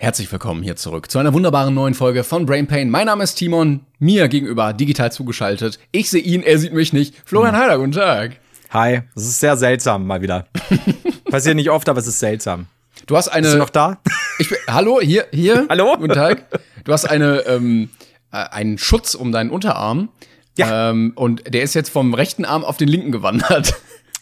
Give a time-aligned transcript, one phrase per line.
[0.00, 2.88] Herzlich willkommen hier zurück zu einer wunderbaren neuen Folge von Brain Pain.
[2.88, 5.80] Mein Name ist Timon, mir gegenüber digital zugeschaltet.
[5.90, 7.16] Ich sehe ihn, er sieht mich nicht.
[7.24, 7.62] Florian Hm.
[7.62, 8.36] Heider, guten Tag.
[8.70, 10.46] Hi, es ist sehr seltsam mal wieder.
[11.24, 12.66] Passiert nicht oft, aber es ist seltsam.
[13.06, 13.42] Du hast eine.
[13.42, 13.98] Bist du noch da?
[14.40, 15.66] Ich bin, hallo, hier, hier.
[15.68, 15.96] Hallo?
[15.98, 16.44] Guten Tag.
[16.84, 17.90] Du hast eine, ähm,
[18.30, 20.10] äh, einen Schutz um deinen Unterarm.
[20.56, 20.90] Ja.
[20.90, 23.74] Ähm, und der ist jetzt vom rechten Arm auf den linken gewandert.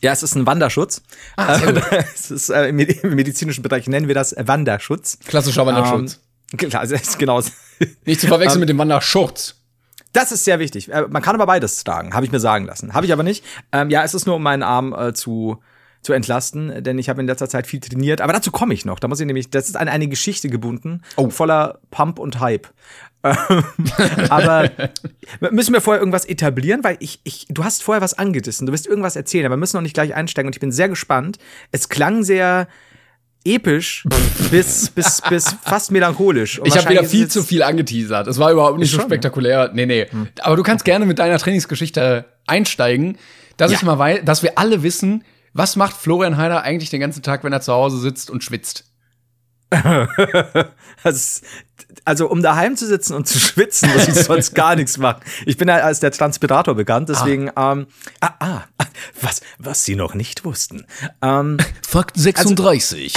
[0.06, 1.02] Ja, es ist ein Wanderschutz.
[1.36, 5.18] Ah, Äh, es ist äh, im medi- im medizinischen Bereich nennen wir das Wanderschutz.
[5.26, 6.20] Klassischer Wanderschutz.
[6.52, 6.86] Ähm, klar,
[7.18, 7.42] genau.
[8.04, 9.56] Nicht zu verwechseln mit dem Wanderschurz.
[10.12, 10.90] Das ist sehr wichtig.
[10.92, 12.94] Äh, Man kann aber beides tragen, habe ich mir sagen lassen.
[12.94, 13.44] Habe ich aber nicht.
[13.72, 15.60] Ähm, ja, es ist nur um meinen Arm äh, zu
[16.02, 18.20] zu entlasten, denn ich habe in letzter Zeit viel trainiert.
[18.20, 19.00] Aber dazu komme ich noch.
[19.00, 21.30] Da muss ich nämlich, das ist an eine Geschichte gebunden, Oh.
[21.30, 22.68] voller Pump und Hype.
[23.48, 23.64] Ähm,
[24.30, 24.70] aber
[25.50, 28.86] müssen wir vorher irgendwas etablieren, weil ich, ich, du hast vorher was angedissen, du willst
[28.86, 31.38] irgendwas erzählen, aber wir müssen noch nicht gleich einsteigen und ich bin sehr gespannt.
[31.72, 32.68] Es klang sehr
[33.44, 34.04] episch
[34.50, 36.58] bis, bis, bis fast melancholisch.
[36.58, 38.26] Und Ich habe wieder viel ist zu viel angeteasert.
[38.26, 39.70] Es war überhaupt nicht Ist so schon, spektakulär.
[39.72, 40.06] Nee, nee.
[40.40, 43.18] Aber du kannst gerne mit deiner Trainingsgeschichte einsteigen,
[43.56, 43.78] dass Ja.
[43.78, 47.42] ich mal weiß, dass wir alle wissen, was macht Florian Heider eigentlich den ganzen Tag,
[47.44, 48.84] wenn er zu Hause sitzt und schwitzt?
[51.02, 51.42] Das,
[52.06, 55.20] also um daheim zu sitzen und zu schwitzen, muss ich sonst gar nichts machen.
[55.44, 57.86] Ich bin ja als der Transpirator bekannt, deswegen, ähm,
[58.20, 58.60] ah, ah,
[59.20, 60.86] was, was Sie noch nicht wussten.
[61.20, 63.14] Ähm, Fakt 36.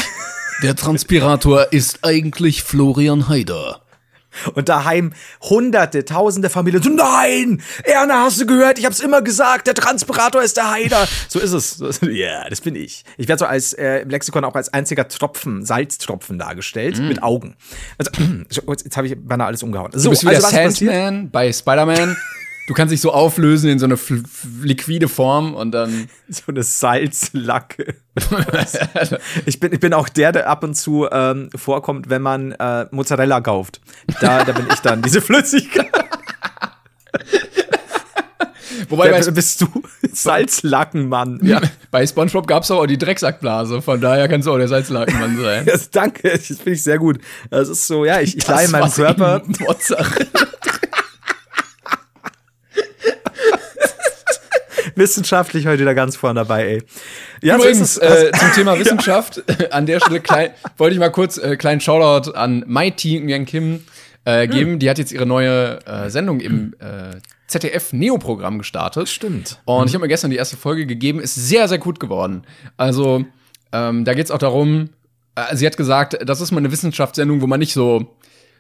[0.64, 3.82] Der Transpirator ist eigentlich Florian Heider.
[4.54, 8.80] Und daheim hunderte, tausende Familien so, nein, Erna, hast du gehört?
[8.80, 11.08] Ich hab's immer gesagt, der Transpirator ist der Heider.
[11.28, 11.72] So ist es.
[11.78, 13.04] So- Ja, das bin ich.
[13.18, 17.56] Ich werde so als äh, im Lexikon auch als einziger Tropfen, Salztropfen dargestellt, mit Augen.
[17.98, 18.12] Also,
[18.84, 19.92] jetzt habe ich beinahe alles umgehauen.
[19.94, 20.50] So, Du bist wie der also?
[20.50, 22.16] Sandman bei Spider-Man.
[22.70, 23.98] Du kannst dich so auflösen in so eine
[24.62, 26.08] liquide Form und dann.
[26.32, 27.96] So eine Salzlacke.
[29.48, 32.86] ich, bin, ich bin auch der, der ab und zu ähm, vorkommt, wenn man äh,
[32.92, 33.82] Mozzarella kauft.
[34.22, 35.90] Da, da bin ich dann, diese Flüssigkeit.
[38.90, 39.68] Wobei bei, bist du?
[40.14, 41.40] Salzlackenmann.
[41.42, 43.82] ja, bei SpongeBob gab's auch die Drecksackblase.
[43.82, 45.66] Von daher kannst du auch der Salzlakenmann sein.
[45.66, 47.18] Das, danke, das finde ich sehr gut.
[47.50, 49.42] Das ist so, ja, ich, ich leihe meinem Körper.
[49.60, 50.28] Mozzarella.
[55.00, 56.84] Wissenschaftlich heute wieder ganz vorne dabei, ey.
[57.42, 58.24] Ja, so Übrigens, ist es.
[58.24, 59.44] äh, zum Thema Wissenschaft,
[59.74, 63.84] an der Stelle klein, wollte ich mal kurz äh, kleinen Shoutout an Mighty Nguyen Kim
[64.26, 64.80] äh, geben.
[64.80, 67.18] Die hat jetzt ihre neue äh, Sendung im äh,
[67.48, 69.10] ZDF-Neo-Programm gestartet.
[69.10, 69.60] Stimmt.
[69.66, 71.20] Und ich habe mir gestern die erste Folge gegeben.
[71.20, 72.44] Ist sehr, sehr gut geworden.
[72.78, 73.26] Also,
[73.72, 74.90] ähm, da geht's auch darum,
[75.36, 78.16] äh, sie hat gesagt, das ist mal eine Wissenschaftssendung, wo man nicht so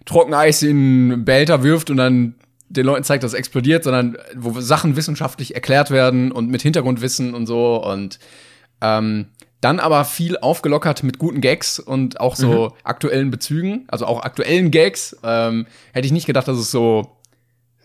[0.05, 2.35] Trockeneis in Behälter wirft und dann
[2.69, 7.33] den Leuten zeigt, dass es explodiert, sondern wo Sachen wissenschaftlich erklärt werden und mit Hintergrundwissen
[7.33, 8.19] und so und
[8.81, 9.27] ähm,
[9.61, 14.71] dann aber viel aufgelockert mit guten Gags und auch so aktuellen Bezügen, also auch aktuellen
[14.71, 15.17] Gags.
[15.21, 17.17] Ähm, hätte ich nicht gedacht, dass es so,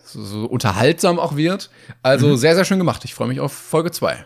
[0.05, 1.69] so, so unterhaltsam auch wird.
[2.01, 3.03] Also sehr, sehr schön gemacht.
[3.03, 4.25] Ich freue mich auf Folge 2.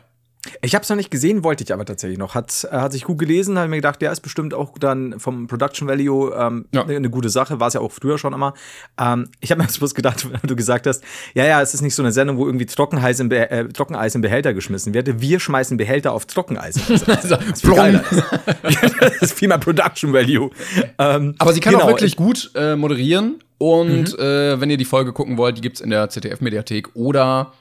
[0.62, 2.34] Ich habe es noch nicht gesehen, wollte ich aber tatsächlich noch.
[2.34, 5.48] Hat, äh, hat sich gut gelesen, habe mir gedacht, der ist bestimmt auch dann vom
[5.48, 6.84] Production Value ähm, Ja.
[6.84, 8.54] eine eine gute Sache, war es ja auch früher schon immer.
[9.00, 11.82] Ähm, ich habe mir jetzt bloß gedacht, wenn du gesagt hast, ja, ja, es ist
[11.82, 15.20] nicht so eine Sendung, wo irgendwie Trockeneis im, Be äh, Trockeneis im Behälter geschmissen wird.
[15.22, 16.80] Wir schmeißen Behälter auf Trockeneis.
[16.90, 18.04] Also, Das ist viel geiler.
[18.62, 20.52] das ist viel mehr Production Value.
[20.98, 23.40] Ähm, Aber sie kann genau, auch wirklich gut äh, moderieren.
[23.58, 27.52] Und äh, wenn ihr die Folge gucken wollt, die gibt's in der ZDF-Mediathek oder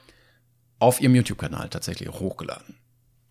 [0.79, 2.75] auf ihrem YouTube-Kanal tatsächlich auch hochgeladen.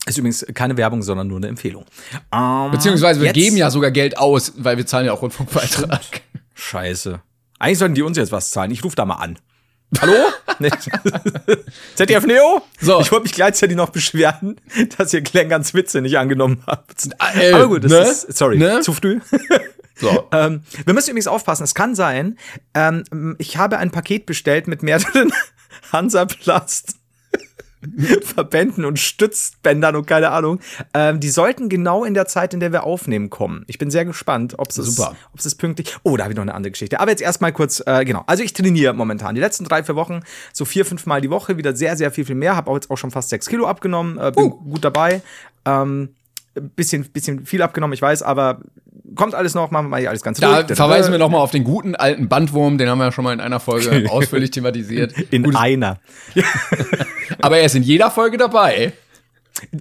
[0.06, 1.84] Ist übrigens keine Werbung, sondern nur eine Empfehlung.
[2.32, 6.00] Ähm, Beziehungsweise wir jetzt- geben ja sogar Geld aus, weil wir zahlen ja auch Rundfunkbeitrag.
[6.54, 7.20] Scheiße.
[7.58, 8.70] Eigentlich sollten die uns jetzt was zahlen.
[8.70, 9.38] Ich rufe da mal an.
[10.00, 10.14] Hallo?
[11.94, 12.62] ZDF Neo?
[12.80, 13.00] So.
[13.00, 14.60] Ich wollte mich gleichzeitig noch beschweren,
[14.96, 17.08] dass ihr Klengans Witze nicht angenommen habt.
[17.36, 17.98] äh, Aber gut, das ne?
[18.00, 18.80] ist, sorry, Ne?
[18.80, 19.20] zu früh.
[20.00, 20.28] So.
[20.30, 21.64] ähm, wir müssen übrigens aufpassen.
[21.64, 22.38] Es kann sein,
[22.72, 25.32] ähm, ich habe ein Paket bestellt mit mehreren
[25.92, 26.94] Hansaplast.
[28.22, 30.60] Verbänden und Stützbändern und keine Ahnung.
[30.94, 33.64] Ähm, die sollten genau in der Zeit, in der wir aufnehmen, kommen.
[33.66, 35.14] Ich bin sehr gespannt, ob es Super.
[35.32, 35.96] ob es pünktlich.
[36.02, 37.00] Oh, da habe ich noch eine andere Geschichte.
[37.00, 38.24] Aber jetzt erstmal kurz, äh, genau.
[38.26, 39.34] Also ich trainiere momentan.
[39.34, 40.20] Die letzten drei, vier Wochen
[40.52, 42.56] so vier, fünf Mal die Woche wieder sehr, sehr viel, viel mehr.
[42.56, 44.18] Habe auch jetzt auch schon fast sechs Kilo abgenommen.
[44.18, 45.22] Äh, bin gut dabei.
[45.64, 46.10] Ähm,
[46.54, 48.60] bisschen, bisschen viel abgenommen, ich weiß, aber
[49.18, 50.74] kommt alles noch, machen wir alles ganz Da ruhig.
[50.74, 53.40] verweisen wir nochmal auf den guten alten Bandwurm, den haben wir ja schon mal in
[53.40, 55.12] einer Folge ausführlich thematisiert.
[55.30, 55.98] in Gutes- einer.
[57.42, 58.94] aber er ist in jeder Folge dabei.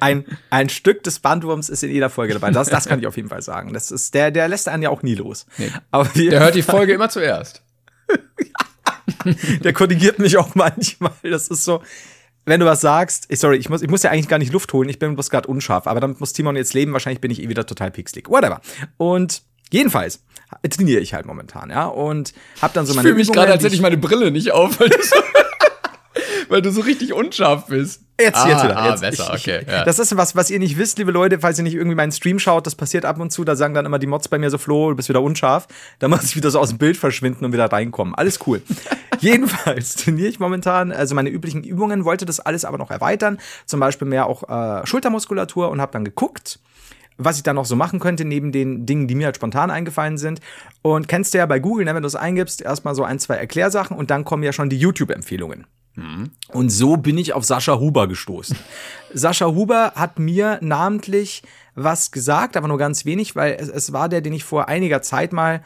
[0.00, 2.50] Ein, ein Stück des Bandwurms ist in jeder Folge dabei.
[2.50, 3.72] Das, das kann ich auf jeden Fall sagen.
[3.74, 5.44] Das ist, der, der lässt einen ja auch nie los.
[5.90, 7.62] Aber wir, Der hört die Folge immer zuerst.
[9.62, 11.12] der korrigiert mich auch manchmal.
[11.22, 11.82] Das ist so,
[12.44, 14.72] wenn du was sagst, ich, sorry, ich muss, ich muss ja eigentlich gar nicht Luft
[14.72, 17.42] holen, ich bin bloß gerade unscharf, aber damit muss Timon jetzt leben, wahrscheinlich bin ich
[17.42, 18.28] eh wieder total pixelig.
[18.28, 18.60] Whatever.
[18.96, 20.22] Und jedenfalls
[20.68, 23.64] trainiere ich halt momentan, ja, und hab dann so Ich meine fühle mich gerade, als
[23.64, 25.16] hätte ich meine Brille nicht auf, weil du so,
[26.50, 28.02] weil du so richtig unscharf bist.
[28.20, 28.76] Jetzt, ah, jetzt wieder.
[28.76, 29.66] Ah, jetzt, besser, ich, okay.
[29.68, 29.84] Ja.
[29.84, 32.38] Das ist was, was ihr nicht wisst, liebe Leute, falls ihr nicht irgendwie meinen Stream
[32.38, 34.58] schaut, das passiert ab und zu, da sagen dann immer die Mods bei mir so,
[34.58, 35.66] Flo, du bist wieder unscharf.
[35.98, 38.14] Da muss ich wieder so aus dem Bild verschwinden und wieder reinkommen.
[38.14, 38.62] Alles cool.
[39.18, 43.38] Jedenfalls trainiere ich momentan, also meine üblichen Übungen, wollte das alles aber noch erweitern.
[43.66, 46.60] Zum Beispiel mehr auch äh, Schultermuskulatur und habe dann geguckt,
[47.16, 50.18] was ich dann noch so machen könnte, neben den Dingen, die mir halt spontan eingefallen
[50.18, 50.40] sind.
[50.82, 53.36] Und kennst du ja bei Google, ne, wenn du es eingibst, erstmal so ein, zwei
[53.36, 55.66] Erklärsachen und dann kommen ja schon die YouTube-Empfehlungen.
[56.48, 58.56] Und so bin ich auf Sascha Huber gestoßen.
[59.14, 61.42] Sascha Huber hat mir namentlich
[61.76, 65.02] was gesagt, aber nur ganz wenig, weil es, es war der, den ich vor einiger
[65.02, 65.62] Zeit mal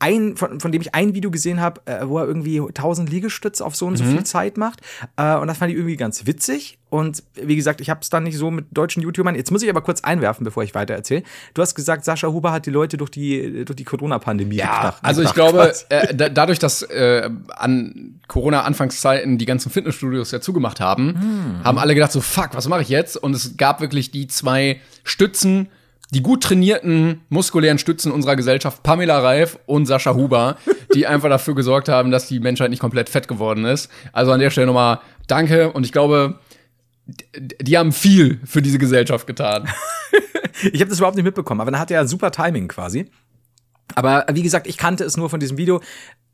[0.00, 3.60] ein, von, von dem ich ein Video gesehen habe, äh, wo er irgendwie 1000 Liegestütz
[3.60, 4.80] auf so und so viel Zeit macht.
[5.16, 6.78] Äh, und das fand ich irgendwie ganz witzig.
[6.88, 9.34] Und wie gesagt, ich habe es dann nicht so mit deutschen YouTubern.
[9.36, 11.22] Jetzt muss ich aber kurz einwerfen, bevor ich weiter erzähle.
[11.54, 14.98] Du hast gesagt, Sascha Huber hat die Leute durch die, durch die Corona-Pandemie Ja, gebracht.
[15.02, 20.80] also ich glaube, äh, da, dadurch, dass äh, an Corona-Anfangszeiten die ganzen Fitnessstudios ja zugemacht
[20.80, 23.16] haben, haben alle gedacht so, fuck, was mache ich jetzt?
[23.16, 25.68] Und es gab wirklich die zwei Stützen,
[26.12, 30.56] die gut trainierten, muskulären Stützen unserer Gesellschaft, Pamela Reif und Sascha Huber,
[30.94, 33.90] die einfach dafür gesorgt haben, dass die Menschheit nicht komplett fett geworden ist.
[34.12, 36.38] Also an der Stelle nochmal danke und ich glaube,
[37.60, 39.68] die haben viel für diese Gesellschaft getan.
[40.72, 43.10] Ich habe das überhaupt nicht mitbekommen, aber dann hatte er super Timing quasi.
[43.94, 45.80] Aber wie gesagt, ich kannte es nur von diesem Video,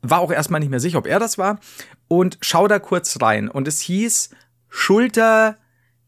[0.01, 1.59] war auch erstmal nicht mehr sicher, ob er das war.
[2.07, 3.47] Und schau da kurz rein.
[3.49, 4.31] Und es hieß
[4.69, 5.57] Schulter.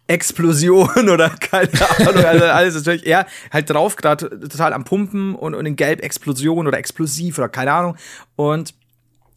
[0.09, 1.69] Explosion oder keine
[1.99, 6.01] Ahnung, also alles natürlich er halt drauf, gerade total am Pumpen und, und in Gelb
[6.01, 7.95] Explosion oder explosiv oder keine Ahnung.
[8.35, 8.73] Und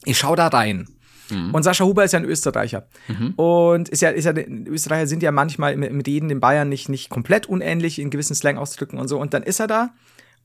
[0.05, 0.89] ich schau da rein.
[1.53, 2.87] Und Sascha Huber ist ja ein Österreicher.
[3.37, 6.89] Und ist ja, ist ja, Österreicher sind ja manchmal mit, mit jedem in Bayern nicht,
[6.89, 9.19] nicht komplett unähnlich in gewissen Slang-Ausdrücken und so.
[9.19, 9.91] Und dann ist er da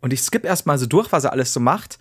[0.01, 1.99] und ich skippe erstmal so durch, was er alles so macht.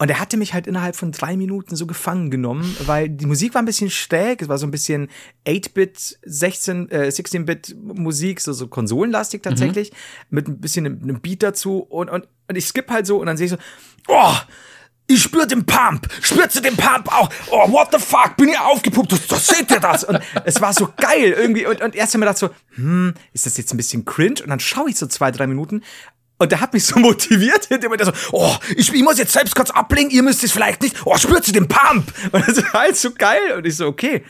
[0.00, 3.52] Und er hatte mich halt innerhalb von drei Minuten so gefangen genommen, weil die Musik
[3.52, 5.10] war ein bisschen schräg, es war so ein bisschen
[5.46, 9.92] 8-Bit, 16, äh, 16-Bit Musik, so, so konsolenlastig tatsächlich,
[10.30, 13.26] mit ein bisschen einem, einem Beat dazu und, und, und ich skippe halt so und
[13.26, 13.58] dann sehe ich so,
[14.08, 14.32] oh,
[15.06, 16.08] ich spür den Pump.
[16.22, 17.28] Spürst du den Pump auch?
[17.50, 18.38] Oh, what the fuck?
[18.38, 19.12] Bin ich aufgepumpt?
[19.12, 20.04] Das, das seht ihr das?
[20.04, 21.66] Und es war so geil irgendwie.
[21.66, 24.42] Und, und erst haben wir gedacht so, hm, ist das jetzt ein bisschen cringe?
[24.42, 25.82] Und dann schaue ich so zwei, drei Minuten.
[26.40, 29.54] Und der hat mich so motiviert, indem er so, oh, ich, ich muss jetzt selbst
[29.54, 30.96] kurz ablenken, ihr müsst es vielleicht nicht.
[31.04, 32.12] Oh, spürst du den Pump?
[32.32, 33.52] Und das war halt so geil.
[33.58, 34.24] Und ich so, okay,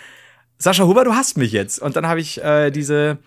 [0.58, 1.80] Sascha Huber, du hast mich jetzt.
[1.80, 3.18] Und dann habe ich äh, diese,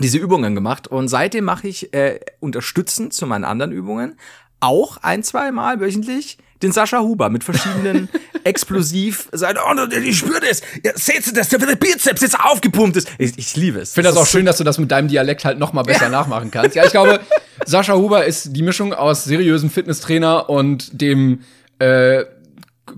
[0.00, 0.88] diese Übungen gemacht.
[0.88, 4.18] Und seitdem mache ich äh, unterstützend zu meinen anderen Übungen
[4.60, 8.08] auch ein, zwei Mal wöchentlich den Sascha Huber mit verschiedenen
[8.44, 10.62] explosiv sein, oh, ich spüre das.
[10.82, 11.50] Ja, seht ihr das?
[11.50, 13.08] Der Bizeps jetzt aufgepumpt ist.
[13.18, 13.90] Ich, ich liebe es.
[13.90, 16.08] Ich finde das auch schön, dass du das mit deinem Dialekt halt noch mal besser
[16.08, 16.74] nachmachen kannst.
[16.74, 17.20] Ja, ich glaube,
[17.66, 21.40] Sascha Huber ist die Mischung aus seriösem Fitnesstrainer und dem
[21.78, 22.24] äh,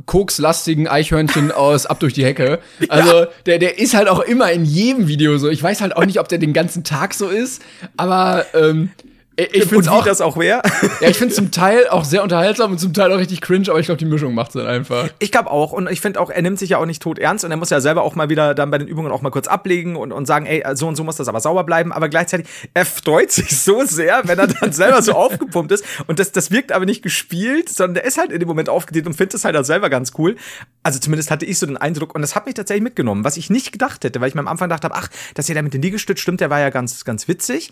[0.07, 2.61] kokslastigen Eichhörnchen aus Ab durch die Hecke.
[2.88, 5.49] Also, der, der ist halt auch immer in jedem Video so.
[5.49, 7.62] Ich weiß halt auch nicht, ob der den ganzen Tag so ist,
[7.97, 8.90] aber ähm,
[9.38, 10.62] ich, ich finde wie auch, das auch wäre.
[11.00, 13.78] ja, ich finde zum Teil auch sehr unterhaltsam und zum Teil auch richtig cringe, aber
[13.78, 15.11] ich glaube, die Mischung macht's dann einfach.
[15.21, 15.71] Ich glaube auch.
[15.71, 17.71] Und ich finde auch, er nimmt sich ja auch nicht tot ernst und er muss
[17.71, 20.26] ja selber auch mal wieder dann bei den Übungen auch mal kurz ablegen und, und
[20.26, 21.92] sagen, ey, so und so muss das aber sauber bleiben.
[21.92, 25.85] Aber gleichzeitig, er freut sich so sehr, wenn er dann selber so aufgepumpt ist.
[26.09, 29.07] Und das, das wirkt aber nicht gespielt, sondern der ist halt in dem Moment aufgedreht
[29.07, 30.35] und findet es halt auch selber ganz cool.
[30.83, 33.50] Also zumindest hatte ich so den Eindruck und das hat mich tatsächlich mitgenommen, was ich
[33.50, 35.83] nicht gedacht hätte, weil ich mir am Anfang dachte, ach, dass hier der mit den
[35.83, 37.71] Liegestütz stimmt, der war ja ganz, ganz witzig.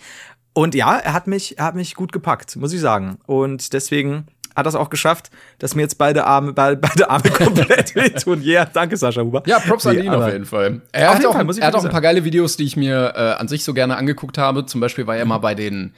[0.57, 3.19] Und ja, er hat mich, er hat mich gut gepackt, muss ich sagen.
[3.27, 7.29] Und deswegen hat er es auch geschafft, dass mir jetzt beide Arme, beide, beide Arme
[7.29, 8.41] komplett wehtun.
[8.41, 9.43] Ja, yeah, danke, Sascha Huber.
[9.45, 10.81] Ja, Props an Nee, ihn aber- auf jeden Fall.
[10.93, 12.75] Er hat auch, Fall, muss ich er hat auch ein paar geile Videos, die ich
[12.75, 14.65] mir äh, an sich so gerne angeguckt habe.
[14.65, 15.29] Zum Beispiel war er Mhm.
[15.29, 15.93] mal bei den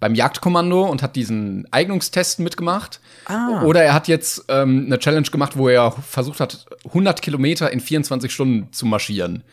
[0.00, 3.00] beim Jagdkommando und hat diesen Eignungstest mitgemacht.
[3.26, 3.62] Ah.
[3.62, 7.80] Oder er hat jetzt ähm, eine Challenge gemacht, wo er versucht hat, 100 Kilometer in
[7.80, 9.44] 24 Stunden zu marschieren.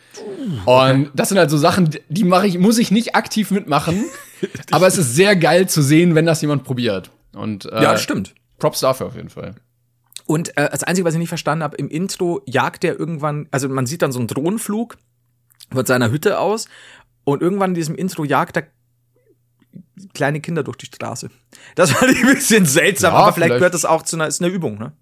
[0.66, 4.04] Und das sind halt so Sachen, die mache ich, muss ich nicht aktiv mitmachen.
[4.70, 7.10] aber es ist sehr geil zu sehen, wenn das jemand probiert.
[7.34, 8.34] Und äh, Ja, stimmt.
[8.58, 9.54] Props dafür auf jeden Fall.
[10.26, 13.68] Und äh, das Einzige, was ich nicht verstanden habe, im Intro jagt er irgendwann, also
[13.68, 14.96] man sieht dann so einen Drohnenflug
[15.72, 16.68] von seiner Hütte aus
[17.24, 18.66] und irgendwann in diesem Intro jagt er
[20.14, 21.30] kleine Kinder durch die Straße.
[21.74, 24.26] Das fand ich ein bisschen seltsam, Ja, aber vielleicht, vielleicht- gehört das auch zu einer,
[24.26, 24.92] ist eine Übung, ne?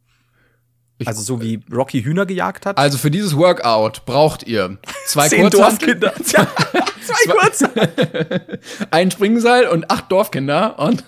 [1.07, 2.77] also so wie Rocky Hühner gejagt hat.
[2.77, 4.77] Also für dieses Workout braucht ihr
[5.07, 6.13] zwei Zehn Dorfkinder.
[6.23, 7.71] Zwei kurze.
[8.91, 11.03] ein Springseil und acht Dorfkinder und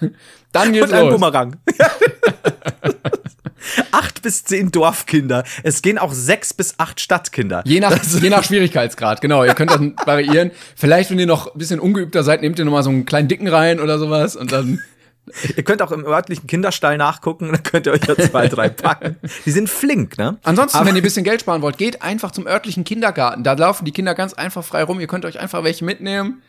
[0.52, 1.14] dann geht's Und ein los.
[1.14, 1.56] Bumerang.
[3.92, 5.44] acht bis zehn Dorfkinder.
[5.62, 7.62] Es gehen auch sechs bis acht Stadtkinder.
[7.64, 9.44] Je nach, je nach Schwierigkeitsgrad, genau.
[9.44, 10.50] Ihr könnt das variieren.
[10.76, 13.28] Vielleicht, wenn ihr noch ein bisschen ungeübter seid, nehmt ihr noch mal so einen kleinen
[13.28, 14.80] Dicken rein oder sowas und dann.
[15.56, 19.16] Ihr könnt auch im örtlichen Kinderstall nachgucken, dann könnt ihr euch ja zwei, drei packen.
[19.46, 20.36] Die sind flink, ne?
[20.42, 23.44] Ansonsten, Aber- wenn ihr ein bisschen Geld sparen wollt, geht einfach zum örtlichen Kindergarten.
[23.44, 24.98] Da laufen die Kinder ganz einfach frei rum.
[24.98, 26.42] Ihr könnt euch einfach welche mitnehmen.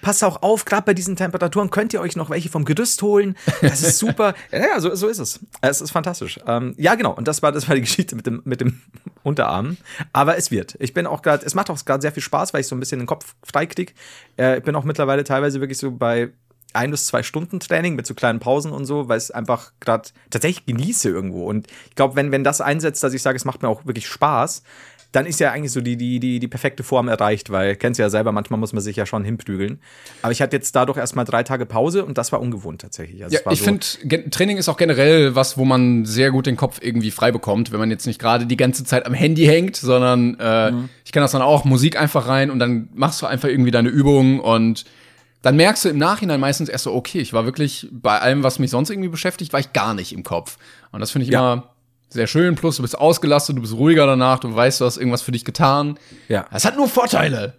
[0.00, 3.36] Passt auch auf, gerade bei diesen Temperaturen könnt ihr euch noch welche vom Gerüst holen.
[3.60, 4.34] Das ist super.
[4.52, 5.40] ja, so, so ist es.
[5.60, 6.38] Es ist fantastisch.
[6.46, 7.12] Ähm, ja, genau.
[7.12, 8.80] Und das war, das war die Geschichte mit dem, mit dem
[9.22, 9.76] Unterarm.
[10.12, 10.76] Aber es wird.
[10.78, 12.80] Ich bin auch gerade, es macht auch gerade sehr viel Spaß, weil ich so ein
[12.80, 13.94] bisschen den Kopf frei krieg.
[14.38, 16.30] Äh, ich bin auch mittlerweile teilweise wirklich so bei
[16.74, 20.08] ein bis zwei Stunden Training mit so kleinen Pausen und so, weil es einfach gerade
[20.30, 21.46] tatsächlich genieße irgendwo.
[21.46, 24.08] Und ich glaube, wenn, wenn das einsetzt, dass ich sage, es macht mir auch wirklich
[24.08, 24.62] Spaß,
[25.12, 28.02] dann ist ja eigentlich so die, die, die, die perfekte Form erreicht, weil kennst du
[28.02, 29.78] ja selber, manchmal muss man sich ja schon hinprügeln.
[30.22, 33.22] Aber ich hatte jetzt dadurch erstmal drei Tage Pause und das war ungewohnt tatsächlich.
[33.22, 36.56] Also Ja, ich so- finde, Training ist auch generell was, wo man sehr gut den
[36.56, 39.76] Kopf irgendwie frei bekommt, wenn man jetzt nicht gerade die ganze Zeit am Handy hängt,
[39.76, 40.88] sondern äh, Mhm.
[41.04, 43.90] ich kann das dann auch Musik einfach rein und dann machst du einfach irgendwie deine
[43.90, 44.84] Übungen und
[45.42, 48.58] dann merkst du im Nachhinein meistens erst so, okay, ich war wirklich bei allem, was
[48.60, 50.56] mich sonst irgendwie beschäftigt, war ich gar nicht im Kopf.
[50.92, 51.52] Und das finde ich Ja.
[51.54, 51.71] immer
[52.12, 52.54] sehr schön.
[52.54, 55.44] Plus, du bist ausgelastet, du bist ruhiger danach, du weißt, du hast irgendwas für dich
[55.44, 55.98] getan.
[56.28, 56.46] Ja.
[56.52, 57.54] Das hat nur Vorteile.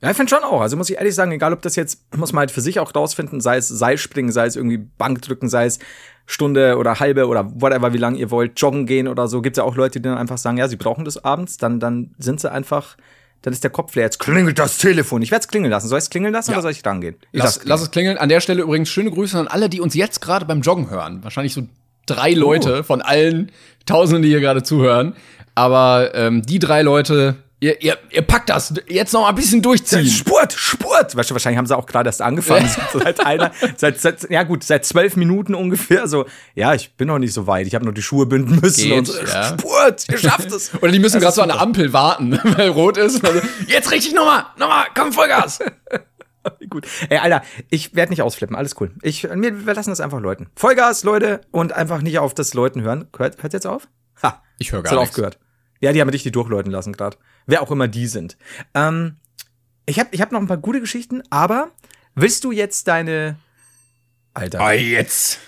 [0.00, 0.60] Ja, ich finde schon auch.
[0.60, 2.92] Also muss ich ehrlich sagen, egal ob das jetzt, muss man halt für sich auch
[2.92, 5.78] rausfinden, sei es Seilspringen, sei es irgendwie Bankdrücken, sei es
[6.26, 9.42] Stunde oder halbe oder whatever, wie lange ihr wollt, joggen gehen oder so.
[9.42, 12.14] Gibt ja auch Leute, die dann einfach sagen, ja, sie brauchen das abends, dann, dann
[12.18, 12.96] sind sie einfach,
[13.42, 14.04] dann ist der Kopf leer.
[14.04, 15.22] Jetzt klingelt das Telefon.
[15.22, 15.86] Ich werde es klingeln lassen.
[15.86, 16.56] Soll ich es klingeln lassen Ja.
[16.56, 17.14] oder soll ich rangehen?
[17.30, 18.18] Ich lass lass es klingeln.
[18.18, 21.22] An der Stelle übrigens schöne Grüße an alle, die uns jetzt gerade beim Joggen hören.
[21.22, 21.62] Wahrscheinlich so
[22.06, 23.50] drei Leute von allen
[23.86, 25.14] Tausenden, die hier gerade zuhören.
[25.54, 28.74] Aber ähm, die drei Leute, ihr, ihr, ihr packt das.
[28.88, 30.06] Jetzt noch mal ein bisschen durchziehen.
[30.06, 31.14] Spurt, Spurt!
[31.14, 32.68] Weißt du, wahrscheinlich haben sie auch gerade erst angefangen.
[32.92, 36.08] seit einer, seit, seit, ja gut, seit zwölf Minuten ungefähr.
[36.08, 37.66] So, ja, ich bin noch nicht so weit.
[37.66, 38.88] Ich habe noch die Schuhe binden müssen.
[38.88, 39.44] Geht, und so, ja.
[39.44, 40.72] Spurt, ihr schafft es.
[40.82, 43.24] Oder die müssen gerade so an der Ampel warten, weil rot ist.
[43.24, 45.60] Also, jetzt richtig nochmal, nochmal, komm, Vollgas.
[46.70, 46.86] Gut.
[47.08, 48.94] Ey, Alter, ich werde nicht ausflippen, alles cool.
[49.02, 50.48] Ich, wir, wir lassen das einfach Leuten.
[50.56, 53.08] Vollgas, Leute, und einfach nicht auf das Leuten hören.
[53.16, 53.88] Hört, hört jetzt auf?
[54.22, 54.42] Ha.
[54.58, 55.10] Ich höre gar nichts.
[55.10, 55.38] aufgehört.
[55.80, 57.16] Ja, die haben dich die durchläuten lassen gerade.
[57.46, 58.36] Wer auch immer die sind.
[58.74, 59.16] Ähm,
[59.86, 61.70] ich habe ich hab noch ein paar gute Geschichten, aber
[62.14, 63.36] willst du jetzt deine.
[64.34, 64.60] Alter.
[64.60, 65.40] Ah, jetzt.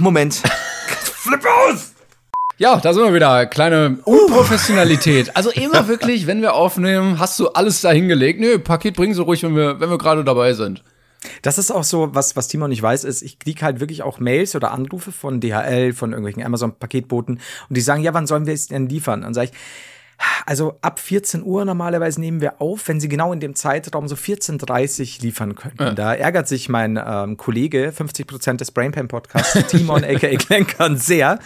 [0.00, 0.34] Moment.
[1.14, 1.94] Flip aus!
[2.60, 3.46] Ja, da sind wir wieder.
[3.46, 5.30] Kleine Unprofessionalität.
[5.38, 8.40] Also immer wirklich, wenn wir aufnehmen, hast du alles da hingelegt.
[8.40, 10.82] Nö, Paket bringen Sie ruhig, wenn wir, wenn wir gerade dabei sind.
[11.42, 14.18] Das ist auch so, was, was Timon nicht weiß, ist, ich kriege halt wirklich auch
[14.18, 17.34] Mails oder Anrufe von DHL, von irgendwelchen Amazon-Paketboten
[17.68, 19.24] und die sagen, ja, wann sollen wir es denn liefern?
[19.24, 19.58] Und sage ich,
[20.46, 24.14] also ab 14 Uhr normalerweise nehmen wir auf, wenn sie genau in dem Zeitraum so
[24.14, 25.94] 14.30 liefern könnten.
[25.94, 31.38] Da ärgert sich mein ähm, Kollege, 50% des Brainpan Podcasts, Timon aka Klenkern, sehr.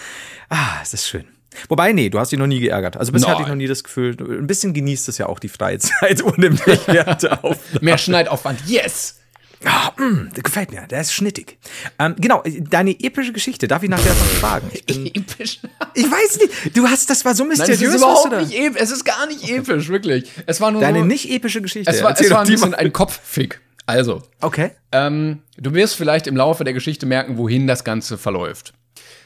[0.48, 1.24] Ah, es ist schön.
[1.68, 2.96] Wobei, nee, du hast dich noch nie geärgert.
[2.96, 3.34] Also bisher Nein.
[3.36, 6.22] hatte ich noch nie das Gefühl, ein bisschen genießt es ja auch die freie Zeit
[6.24, 7.84] ohne mich während der Aufnahme.
[7.84, 8.60] Mehr Schneidaufwand.
[8.66, 9.18] Yes!
[9.64, 11.58] Ah, mm, der gefällt mir, der ist schnittig.
[11.98, 14.68] Ähm, genau, deine epische Geschichte, darf ich nachher noch fragen?
[14.72, 15.60] Ich, bin, Episch.
[15.94, 17.94] ich weiß nicht, du hast, das war so Nein, es mysteriös.
[17.94, 18.80] ist überhaupt nicht episch.
[18.82, 20.30] Es ist gar nicht episch, wirklich.
[20.46, 21.90] Es war nur Deine so, nicht epische Geschichte.
[21.90, 22.76] es war, Erzähl es war ein bisschen mal.
[22.78, 23.60] ein Kopffick.
[23.86, 24.70] Also, Okay.
[24.92, 28.74] ähm, du wirst vielleicht im Laufe der Geschichte merken, wohin das Ganze verläuft.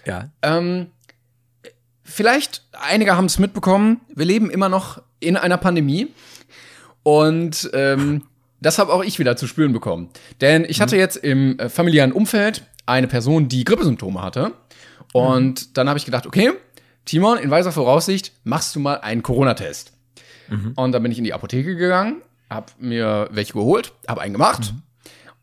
[0.07, 0.31] Ja.
[0.43, 0.87] Ähm,
[2.03, 6.09] vielleicht, einige haben es mitbekommen, wir leben immer noch in einer Pandemie.
[7.03, 8.23] Und ähm,
[8.61, 10.09] das habe auch ich wieder zu spüren bekommen.
[10.41, 14.53] Denn ich hatte jetzt im äh, familiären Umfeld eine Person, die Grippesymptome hatte.
[15.13, 16.53] Und dann habe ich gedacht, okay,
[17.05, 19.93] Timon, in weiser Voraussicht, machst du mal einen Corona-Test.
[20.77, 24.75] Und dann bin ich in die Apotheke gegangen, habe mir welche geholt, habe einen gemacht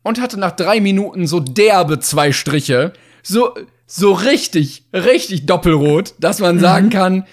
[0.02, 2.92] und hatte nach drei Minuten so derbe zwei Striche,
[3.22, 3.54] so,
[3.86, 7.26] so richtig, richtig doppelrot, dass man sagen kann,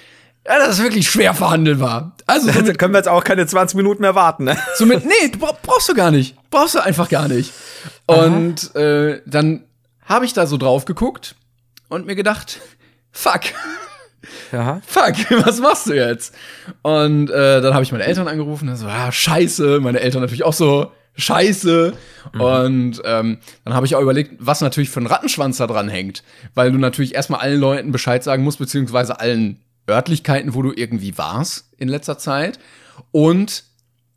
[0.48, 2.16] ja, dass es wirklich schwer verhandelbar.
[2.26, 4.46] Also so Dann mit, können wir jetzt auch keine 20 Minuten mehr warten.
[4.46, 4.58] Ne?
[4.76, 6.36] so mit nee, du bra brauchst du gar nicht.
[6.50, 7.52] Brauchst du einfach gar nicht.
[8.08, 9.64] Und äh, dann
[10.06, 11.36] habe ich da so drauf geguckt
[11.90, 12.60] und mir gedacht,
[13.12, 13.42] fuck,
[14.52, 14.82] Ja.
[14.86, 16.34] fuck, was machst du jetzt?
[16.82, 20.44] Und äh, dann habe ich meine Eltern angerufen, und so, ah, scheiße, meine Eltern natürlich
[20.44, 21.94] auch so, scheiße.
[22.34, 26.24] Und ähm, dann habe ich auch überlegt, was natürlich für ein Rattenschwanz da dran hängt.
[26.54, 29.60] Weil du natürlich erstmal allen Leuten Bescheid sagen musst, beziehungsweise allen
[29.92, 32.60] Örtlichkeiten, wo du irgendwie warst in letzter Zeit.
[33.12, 33.64] Und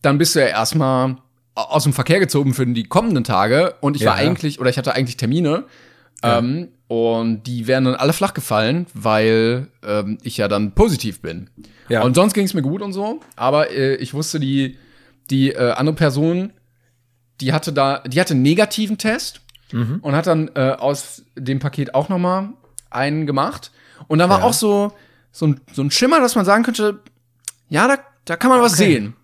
[0.03, 1.17] dann bist du ja erstmal
[1.55, 4.29] aus dem Verkehr gezogen für die kommenden Tage und ich Ja, war ja.
[4.29, 5.65] eigentlich, oder ich hatte eigentlich Termine.
[6.23, 11.51] Ähm, und die wären dann alle flach gefallen, weil ähm, ich ja dann positiv bin.
[11.89, 12.03] Ja.
[12.03, 13.21] Und sonst ging es mir gut und so.
[13.37, 14.79] Aber äh, ich wusste, die,
[15.31, 16.53] die äh, andere Person,
[17.41, 19.41] die hatte da, die hatte einen negativen Test
[19.73, 19.99] Mhm.
[20.03, 22.51] und hat dann äh, aus dem Paket auch noch mal
[22.91, 23.73] einen gemacht.
[24.07, 24.45] Und da war Ja.
[24.45, 24.93] auch so,
[25.37, 27.01] so, ein, so ein Schimmer, dass man sagen könnte,
[27.69, 28.85] ja, da, da kann man was Okay.
[28.93, 29.17] sehen.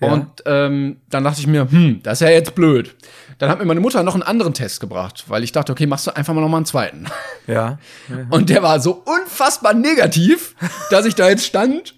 [0.00, 0.12] Ja.
[0.12, 2.96] Und ähm, dann dachte ich mir, hm, das ist ja jetzt blöd.
[3.38, 6.06] Dann hat mir meine Mutter noch einen anderen Test gebracht, weil ich dachte, okay, machst
[6.06, 7.06] du einfach mal noch mal einen zweiten.
[7.46, 7.78] Ja.
[8.30, 10.56] Und der war so unfassbar negativ,
[10.90, 11.94] dass ich da jetzt stand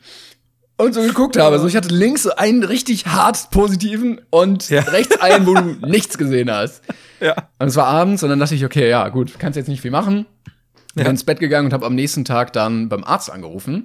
[0.76, 1.54] und so geguckt habe.
[1.54, 4.80] Also ich hatte links so einen richtig hart positiven und Ja.
[4.82, 6.82] rechts einen, wo du nichts gesehen hast.
[7.20, 7.36] Ja.
[7.60, 9.92] Und es war abends und dann dachte ich, okay, ja, gut, kannst jetzt nicht viel
[9.92, 10.26] machen.
[10.94, 11.10] Bin Ja.
[11.10, 13.84] ins Bett gegangen und habe am nächsten Tag dann beim Arzt angerufen.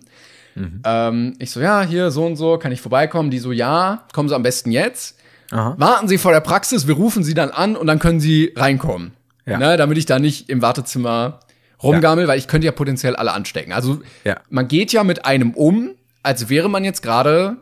[0.55, 0.81] Mhm.
[0.85, 3.31] Ähm, ich so, ja, hier so und so, kann ich vorbeikommen?
[3.31, 5.17] Die so, ja, kommen Sie am besten jetzt.
[5.51, 5.75] Aha.
[5.77, 9.13] Warten Sie vor der Praxis, wir rufen Sie dann an und dann können Sie reinkommen.
[9.45, 9.57] Ja.
[9.57, 11.39] Ne, damit ich da nicht im Wartezimmer
[11.81, 13.71] rumgammel, weil ich könnte ja potenziell alle anstecken.
[13.73, 14.37] Also Ja.
[14.49, 17.57] man geht ja mit einem um, als wäre man jetzt gerade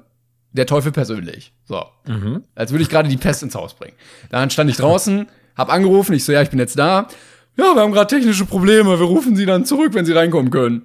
[0.51, 1.53] der Teufel persönlich.
[1.65, 1.83] So.
[2.07, 2.43] Mhm.
[2.55, 3.95] Als würde ich gerade die Pest ins Haus bringen.
[4.31, 7.07] Dann stand ich draußen, hab angerufen, ich so, ja, ich bin jetzt da.
[7.57, 10.83] Ja, wir haben gerade technische Probleme, wir rufen Sie dann zurück, wenn Sie reinkommen können.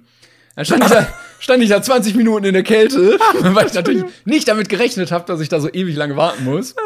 [0.55, 1.07] Dann stand ich da,
[1.39, 5.25] stand ich da 20 Minuten in der Kälte, weil ich natürlich nicht damit gerechnet habe,
[5.25, 6.75] dass ich da so ewig lange warten muss.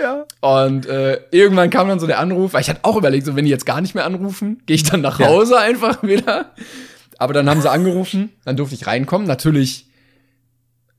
[0.00, 0.26] Ja.
[0.42, 3.44] Und äh, irgendwann kam dann so der Anruf, weil ich hatte auch überlegt, so wenn
[3.44, 5.26] die jetzt gar nicht mehr anrufen, gehe ich dann nach Ja.
[5.26, 6.52] Hause einfach wieder.
[7.18, 9.26] Aber dann haben sie angerufen, dann durfte ich reinkommen.
[9.26, 9.88] Natürlich,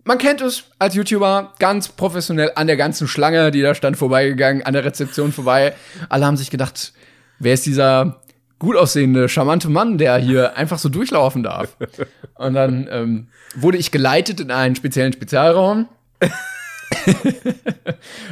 [0.04, 4.64] man kennt es als YouTuber, ganz professionell an der ganzen Schlange, die da stand, vorbeigegangen,
[4.64, 5.74] an der Rezeption vorbei.
[6.10, 6.92] Alle haben sich gedacht,
[7.40, 8.20] wer ist dieser
[8.60, 11.76] gut aussehende, charmante Mann, der hier einfach so durchlaufen darf?
[12.36, 15.88] Und dann ähm, wurde ich geleitet in einen speziellen Spezialraum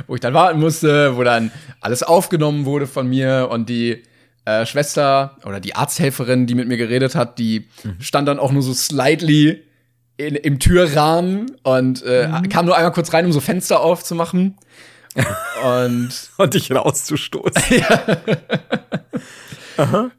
[0.08, 4.04] wo ich dann warten musste, wo dann alles aufgenommen wurde von mir und die
[4.46, 7.68] äh, Schwester oder die Arzthelferin, die mit mir geredet hat, die
[8.00, 9.64] stand dann auch nur so slightly
[10.18, 14.58] in, im Türrahmen und äh, kam nur einmal kurz rein, um so Fenster aufzumachen.
[15.64, 17.54] Und Und dich rauszustoßen.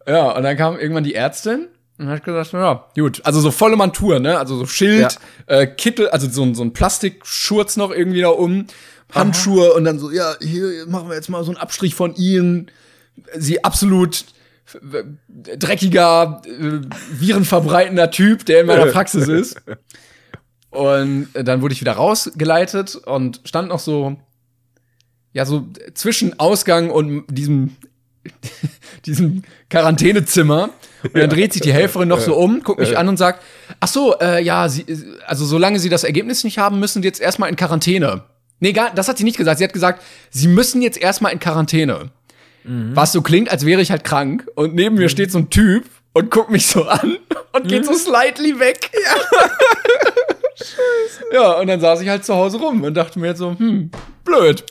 [0.07, 3.77] ja, und dann kam irgendwann die Ärztin und hat gesagt, ja, gut, also so volle
[3.77, 4.39] Montur, ne?
[4.39, 8.67] Also so Schild, äh, Kittel, also so, ein- so ein Plastikschurz noch irgendwie da um,
[9.15, 12.71] Handschuhe und dann so, ja, hier machen wir jetzt mal so einen Abstrich von ihnen.
[13.37, 14.27] Sie absolut
[15.29, 16.81] dreckiger, äh,
[17.19, 19.57] virenverbreitender Typ, der in meiner Praxis ist.
[20.71, 24.19] Und dann wurde ich wieder rausgeleitet und stand noch so,
[25.39, 27.77] ja, so zwischen Ausgang und diesem,
[29.07, 30.71] diesem Quarantänezimmer.
[31.05, 33.45] Und dann dreht sich die Helferin noch so um, guckt mich an und sagt,
[33.79, 34.85] ach so, äh, ja, sie,
[35.29, 38.25] also solange sie das Ergebnis nicht haben, müssen sie jetzt erstmal in Quarantäne.
[38.59, 39.59] Nee, gar, das hat sie nicht gesagt.
[39.59, 42.11] Sie hat gesagt, sie müssen jetzt erstmal in Quarantäne.
[42.65, 44.45] Was so klingt, als wäre ich halt krank.
[44.57, 47.19] Und neben mir steht so ein Typ und guckt mich so an
[47.53, 48.91] und geht so slightly weg.
[48.93, 49.41] Ja.
[51.33, 53.93] ja, und dann saß ich halt zu Hause rum und dachte mir jetzt so, hm,
[54.25, 54.65] blöd.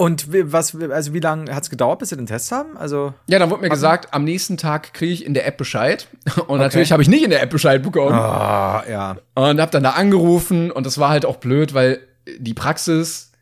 [0.00, 2.78] Und wie- was, also wie lange hat es gedauert, bis sie den Test haben?
[2.78, 3.12] Also.
[3.26, 6.08] Ja, dann wurde mir gesagt, am nächsten Tag kriege ich in der App Bescheid.
[6.46, 8.14] Und natürlich habe ich nicht in der App Bescheid bekommen.
[8.14, 9.16] Ah, ja.
[9.34, 12.00] Und habe dann da angerufen und das war halt auch blöd, weil
[12.38, 13.32] die Praxis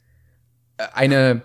[0.78, 1.42] äh, eine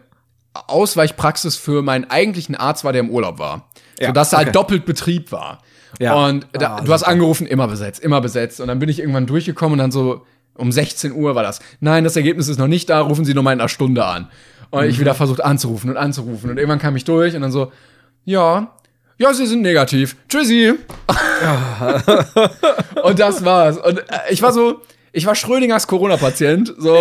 [0.67, 3.69] Ausweichpraxis für meinen eigentlichen Arzt war, der im Urlaub war.
[3.99, 4.53] Ja, sodass da halt okay.
[4.53, 5.61] doppelt Betrieb war.
[5.99, 6.13] Ja.
[6.25, 8.59] Und da, Ah, du hast angerufen, immer besetzt, immer besetzt.
[8.61, 11.59] Und dann bin ich irgendwann durchgekommen und dann so um 16 Uhr war das.
[11.79, 14.29] Nein, das Ergebnis ist noch nicht da, rufen Sie noch mal in einer Stunde an.
[14.73, 14.89] Und Mhm.
[14.89, 16.49] ich wieder versucht anzurufen und anzurufen.
[16.49, 17.71] Und irgendwann kam ich durch und dann so,
[18.25, 18.71] ja,
[19.17, 20.15] ja, Sie sind negativ.
[20.27, 20.73] Tschüssi.
[23.03, 23.77] und das war's.
[23.77, 24.81] Und äh, ich war so,
[25.11, 26.73] ich war Schrödingers Corona-Patient.
[26.79, 26.97] So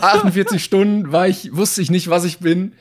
[0.00, 2.72] 48 Stunden war ich, wusste ich nicht, was ich bin.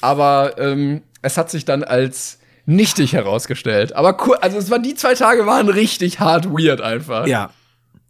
[0.00, 3.94] Aber ähm, es hat sich dann als nichtig herausgestellt.
[3.96, 7.26] Aber cool, also es war die zwei Tage waren richtig hart weird einfach.
[7.26, 7.50] Ja.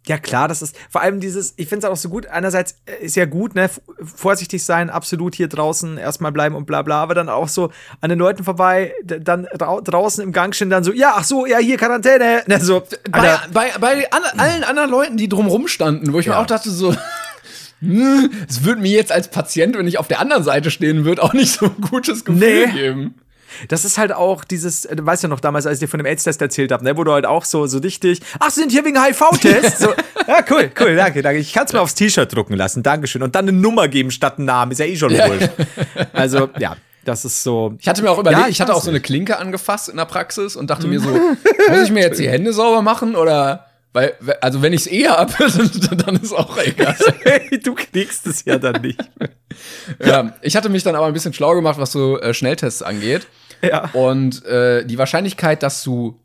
[0.07, 2.27] Ja, klar, das ist vor allem dieses, ich finde es auch so gut.
[2.27, 3.69] Einerseits äh, ist ja gut, ne,
[4.01, 8.09] vorsichtig sein, absolut hier draußen erstmal bleiben und bla bla, aber dann auch so an
[8.09, 11.57] den Leuten vorbei, dann drau draußen im Gang stehen, dann so, ja, ach so, ja,
[11.59, 12.43] hier Quarantäne.
[12.47, 16.33] Ne, so, Bei, bei, bei an, allen anderen Leuten, die drumrum standen, wo ich mir
[16.33, 16.41] Ja.
[16.41, 16.95] auch dachte so,
[17.81, 21.33] es würde mir jetzt als Patient, wenn ich auf der anderen Seite stehen würde, auch
[21.33, 22.71] nicht so ein gutes Gefühl Nee.
[22.71, 23.15] geben.
[23.67, 25.99] Das ist halt auch dieses, äh, du weißt ja noch damals, als ich dir von
[25.99, 28.71] dem AIDS-Test erzählt habe, ne, wo du halt auch so, so richtig, ach, Sie sind
[28.71, 29.79] hier wegen HIV-Test?
[29.79, 29.93] so,
[30.27, 31.39] ja, cool, cool, danke, danke.
[31.39, 33.23] Ich kann es mir aufs T-Shirt drucken lassen, Dankeschön.
[33.23, 35.49] Und dann eine Nummer geben statt einen Namen, ist ja eh schon wurscht.
[36.13, 36.75] Also, ja,
[37.07, 37.75] das ist so.
[37.79, 39.97] Ich hatte mir auch überlegt, Ja, ich, ich hatte auch so eine Klinke angefasst in
[39.97, 41.09] der Praxis und dachte mir so,
[41.69, 43.66] muss ich mir jetzt die Hände sauber machen oder
[43.97, 45.33] weil, also wenn ich es eher habe,
[46.05, 46.95] dann ist auch egal.
[47.63, 48.99] du kriegst es ja dann nicht.
[50.05, 53.25] ja, ich hatte mich dann aber ein bisschen schlau gemacht, was so äh, Schnelltests angeht.
[53.63, 53.89] Ja.
[53.93, 56.19] Und äh, die Wahrscheinlichkeit, dass du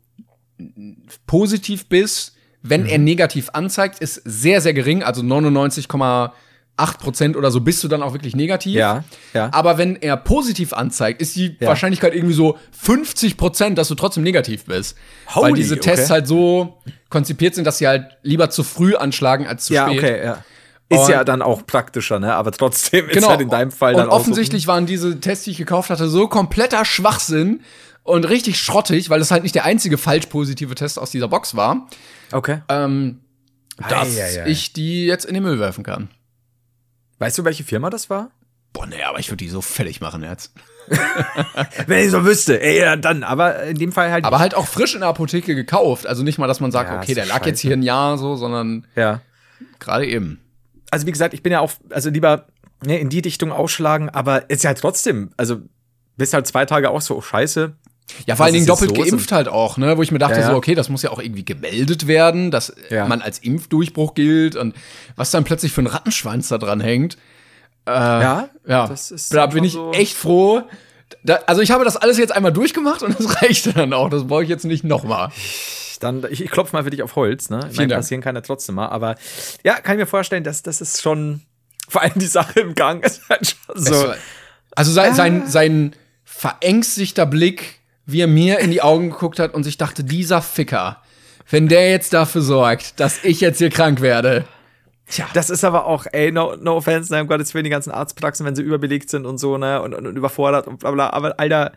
[1.25, 2.89] positiv bist, wenn mhm.
[2.89, 5.01] er negativ anzeigt, ist sehr, sehr gering.
[5.01, 5.87] Also 99,
[6.77, 8.75] 8% oder so bist du dann auch wirklich negativ.
[8.75, 9.49] Ja, ja.
[9.51, 11.67] Aber wenn er positiv anzeigt, ist die ja.
[11.67, 14.97] Wahrscheinlichkeit irgendwie so 50%, dass du trotzdem negativ bist.
[15.35, 16.13] Holy, Weil diese Tests okay.
[16.13, 19.99] halt so konzipiert sind, dass sie halt lieber zu früh anschlagen als zu ja, spät.
[19.99, 20.43] Okay, ja.
[20.89, 22.35] Ist ja dann auch praktischer, ne?
[22.35, 23.19] Aber trotzdem genau.
[23.19, 25.89] ist halt in deinem Fall dann Und offensichtlich so, waren diese Tests, die ich gekauft
[25.89, 27.61] hatte, so kompletter Schwachsinn
[28.03, 31.55] und richtig schrottig, weil es halt nicht der einzige falsch positive Test aus dieser Box
[31.55, 31.87] war.
[32.31, 32.59] Okay.
[32.69, 33.21] Ähm,
[33.89, 34.49] dass ei, ei, ei.
[34.49, 36.09] ich die jetzt in den Müll werfen kann.
[37.23, 38.31] Weißt du, welche Firma das war?
[38.73, 40.51] Boah, nee, aber ich würde die so fertig machen jetzt.
[41.87, 43.23] Wenn ich so wüsste, ey, ja, dann.
[43.23, 44.25] Aber in dem Fall halt.
[44.25, 46.05] Aber halt auch frisch in der Apotheke gekauft.
[46.05, 48.35] Also nicht mal, dass man sagt, Ja, okay, der lag jetzt hier ein Jahr so,
[48.35, 49.21] sondern ja.
[49.79, 50.41] gerade eben.
[50.91, 52.47] Also wie gesagt, ich bin ja auch, also lieber
[52.85, 55.61] ne, in die Dichtung ausschlagen, aber ist ja trotzdem, also
[56.17, 57.73] bist halt zwei Tage auch so, oh, scheiße.
[58.27, 59.07] Ja, vor allen Dingen doppelt los?
[59.09, 59.97] geimpft halt auch, ne?
[59.97, 60.47] Wo ich mir dachte, Ja, ja.
[60.51, 63.07] so, okay, das muss ja auch irgendwie gemeldet werden, dass Ja.
[63.07, 64.75] man als Impfdurchbruch gilt und
[65.15, 67.17] was dann plötzlich für ein Rattenschwanz da dran hängt.
[67.87, 70.61] ja, Ja, Das ist da bin ich so- echt froh.
[71.23, 74.09] Da, also ich habe das alles jetzt einmal durchgemacht und das reicht dann auch.
[74.09, 75.29] Das brauche ich jetzt nicht nochmal.
[75.99, 77.61] dann, ich, ich klopfe mal für dich auf Holz, ne?
[77.71, 79.15] Ich meine, passieren kann ja trotzdem mal, aber
[79.63, 81.41] ja, kann ich mir vorstellen, dass das ist schon,
[81.87, 84.13] vor allem die Sache im Gang ist halt schon so.
[84.75, 89.63] Also sein, sein, sein verängstigter Blick, wie er mir in die Augen geguckt hat und
[89.63, 91.01] sich dachte, dieser Ficker,
[91.49, 94.45] wenn der jetzt dafür sorgt, dass ich jetzt hier krank werde.
[95.07, 95.27] Tja.
[95.33, 98.45] Das ist aber auch, ey, no, no offense, ne, um Gottes Willen, die ganzen Arztpraxen,
[98.45, 101.39] wenn sie überbelegt sind und so, ne, und, und, und überfordert und bla bla, aber
[101.39, 101.73] Alter,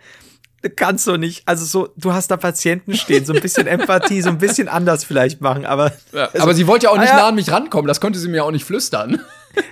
[0.77, 4.31] kannst du nicht, also so, du hast da Patienten stehen, so ein bisschen Empathie, so
[4.31, 7.23] ein bisschen anders vielleicht machen, aber also, aber sie wollte ja auch nicht ah ja.
[7.23, 9.21] nah an mich rankommen, das konnte sie mir auch nicht flüstern.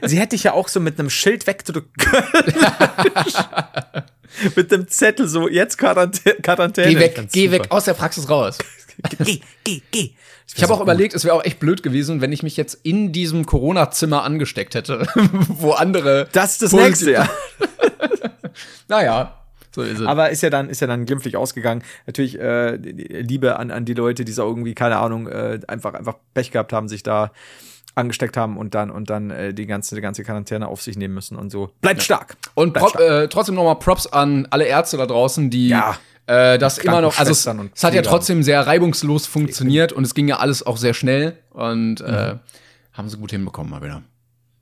[0.02, 2.54] sie hätte dich ja auch so mit einem Schild wegdrücken können.
[4.56, 6.94] mit einem Zettel, so, jetzt Quarantä Quarantäne.
[6.94, 7.52] Geh weg, geh super.
[7.64, 8.58] weg aus der Praxis raus.
[9.24, 10.10] Geh, geh, geh.
[10.54, 13.10] Ich habe auch überlegt, es wäre auch echt blöd gewesen, wenn ich mich jetzt in
[13.10, 15.04] diesem Corona-Zimmer angesteckt hätte,
[15.48, 16.28] wo andere.
[16.30, 17.28] Das ist das positiv- nächste, ja.
[18.86, 19.40] Naja,
[19.74, 20.06] so ist es.
[20.06, 21.82] Aber ist ja dann, ist ja dann glimpflich ausgegangen.
[22.06, 26.14] Natürlich äh, Liebe an, an die Leute, die so irgendwie, keine Ahnung, äh, einfach, einfach
[26.34, 27.32] Pech gehabt haben, sich da
[27.94, 31.14] angesteckt haben und dann und dann äh, die ganze die ganze Quarantäne auf sich nehmen
[31.14, 31.70] müssen und so.
[31.80, 32.36] Bleibt stark.
[32.54, 35.96] Und Bleibt prop, äh, trotzdem nochmal Props an alle Ärzte da draußen, die Ja.
[36.26, 40.14] äh, das immer noch, also es, es hat ja trotzdem sehr reibungslos funktioniert und es
[40.14, 42.34] ging ja alles auch sehr schnell und äh,
[42.92, 44.02] haben sie gut hinbekommen mal wieder.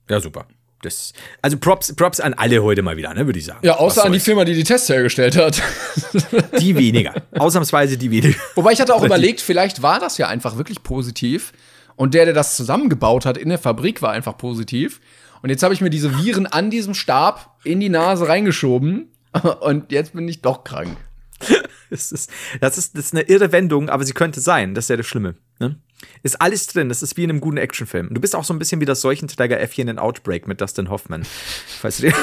[0.09, 0.45] Ja, super.
[0.83, 3.59] Das, also Props, Props an alle heute mal wieder, ne, würde ich sagen.
[3.63, 4.19] Ja, außer an die.
[4.19, 5.61] Firma, die die Tests hergestellt hat.
[6.59, 7.13] Die weniger.
[7.37, 8.37] Ausnahmsweise die weniger.
[8.55, 11.53] Wobei ich hatte auch überlegt, vielleicht war das ja einfach wirklich positiv
[11.95, 14.99] und der, der das zusammengebaut hat in der Fabrik, war einfach positiv.
[15.41, 19.11] Und jetzt habe ich mir diese Viren an diesem Stab in die Nase reingeschoben
[19.61, 20.97] und jetzt bin ich doch krank.
[21.89, 24.73] Das ist, das, ist, das ist eine irre Wendung, aber sie könnte sein.
[24.73, 25.35] Das ist ja das Schlimme.
[25.59, 25.77] Ne?
[26.23, 26.89] Ist alles drin.
[26.89, 28.11] Das ist wie in einem guten Actionfilm.
[28.11, 31.23] Du bist auch so ein bisschen wie das Seuchenträger-Äffchen in Outbreak mit Dustin Hoffman.
[31.81, 32.15] Falls du dir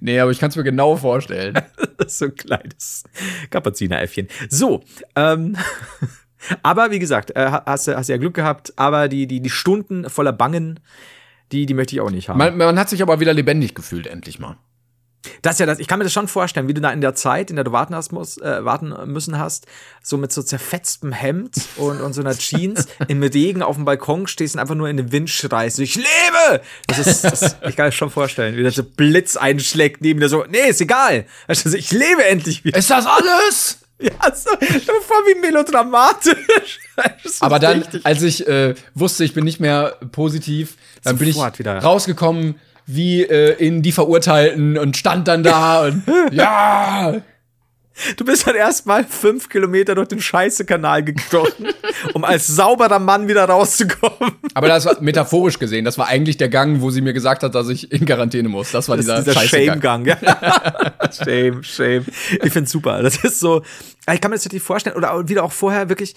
[0.00, 1.54] Nee, aber ich kann es mir genau vorstellen.
[1.96, 3.04] das ist so ein kleines
[3.50, 4.28] Kapuzineräffchen.
[4.50, 4.82] So,
[5.14, 5.56] ähm,
[6.62, 10.08] aber wie gesagt, äh, hast, du- hast ja Glück gehabt, aber die, die, die Stunden
[10.10, 10.80] voller Bangen,
[11.52, 12.38] die, die möchte ich auch nicht haben.
[12.38, 14.56] Man, man hat sich aber wieder lebendig gefühlt, endlich mal.
[15.42, 17.16] Das ist ja das, ich kann mir das schon vorstellen, wie du da in der
[17.16, 19.66] Zeit, in der du warten, hast, muss, äh, warten müssen hast,
[20.00, 24.28] so mit so zerfetztem Hemd und, und so einer Jeans im Regen auf dem Balkon
[24.28, 25.80] stehst und einfach nur in den Wind schreist.
[25.80, 26.62] Ich lebe!
[26.86, 30.28] Das ist, das, ich kann mir schon vorstellen, wie der so Blitz einschlägt neben dir
[30.28, 31.26] so, nee, ist egal.
[31.48, 32.78] Also, ich lebe endlich wieder.
[32.78, 33.80] Ist das alles?
[33.98, 36.78] Ja, so, voll wie melodramatisch.
[37.40, 38.04] Aber dann, richtig.
[38.04, 41.78] als ich äh, wusste, ich bin nicht mehr positiv, dann bin ich Sofort wieder.
[41.78, 42.56] rausgekommen
[42.86, 47.20] wie äh, in die Verurteilten und stand dann da und ja.
[48.16, 51.68] Du bist dann erstmal fünf Kilometer durch den Scheiße-Kanal gekrochen,
[52.14, 54.32] um als sauberer Mann wieder rauszukommen.
[54.54, 55.84] Aber das war metaphorisch gesehen.
[55.84, 58.70] Das war eigentlich der Gang, wo sie mir gesagt hat, dass ich in Quarantäne muss.
[58.72, 59.40] Das war Das dieser, ist dieser.
[59.48, 60.06] Shame-Gang.
[60.06, 60.18] Ja.
[61.24, 62.04] shame, shame.
[62.42, 63.02] Ich find's super.
[63.02, 63.62] Das ist so,
[64.12, 66.14] ich kann mir das natürlich vorstellen, oder wieder auch vorher wirklich,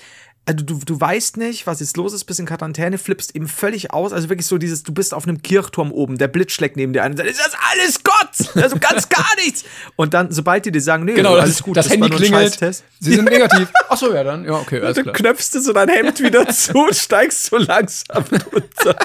[0.49, 3.93] also du, du weißt nicht, was jetzt los ist, bist in Quarantäne, flippst eben völlig
[3.93, 4.12] aus.
[4.13, 7.03] Also wirklich so dieses, du bist auf einem Kirchturm oben, der Blitz schlägt neben dir
[7.03, 8.63] ein und sagt, ist das alles Gott?
[8.63, 9.63] Also ganz gar nichts.
[9.95, 12.17] Und dann, sobald die dir sagen, nee, Genau, alles das, gut, das war Handy nur
[12.17, 12.83] ein klingelt.
[12.99, 13.71] Sie sind negativ.
[13.89, 14.43] Ach so, ja dann.
[14.43, 15.15] Ja, okay, alles Dann klar.
[15.15, 18.95] knöpfst du so dein Hemd wieder zu und steigst so langsam runter.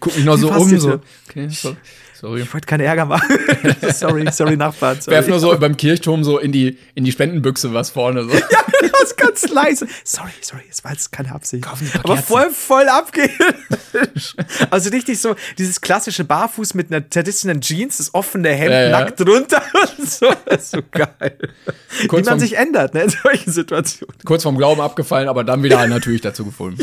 [0.00, 0.80] Guck mich noch so um.
[0.80, 1.00] So.
[1.28, 1.76] Okay, so.
[2.20, 2.40] Sorry.
[2.42, 3.38] Ich wollte keinen Ärger machen.
[3.94, 5.00] sorry, sorry, Nachbarn.
[5.00, 5.16] Sorry.
[5.16, 8.24] Werf nur so beim Kirchturm so in die, in die Spendenbüchse was vorne.
[8.24, 8.30] So.
[8.80, 9.86] Ja, das ist ganz leise.
[10.04, 11.64] Sorry, sorry, es war jetzt keine Absicht.
[12.04, 13.30] Aber voll, voll abgehen.
[14.70, 18.90] Also richtig so, dieses klassische Barfuß mit einer zerrissenen Jeans, das offene Hemd Ja, ja.
[18.90, 19.62] nackt drunter
[19.98, 20.26] und so.
[20.46, 21.38] Das ist so geil.
[22.00, 24.14] Wie Kurz man vom- sich ändert, ne, in solchen Situationen.
[24.24, 26.82] Kurz vom Glauben abgefallen, aber dann wieder natürlich dazu gefunden.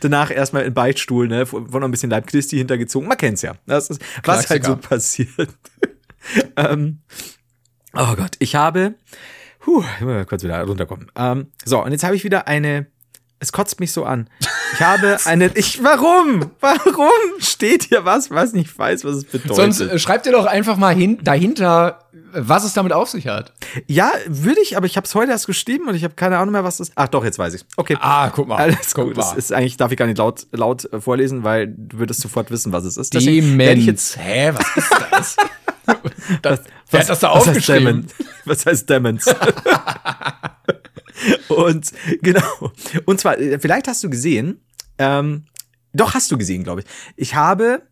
[0.00, 3.08] Danach erstmal in Beichtstuhl, ne, wo noch ein bisschen Leib Christi hintergezogen.
[3.08, 3.54] Man kennt's ja.
[3.66, 5.48] Das ist, was halt so passiert.
[6.56, 7.00] ähm,
[7.94, 8.94] oh Gott, ich habe,
[9.60, 11.10] puh, ich muss mal kurz wieder runterkommen.
[11.16, 12.86] Ähm, so, und jetzt habe ich wieder eine,
[13.42, 14.30] es kotzt mich so an.
[14.74, 16.52] Ich habe eine, ich, warum?
[16.60, 19.56] Warum steht hier was, was nicht weiß, was es bedeutet?
[19.56, 23.52] Sonst äh, schreibt ihr doch einfach mal hin, dahinter, was es damit auf sich hat.
[23.88, 26.52] ja, würde ich, aber ich habe es heute erst geschrieben und ich habe keine Ahnung
[26.52, 26.94] mehr, was das ist.
[26.94, 27.64] Ach doch, jetzt weiß ich.
[27.76, 27.96] Okay.
[28.00, 28.58] Ah, guck mal.
[28.58, 29.18] Alles guck gut.
[29.18, 29.38] Das mal.
[29.38, 32.70] ist eigentlich, darf ich gar nicht laut, laut äh, vorlesen, weil du würdest sofort wissen,
[32.70, 33.12] was es ist.
[33.12, 34.14] Deswegen werde ich Demenz.
[34.14, 34.18] jetzt.
[34.18, 35.36] Hä, was ist das?
[36.42, 36.60] das
[36.92, 38.06] wer hat das da was heißt aufgeschrieben?
[38.06, 38.06] Demon?
[38.44, 39.24] Was heißt Demons?
[41.48, 42.72] und genau.
[43.04, 44.60] Und zwar, vielleicht hast du gesehen,
[44.98, 45.44] ähm,
[45.92, 46.86] doch hast du gesehen, glaube ich.
[47.16, 47.82] Ich habe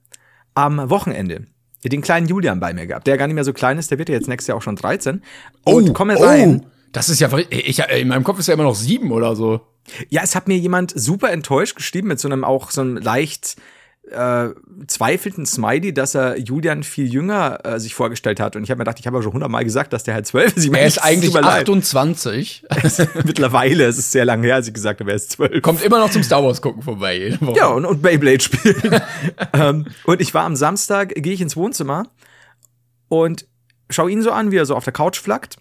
[0.54, 1.46] am Wochenende
[1.84, 4.08] den kleinen Julian bei mir gehabt, der gar nicht mehr so klein ist, der wird
[4.08, 5.22] ja jetzt nächstes Jahr auch schon 13.
[5.64, 6.66] Und komm rein.
[6.92, 9.60] Das ist ja, ich, in meinem Kopf ist ja immer noch sieben oder so.
[10.08, 13.56] Ja, es hat mir jemand super enttäuscht geschrieben mit so einem auch so einem leicht
[14.10, 14.50] äh,
[14.86, 18.56] zweifelnden Smiley, dass er Julian viel jünger äh, sich vorgestellt hat.
[18.56, 20.56] Und ich habe mir gedacht, ich habe ja schon hundertmal gesagt, dass der halt zwölf
[20.56, 20.64] ist.
[20.64, 21.62] Ich meine, Er ist eigentlich tut mir leid.
[21.62, 22.64] 28.
[23.24, 25.62] Mittlerweile, es ist sehr lange her, als ich gesagt habe, er ist zwölf.
[25.62, 27.38] Kommt immer noch zum Star Wars gucken vorbei.
[27.54, 29.00] Ja, und, und Beyblade spielen.
[29.52, 32.08] ähm, und ich war am Samstag, gehe ich ins Wohnzimmer
[33.08, 33.46] und
[33.90, 35.56] schau ihn so an, wie er so auf der Couch flackt.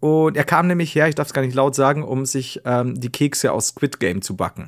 [0.00, 2.98] Und er kam nämlich her, ich darf es gar nicht laut sagen, um sich ähm,
[2.98, 4.66] die Kekse aus Squid Game zu backen.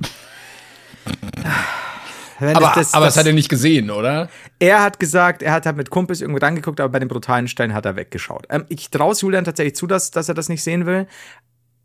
[2.43, 4.29] Wenn aber, das- aber das- das hat er nicht gesehen, oder?
[4.59, 7.73] er hat gesagt, er hat halt mit Kumpels irgendwo rangeguckt, aber bei den brutalen Stellen
[7.75, 8.47] hat er weggeschaut.
[8.51, 11.07] Ähm, ich traue Julian tatsächlich zu, dass, dass er das nicht sehen will.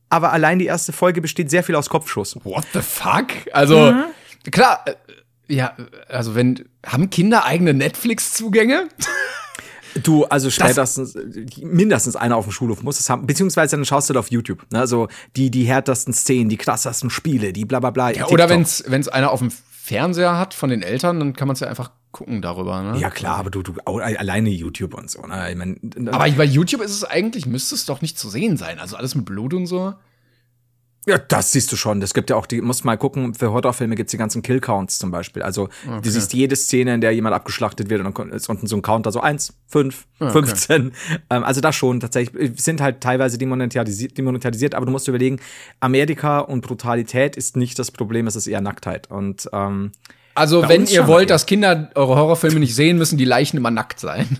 [0.09, 2.37] Aber allein die erste Folge besteht sehr viel aus Kopfschuss.
[2.43, 3.27] What the fuck?
[3.51, 4.05] Also, Mhm.
[4.51, 4.93] klar, äh,
[5.53, 5.75] ja,
[6.07, 8.87] also wenn, haben Kinder eigene Netflix-Zugänge?
[10.03, 11.17] Du, also spätestens,
[11.61, 14.63] mindestens einer auf dem Schulhof muss es haben, beziehungsweise dann schaust du da auf YouTube.
[14.71, 14.79] Ne?
[14.79, 18.11] Also die, die härtesten Szenen, die krassesten Spiele, die bla bla bla.
[18.11, 19.51] Ja, oder wenn es einer auf dem
[19.87, 22.81] Fernseher hat von den Eltern, dann kann man es ja einfach gucken darüber.
[22.81, 22.99] Ne?
[22.99, 25.21] Ja klar, aber du, du alleine YouTube und so.
[25.21, 25.51] Ne?
[25.51, 25.79] Ich mein,
[26.11, 28.79] Aber bei YouTube ist es eigentlich, müsste es doch nicht zu sehen sein.
[28.79, 29.93] Also alles mit Blut und so.
[31.07, 32.01] Ja, das siehst du schon.
[32.01, 35.09] Das gibt ja auch, die musst mal gucken, für Horrorfilme gibt's die ganzen Killcounts zum
[35.09, 35.41] Beispiel.
[35.41, 35.69] Also
[36.03, 38.81] du siehst jede Szene, in der jemand abgeschlachtet wird und dann ist unten so ein
[38.81, 40.33] Counter, so eins, fünf, okay.
[40.33, 40.91] 15.
[41.29, 42.61] Ähm, also das schon tatsächlich.
[42.61, 45.39] Sind halt teilweise demonetarisiert, demonetarisiert, aber du musst überlegen,
[45.79, 49.09] Amerika und Brutalität ist nicht das Problem, es ist eher Nacktheit.
[49.09, 49.93] Und ähm,
[50.35, 53.99] Also, wenn ihr wollt, dass Kinder eure Horrorfilme nicht sehen, müssen die Leichen immer nackt
[54.01, 54.39] sein.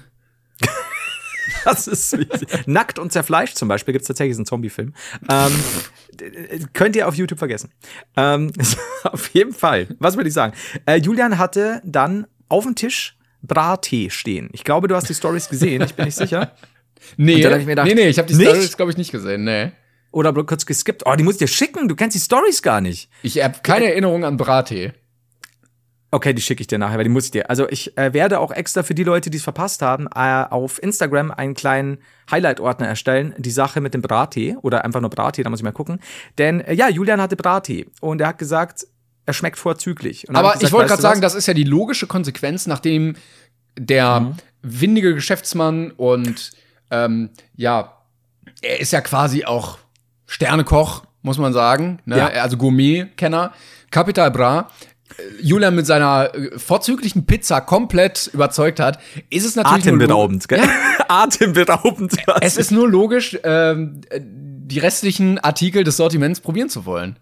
[1.68, 2.48] Das ist wichtig.
[2.66, 4.94] Nackt und zerfleischt zum Beispiel gibt's tatsächlich so einen Zombie-Film.
[5.30, 5.52] Ähm,
[6.74, 7.72] könnt ihr auf YouTube vergessen.
[8.16, 8.52] Ähm,
[9.04, 9.88] auf jeden Fall.
[10.00, 10.54] Was würde ich sagen?
[10.86, 14.50] Äh, Julian hatte dann auf dem Tisch Brattee stehen.
[14.54, 15.82] Ich glaube, du hast die Stories gesehen.
[15.82, 16.56] Ich bin nicht sicher.
[17.18, 18.50] Nee, ich gedacht, nee, nee, ich habe die nicht?
[18.50, 19.44] Stories, glaube ich, nicht gesehen.
[19.44, 19.72] Nee.
[20.12, 21.04] Oder kurz geskippt.
[21.06, 21.88] Oh, die muss ich dir schicken.
[21.88, 23.10] Du kennst die Stories gar nicht.
[23.24, 24.94] Ich habe keine Erinnerung an Brattee.
[26.18, 27.48] Okay, die schicke ich dir nachher, weil die muss ich dir.
[27.50, 30.82] Also ich äh, werde auch extra für die Leute, die es verpasst haben, äh, auf
[30.82, 32.00] Instagram einen kleinen
[32.32, 33.36] Highlight-Ordner erstellen.
[33.38, 36.00] Die Sache mit dem Brattee oder einfach nur Brattee, da muss ich mal gucken.
[36.40, 38.88] Denn äh, ja, Julian hatte Brattee und er hat gesagt,
[39.28, 40.28] er schmeckt vorzüglich.
[40.30, 43.16] Aber gesagt, ich wollte gerade sagen, das ist ja die logische Konsequenz, nachdem
[43.78, 44.36] der Mhm.
[44.64, 46.52] windige Geschäftsmann und
[46.90, 47.94] ähm, ja,
[48.64, 49.78] er ist ja quasi auch
[50.26, 52.18] Sternekoch, muss man sagen, ne?
[52.18, 52.28] Ja.
[52.42, 53.54] also Gourmet-Kenner,
[53.92, 54.70] Capital Bra.
[55.42, 60.62] Julian mit seiner äh, vorzüglichen Pizza komplett überzeugt hat, ist es natürlich Atemberaubend, gell?
[61.08, 62.14] Atemberaubend.
[62.42, 67.18] Es ist nur logisch, ähm, äh, die restlichen Artikel des Sortiments probieren zu wollen.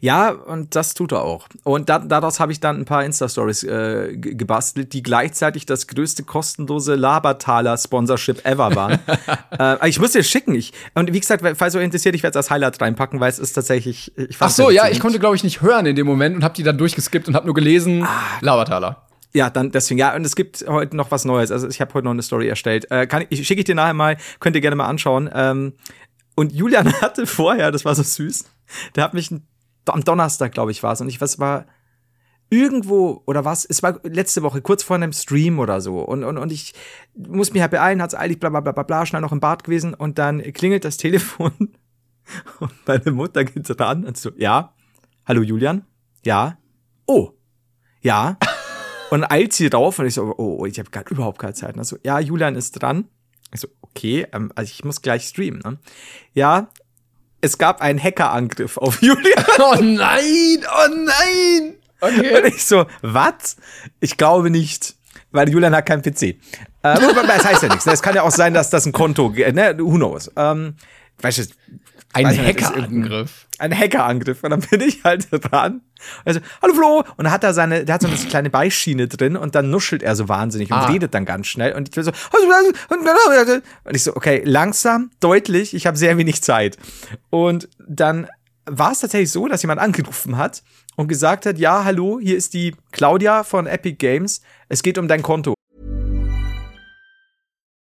[0.00, 1.46] Ja, und das tut er auch.
[1.64, 5.86] Und da, daraus habe ich dann ein paar Insta-Stories äh, ge- gebastelt, die gleichzeitig das
[5.86, 8.98] größte kostenlose Labertaler-Sponsorship ever waren.
[9.58, 10.54] äh, ich muss dir schicken.
[10.54, 13.38] Ich, und wie gesagt, falls euch interessiert, ich werde es als Highlight reinpacken, weil es
[13.38, 14.12] ist tatsächlich.
[14.16, 16.54] Ich Ach so, ja, ich konnte, glaube ich, nicht hören in dem Moment und habe
[16.54, 18.20] die dann durchgeskippt und habe nur gelesen, Ah.
[18.40, 19.02] Labertaler.
[19.32, 21.50] Ja, dann deswegen, ja, und es gibt heute noch was Neues.
[21.50, 22.90] Also ich habe heute noch eine Story erstellt.
[22.90, 25.28] Äh, kann ich, schicke ich dir nachher mal, könnt ihr gerne mal anschauen.
[25.34, 25.74] Ähm,
[26.36, 28.44] und Julian hatte vorher, das war so süß,
[28.94, 29.46] der hat mich ein-
[29.86, 31.00] am Donnerstag, glaube ich, war es.
[31.00, 31.66] Und ich was war
[32.50, 33.64] irgendwo oder was?
[33.64, 36.00] Es war letzte Woche, kurz vor einem Stream oder so.
[36.00, 36.74] Und, und, und ich
[37.14, 39.94] muss mich halt beeilen, hat's eilig, bla bla bla bla schnell noch im Bad gewesen
[39.94, 41.52] und dann klingelt das Telefon
[42.60, 44.74] und meine Mutter geht ran und so, ja,
[45.24, 45.84] hallo Julian?
[46.24, 46.58] Ja.
[47.06, 47.30] Oh.
[48.00, 48.38] Ja.
[49.10, 51.76] und eilt sie rauf und ich so, oh, oh ich habe gerade überhaupt keine Zeit.
[51.76, 53.08] Und so, ja, Julian ist dran.
[53.52, 55.60] Ich so, okay, ähm, also ich muss gleich streamen.
[55.64, 55.78] Ne?
[56.34, 56.68] Ja,
[57.46, 59.44] es gab einen Hackerangriff auf Julian.
[59.58, 61.74] Oh nein, oh nein.
[62.00, 62.36] Okay.
[62.36, 63.56] Und ich so, was?
[64.00, 64.94] Ich glaube nicht,
[65.30, 66.22] weil Julian hat keinen PC.
[66.22, 66.34] Äh,
[66.82, 67.86] das heißt ja nichts.
[67.86, 67.92] Ne?
[67.92, 69.76] Es kann ja auch sein, dass das ein Konto, ne?
[69.78, 70.30] Who knows?
[70.36, 70.74] Ähm,
[71.22, 71.42] weißt du,
[72.12, 73.46] ein Hackerangriff.
[73.58, 74.42] Ein Hackerangriff.
[74.42, 75.82] Und dann bin ich halt dran.
[76.24, 77.04] Also, hallo Flo!
[77.16, 80.02] Und dann hat er seine, der hat so eine kleine Beischiene drin und dann nuschelt
[80.02, 80.86] er so wahnsinnig und ah.
[80.86, 81.74] redet dann ganz schnell.
[81.74, 82.10] Und ich so,
[83.84, 86.76] und ich so, okay, langsam, deutlich, ich habe sehr wenig Zeit.
[87.30, 88.28] Und dann
[88.66, 90.62] war es tatsächlich so, dass jemand angerufen hat
[90.96, 94.42] und gesagt hat, ja, hallo, hier ist die Claudia von Epic Games.
[94.68, 95.55] Es geht um dein Konto.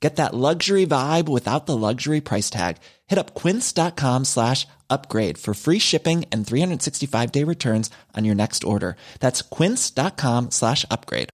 [0.00, 2.76] Get that luxury vibe without the luxury price tag.
[3.06, 8.62] Hit up quince.com slash upgrade for free shipping and 365 day returns on your next
[8.64, 8.96] order.
[9.20, 11.30] That's quince.com slash upgrade.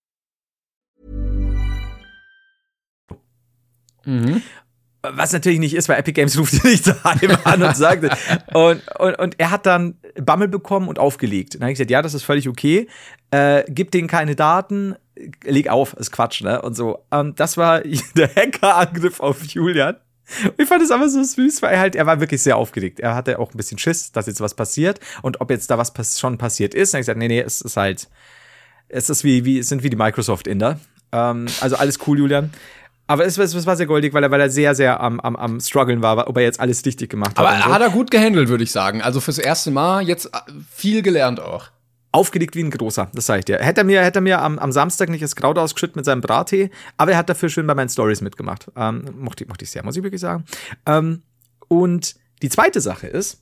[4.06, 4.42] Mhm.
[5.02, 8.10] Was natürlich nicht ist, weil Epic Games ruft nicht daheim an und sagte.
[8.54, 11.54] und, und, und er hat dann Bammel bekommen und aufgelegt.
[11.54, 12.88] dann habe ich gesagt, ja, das ist völlig okay.
[13.32, 14.94] Äh, gib denen keine Daten,
[15.44, 16.62] leg auf, ist Quatsch, ne?
[16.62, 17.04] Und so.
[17.10, 17.82] Ähm, das war
[18.16, 19.96] der Hackerangriff auf Julian.
[20.44, 23.00] Und ich fand es aber so süß, weil er halt, er war wirklich sehr aufgeregt.
[23.00, 25.92] Er hatte auch ein bisschen Schiss, dass jetzt was passiert und ob jetzt da was
[25.92, 26.94] pass schon passiert ist.
[26.94, 28.08] Und ich gesagt, nee, nee, es ist halt,
[28.88, 30.78] es ist wie, wie, es sind wie die Microsoft-Inder.
[31.10, 32.50] Ähm, also alles cool, Julian.
[33.08, 35.36] Aber es, es, es, war sehr goldig, weil er, weil er sehr, sehr am, am,
[35.36, 37.44] am struggeln war, ob er jetzt alles richtig gemacht hat.
[37.44, 37.64] Aber so.
[37.64, 39.02] hat er gut gehandelt, würde ich sagen.
[39.02, 40.38] Also fürs erste Mal jetzt äh,
[40.70, 41.68] viel gelernt auch
[42.12, 43.58] aufgelegt wie ein großer, das sage ich dir.
[43.58, 46.20] Hätte er mir, hätte er mir am, am Samstag nicht das Kraut ausgeschüttet mit seinem
[46.20, 48.70] Brattee, aber er hat dafür schön bei meinen Stories mitgemacht.
[48.76, 50.44] Ähm, mochte, mochte ich sehr, muss ich wirklich sagen.
[50.86, 51.22] Ähm,
[51.68, 53.38] und die zweite Sache ist,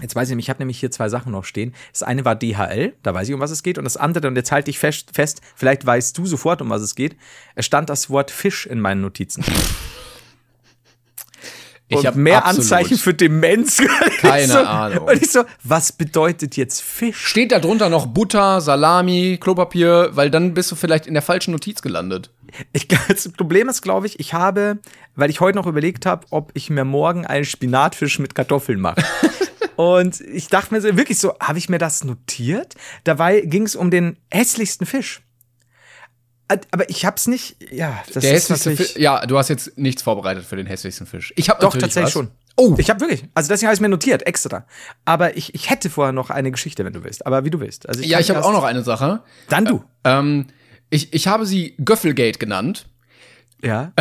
[0.00, 1.74] Jetzt weiß ich nicht, ich habe nämlich hier zwei Sachen noch stehen.
[1.92, 3.76] Das eine war DHL, da weiß ich, um was es geht.
[3.76, 6.80] Und das andere, und jetzt halte ich fest, fest, vielleicht weißt du sofort, um was
[6.80, 7.16] es geht.
[7.54, 9.44] Es stand das Wort Fisch in meinen Notizen.
[11.90, 13.82] Ich habe mehr Anzeichen für Demenz.
[14.20, 15.08] Keine so, Ahnung.
[15.08, 17.26] Und ich so, was bedeutet jetzt Fisch?
[17.26, 21.50] Steht da drunter noch Butter, Salami, Klopapier, weil dann bist du vielleicht in der falschen
[21.50, 22.30] Notiz gelandet.
[22.72, 24.78] Ich, das Problem ist, glaube ich, ich habe,
[25.16, 29.02] weil ich heute noch überlegt habe, ob ich mir morgen einen Spinatfisch mit Kartoffeln mache.
[29.76, 32.74] Und ich dachte mir so, wirklich so, habe ich mir das notiert?
[33.04, 35.22] Dabei ging es um den hässlichsten Fisch.
[36.70, 40.02] Aber ich hab's nicht, ja, das der ist hässlichste Fisch, ja, du hast jetzt nichts
[40.02, 41.32] vorbereitet für den hässlichsten Fisch.
[41.36, 42.12] Ich habe doch tatsächlich was.
[42.12, 42.30] schon.
[42.56, 43.24] Oh, ich habe wirklich.
[43.34, 44.66] Also deswegen habe ich mir notiert, extra.
[45.04, 47.24] Aber ich, ich hätte vorher noch eine Geschichte, wenn du willst.
[47.24, 47.88] Aber wie du willst.
[47.88, 49.22] Also ich ja, ich habe auch noch eine Sache.
[49.48, 49.84] Dann du.
[50.02, 50.46] Äh, ähm,
[50.90, 52.86] ich, ich habe sie Göffelgate genannt.
[53.62, 53.92] Ja.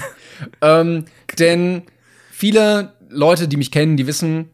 [0.60, 1.04] ähm,
[1.38, 1.82] denn
[2.30, 4.50] viele Leute, die mich kennen, die wissen,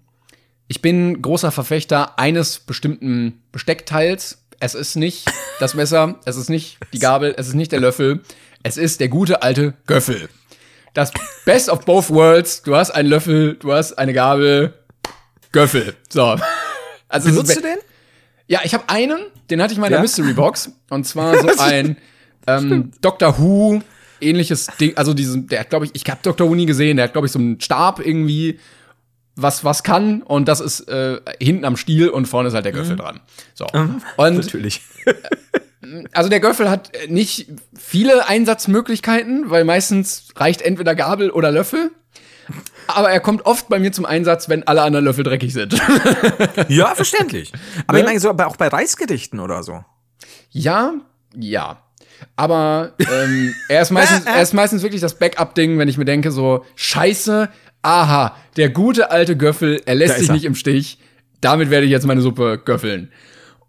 [0.69, 6.79] ich bin großer Verfechter eines bestimmten Besteckteils es ist nicht das Messer, es ist nicht
[6.93, 8.21] die Gabel, es ist nicht der Löffel,
[8.63, 10.29] es ist der gute alte Göffel.
[10.95, 11.13] Das
[11.45, 12.63] Best of both worlds.
[12.63, 14.75] Du hast einen Löffel, du hast eine Gabel,
[15.53, 15.95] Göffel.
[16.09, 16.37] So.
[17.09, 17.79] Also Benutzt du den?
[18.49, 19.19] Ja, ich habe einen,
[19.51, 20.03] den hatte ich mal in der ja?
[20.03, 20.73] Mystery Box.
[20.91, 21.97] Und zwar so ein
[22.47, 23.83] ähm, Doctor Who
[24.21, 24.97] ähnliches Ding.
[24.97, 26.97] Also diesen, der hat, glaube ich, ich habe Doctor Who nie gesehen.
[26.97, 28.59] Der hat, glaube ich, so einen Stab irgendwie
[29.41, 32.73] was was kann und das ist äh, hinten am Stiel und vorne ist halt der
[32.73, 33.01] Göffel mhm.
[33.01, 33.21] dran.
[33.55, 33.67] So.
[33.73, 34.03] Mhm.
[34.17, 34.83] Und natürlich.
[36.13, 41.91] also der Göffel hat nicht viele Einsatzmöglichkeiten, weil meistens reicht entweder Gabel oder Löffel.
[42.87, 45.75] Aber er kommt oft bei mir zum Einsatz, wenn alle anderen Löffel dreckig sind.
[46.69, 47.53] ja, verständlich.
[47.87, 48.01] Aber ne?
[48.01, 49.85] ich meine so, auch bei Reisgerichten oder so.
[50.51, 50.95] Ja,
[51.37, 51.83] ja.
[52.37, 56.31] Aber ähm, er, ist meistens, er ist meistens wirklich das Backup-Ding, wenn ich mir denke,
[56.31, 57.51] so, scheiße,
[57.83, 60.99] aha, der gute alte Göffel, er lässt sich nicht im Stich.
[61.41, 63.13] Damit werde ich jetzt meine Suppe göffeln.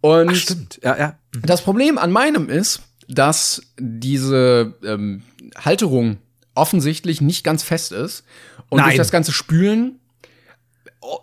[0.01, 0.79] Und Ach, stimmt.
[0.83, 1.15] Ja, ja.
[1.35, 1.41] Mhm.
[1.43, 5.23] das Problem an meinem ist, dass diese ähm,
[5.57, 6.17] Halterung
[6.55, 8.23] offensichtlich nicht ganz fest ist
[8.69, 8.87] und Nein.
[8.87, 9.99] durch das ganze Spülen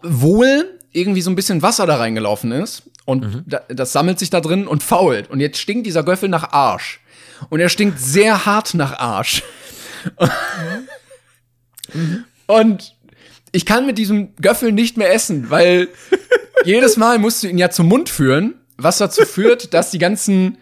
[0.03, 3.45] wohl irgendwie so ein bisschen Wasser da reingelaufen ist und mhm.
[3.47, 7.01] da, das sammelt sich da drin und fault und jetzt stinkt dieser Göffel nach Arsch
[7.51, 9.43] und er stinkt sehr hart nach Arsch.
[11.93, 12.25] mhm.
[12.47, 12.95] Und
[13.53, 15.89] ich kann mit diesem Göffel nicht mehr essen, weil
[16.65, 20.59] jedes Mal musst du ihn ja zum Mund führen, was dazu führt, dass die ganzen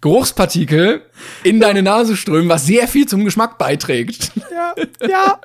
[0.00, 1.02] Geruchspartikel
[1.42, 4.30] in deine Nase strömen, was sehr viel zum Geschmack beiträgt.
[4.50, 4.74] Ja,
[5.06, 5.40] ja.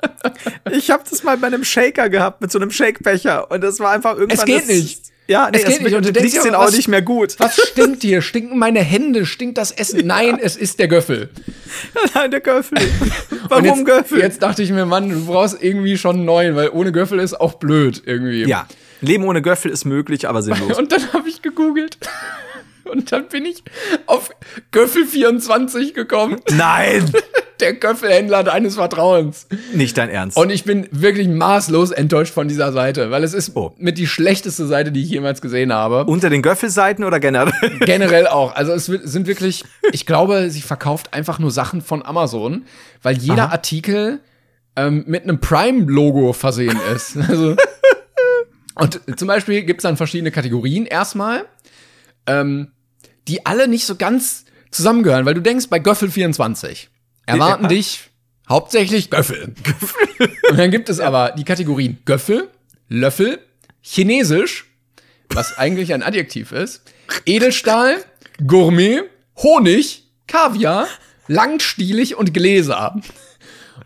[0.70, 3.50] Ich habe das mal bei einem Shaker gehabt, mit so einem Shakebecher.
[3.50, 4.38] Und das war einfach irgendwann.
[4.38, 5.11] Es geht nicht.
[5.32, 5.94] Ja, nee, Es geht nicht.
[5.94, 7.36] Und du denkst dir, den auch was- nicht mehr gut.
[7.38, 8.20] Was stinkt hier?
[8.22, 9.24] Stinken meine Hände?
[9.26, 10.06] Stinkt das Essen?
[10.06, 11.30] Nein, es ist der Göffel.
[12.14, 12.78] Nein, der Göffel.
[13.48, 14.18] Warum jetzt, Göffel?
[14.20, 17.40] Jetzt dachte ich mir, Mann, du brauchst irgendwie schon einen neuen, weil ohne Göffel ist
[17.40, 18.44] auch blöd irgendwie.
[18.44, 18.66] Ja,
[19.00, 20.78] Leben ohne Göffel ist möglich, aber sinnlos.
[20.78, 21.98] Und dann habe ich gegoogelt.
[22.84, 23.62] Und dann bin ich
[24.06, 24.30] auf
[24.72, 26.40] Göffel24 gekommen.
[26.50, 27.10] Nein,
[27.62, 29.46] Der Göffelhändler deines Vertrauens.
[29.72, 30.36] nicht dein Ernst.
[30.36, 33.72] Und ich bin wirklich maßlos enttäuscht von dieser Seite, weil es ist Oh.
[33.78, 36.04] mit die schlechteste Seite, die ich jemals gesehen habe.
[36.06, 37.52] Unter den Göffelseiten oder generell?
[37.80, 38.54] Generell auch.
[38.54, 42.64] Also es sind wirklich, ich glaube, sie verkauft einfach nur Sachen von Amazon,
[43.02, 44.20] weil jeder Artikel
[44.76, 47.16] ähm, mit einem Prime-Logo versehen ist.
[47.28, 47.56] Also,
[48.74, 51.44] und zum Beispiel gibt es dann verschiedene Kategorien erstmal,
[52.26, 52.72] ähm,
[53.28, 56.88] die alle nicht so ganz zusammengehören, weil du denkst, bei Göffel24
[57.32, 58.10] erwarten dich
[58.48, 59.54] hauptsächlich Göffel.
[60.50, 62.48] Und dann gibt es aber die Kategorien Göffel,
[62.88, 63.38] Löffel,
[63.80, 64.66] Chinesisch,
[65.30, 66.82] was eigentlich ein Adjektiv ist,
[67.26, 68.04] Edelstahl,
[68.46, 69.02] Gourmet,
[69.42, 70.86] Honig, Kaviar,
[71.28, 73.00] langstielig und Gläser.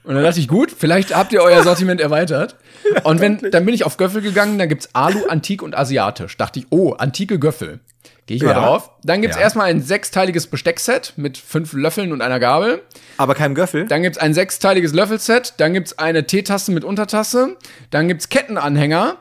[0.04, 2.56] Und dann dachte ich, gut, vielleicht habt ihr euer Sortiment erweitert.
[3.04, 6.36] Und wenn, dann bin ich auf Göffel gegangen, dann gibt's Alu, Antik und Asiatisch.
[6.36, 7.80] Dachte ich, oh, antike Göffel.
[8.26, 8.60] Gehe ich mal Ja.
[8.60, 8.90] drauf.
[9.04, 9.42] Dann gibt's Ja.
[9.42, 12.82] erstmal ein sechsteiliges Besteckset mit fünf Löffeln und einer Gabel.
[13.18, 13.86] aber kein Göffel?
[13.86, 15.54] Dann gibt's ein sechsteiliges Löffelset.
[15.58, 17.56] Dann gibt's eine Teetasse mit Untertasse.
[17.90, 19.16] Dann gibt's Kettenanhänger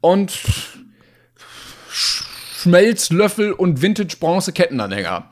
[0.00, 2.24] und Sch-
[2.62, 5.28] Schmelzlöffel und Vintage-Bronze-Kettenanhänger.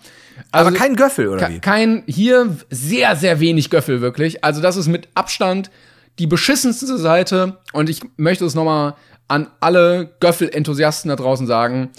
[0.51, 1.61] Also aber kein Göffel, oder wie?
[1.61, 4.43] kein, hier sehr, sehr wenig Göffel wirklich.
[4.45, 5.71] Also das ist mit Abstand
[6.19, 7.59] die beschissenste Seite.
[7.73, 8.95] Und ich möchte es nochmal
[9.29, 11.91] an alle Göffel-Enthusiasten da draußen sagen.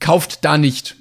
[0.00, 0.96] Kauft da nicht.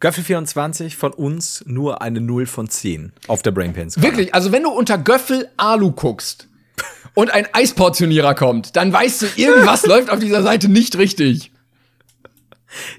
[0.00, 4.00] Göffel 24 von uns nur eine 0 von 10 auf der Brainpins.
[4.00, 6.48] Wirklich, also wenn du unter Göffel Alu guckst
[7.14, 11.52] und ein Eisportionierer kommt, dann weißt du, irgendwas läuft auf dieser Seite nicht richtig.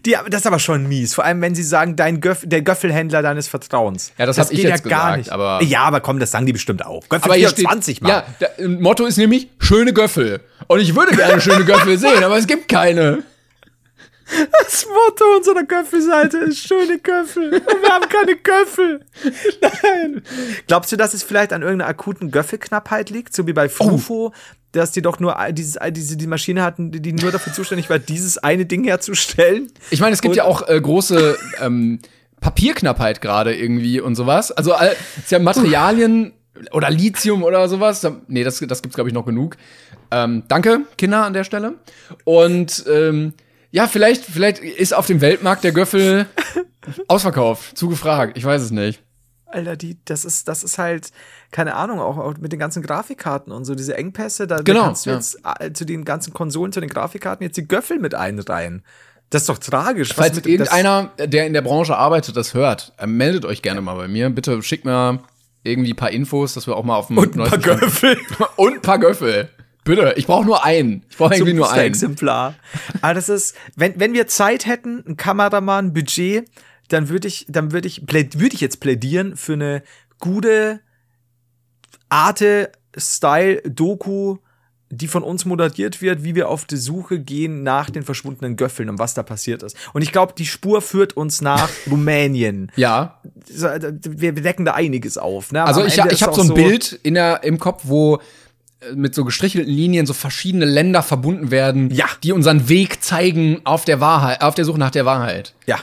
[0.05, 1.13] Die, das ist aber schon mies.
[1.13, 4.11] Vor allem, wenn sie sagen, dein Göff, der Göffelhändler deines Vertrauens.
[4.17, 6.85] Ja, das hab ich geht jetzt gesagt, aber- Ja, aber komm, das sagen die bestimmt
[6.85, 7.07] auch.
[7.09, 8.23] Göffel Aber hier 24 steht, mal.
[8.39, 10.41] ja, der Motto ist nämlich schöne Göffel.
[10.67, 13.23] Und ich würde gerne schöne Göffel sehen, aber es gibt keine.
[14.63, 17.53] Das Motto unserer Göffelseite ist schöne Göffel.
[17.55, 19.01] Und wir haben keine Göffel.
[19.61, 20.21] Nein.
[20.67, 23.35] Glaubst du, dass es vielleicht an irgendeiner akuten Göffelknappheit liegt?
[23.35, 24.31] So wie bei Frufo,
[24.71, 28.37] dass die doch nur dieses, diese, die Maschine hatten, die nur dafür zuständig war, dieses
[28.37, 29.71] eine Ding herzustellen?
[29.89, 31.99] Ich meine, es gibt Und- ja auch äh, große ähm,
[32.39, 34.51] Papierknappheit gerade irgendwie und sowas.
[34.51, 36.33] Also all- es ja Materialien
[36.71, 38.05] oder Lithium oder sowas.
[38.27, 39.57] Nee, das, das gibt's glaube ich noch genug.
[40.11, 41.75] Ähm, danke, Kinder an der Stelle.
[42.23, 43.33] Und ähm,
[43.71, 46.25] ja, vielleicht, vielleicht ist auf dem Weltmarkt der Göffel
[47.07, 48.37] ausverkauft, zugefragt.
[48.37, 49.01] Ich weiß es nicht.
[49.53, 51.11] Alter, die, das ist, das ist halt,
[51.51, 54.85] keine Ahnung, auch, auch mit den ganzen Grafikkarten und so, diese Engpässe, da, Genau, da
[54.87, 55.15] kannst du ja.
[55.17, 58.83] jetzt äh, zu den ganzen Konsolen, zu den Grafikkarten jetzt die Göffel mit einreihen.
[59.29, 60.13] Das ist doch tragisch.
[60.13, 63.95] Falls mit- irgendeiner, der in der Branche arbeitet, das hört, äh, meldet euch gerne mal
[63.95, 64.29] bei mir.
[64.29, 65.19] Bitte schickt mir
[65.63, 68.17] irgendwie ein paar Infos, dass wir auch mal auf dem und ein paar Göffel.
[68.57, 69.47] Und ein paar Göffel.
[69.83, 71.03] Bitte, ich brauche nur einen.
[71.09, 71.85] Ich brauche irgendwie nur einen.
[71.87, 72.53] Exemplar.
[73.01, 76.47] Aber das ist, wenn, wenn wir Zeit hätten, ein Kameramann, ein Budget,
[76.93, 79.81] dann würde ich, dann würde ich, würde ich jetzt plädieren für eine
[80.19, 80.79] gute
[82.09, 84.37] Arte-Style-Doku,
[84.93, 88.89] die von uns moderiert wird, wie wir auf die Suche gehen nach den verschwundenen Göffeln
[88.89, 89.77] und was da passiert ist.
[89.93, 92.69] Und ich glaube, die Spur führt uns nach Rumänien.
[92.75, 95.53] Ja, So, Wir decken da einiges auf.
[95.53, 95.63] Ne?
[95.63, 98.19] Also ich, Ende ich habe so ein Bild in der, im Kopf, wo
[98.81, 102.07] äh, mit so gestrichelten Linien so verschiedene Länder verbunden werden, Ja.
[102.23, 105.53] die unseren Weg zeigen auf der Wahrheit, auf der Suche nach der Wahrheit.
[105.67, 105.79] Ja.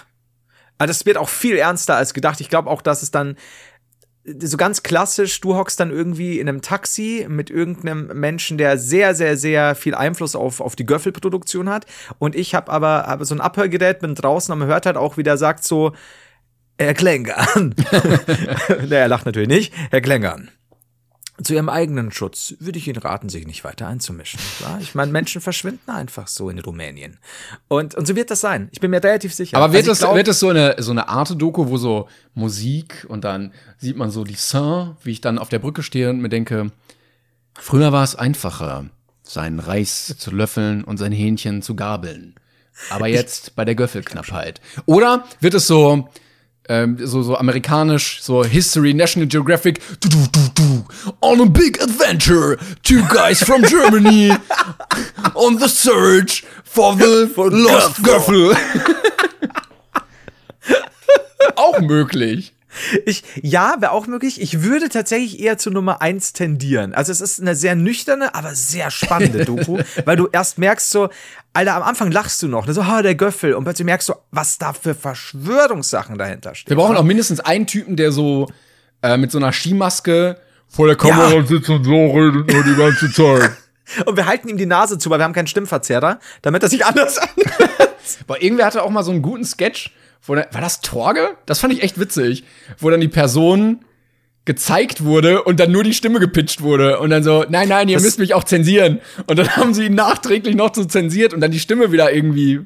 [0.79, 2.41] Aber das wird auch viel ernster als gedacht.
[2.41, 3.37] Ich glaube auch, dass es dann
[4.41, 9.15] so ganz klassisch, du hockst dann irgendwie in einem Taxi mit irgendeinem Menschen, der sehr,
[9.15, 11.87] sehr, sehr viel Einfluss auf, auf die Göffelproduktion hat.
[12.19, 15.17] Und ich habe aber habe so ein Abhörgerät, bin draußen und man hört halt auch,
[15.17, 15.93] wie der sagt so,
[16.79, 17.75] Herr Klängern.
[18.89, 19.75] nee, er lacht natürlich nicht.
[19.91, 20.51] Herr Klängern.
[21.43, 24.41] Zu ihrem eigenen Schutz würde ich Ihnen raten, sich nicht weiter einzumischen.
[24.59, 24.79] Klar?
[24.81, 27.19] Ich meine, Menschen verschwinden einfach so in Rumänien.
[27.69, 28.69] Und, und so wird das sein.
[28.73, 29.57] Ich bin mir relativ sicher.
[29.57, 32.09] Aber wird Also es glaub- wird es so eine so eine Art Doku, wo so
[32.35, 36.11] Musik und dann sieht man so die Saint, wie ich dann auf der Brücke stehe
[36.11, 36.73] und mir denke,
[37.55, 38.87] früher war es einfacher,
[39.23, 42.35] seinen Reis zu löffeln und sein Hähnchen zu gabeln.
[42.91, 44.61] Aber jetzt bei der Göffelknappheit.
[44.87, 46.09] Oder wird es so
[46.69, 50.85] ähm, so so amerikanisch, so History, National Geographic, du, du, du, du,
[51.21, 54.31] on a big adventure, two guys from Germany
[55.35, 58.55] on the search for the lost Göffel.
[61.57, 62.53] auch möglich.
[63.05, 64.41] Ich, ja, wäre auch möglich.
[64.41, 66.95] Ich würde tatsächlich eher zu Nummer eins tendieren.
[66.95, 71.09] Also es ist eine sehr nüchterne, aber sehr spannende Doku, weil du erst merkst so,
[71.53, 74.15] Alter, am Anfang lachst du noch, ne, so, ha, der Göffel, und plötzlich merkst du,
[74.31, 76.71] was da für Verschwörungssachen dahinter stehen.
[76.71, 78.49] Wir brauchen auch mindestens einen Typen, der so
[79.03, 80.37] äh, mit so einer Skimaske
[80.69, 81.47] vor der Kamera Ja.
[81.47, 83.51] sitzt und so redet nur die ganze Zeit.
[84.05, 86.85] Und wir halten ihm die Nase zu, weil wir haben keinen Stimmverzerrer, damit er sich
[86.85, 87.89] anders anhört.
[88.27, 89.91] Boah, irgendwer hatte auch mal so einen guten Sketch,
[90.23, 91.37] wo der, war das Torge?
[91.47, 92.45] Das fand ich echt witzig,
[92.79, 93.85] wo dann die Person
[94.45, 97.97] gezeigt wurde und dann nur die Stimme gepitcht wurde und dann so, nein, nein, ihr
[97.97, 99.01] Das- müsst mich auch zensieren.
[99.27, 102.61] Und dann haben sie ihn nachträglich noch so zensiert und dann die Stimme wieder irgendwie.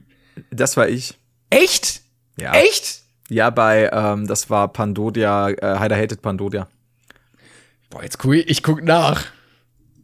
[0.50, 1.14] Das war ich.
[1.50, 2.03] Echt?
[2.38, 2.53] Ja.
[2.55, 3.00] Echt?
[3.28, 6.68] Ja, bei, ähm, das war Pandodia, äh, Heider hated Pandodia.
[7.90, 9.24] Boah, jetzt guck ich, ich guck nach.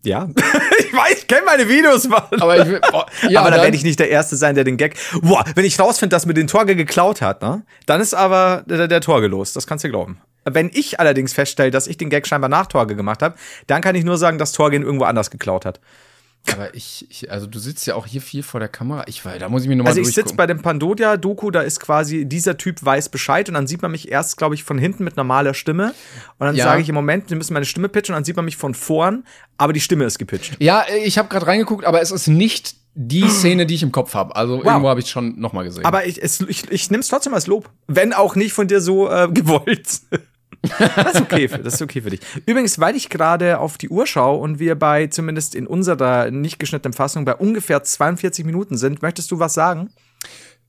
[0.04, 0.28] Ja.
[0.88, 2.22] ich weiß, ich kenne meine Videos, Mann.
[2.40, 4.64] Aber ich will, boah, ja, aber da dann- werde ich nicht der Erste sein, der
[4.64, 4.96] den Gag.
[5.22, 7.62] Boah, wenn ich rausfinde, dass mir den Torge geklaut hat, ne?
[7.86, 9.52] Dann ist aber der, der Torge los.
[9.52, 10.20] Das kannst du glauben.
[10.44, 13.34] Wenn ich allerdings feststelle, dass ich den Gag scheinbar nach Torge gemacht habe,
[13.66, 15.80] dann kann ich nur sagen, dass Torge ihn irgendwo anders geklaut hat.
[16.52, 19.04] Aber ich, ich, also du sitzt ja auch hier viel vor der Kamera.
[19.06, 21.80] Ich weiß, da muss ich mir nochmal Also ich sitze bei dem Pandodia-Doku, da ist
[21.80, 25.04] quasi, dieser Typ weiß Bescheid und dann sieht man mich erst, glaube ich, von hinten
[25.04, 25.94] mit normaler Stimme.
[26.38, 26.64] Und dann Ja.
[26.64, 28.74] sage ich im Moment, wir müssen meine Stimme pitchen und dann sieht man mich von
[28.74, 29.24] vorn,
[29.56, 30.56] aber die Stimme ist gepitcht.
[30.58, 34.14] Ja, ich habe gerade reingeguckt, aber es ist nicht die Szene, die ich im Kopf
[34.14, 34.34] habe.
[34.34, 35.84] Also irgendwo habe ich schon noch mal gesehen.
[35.84, 37.68] Aber ich, es, ich, ich nehme es trotzdem als Lob.
[37.86, 40.00] Wenn auch nicht von dir so äh, gewollt.
[40.62, 42.20] Das ist okay, für, das ist okay für dich.
[42.46, 46.58] Übrigens, weil ich gerade auf die Uhr schaue und wir bei, zumindest in unserer nicht
[46.58, 49.90] geschnittenen Fassung, bei ungefähr 42 Minuten sind, möchtest du was sagen?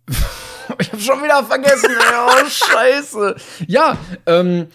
[0.79, 1.89] ich habe schon wieder vergessen.
[1.89, 2.17] ey.
[2.27, 3.35] oh Scheiße.
[3.67, 4.67] Ja, ähm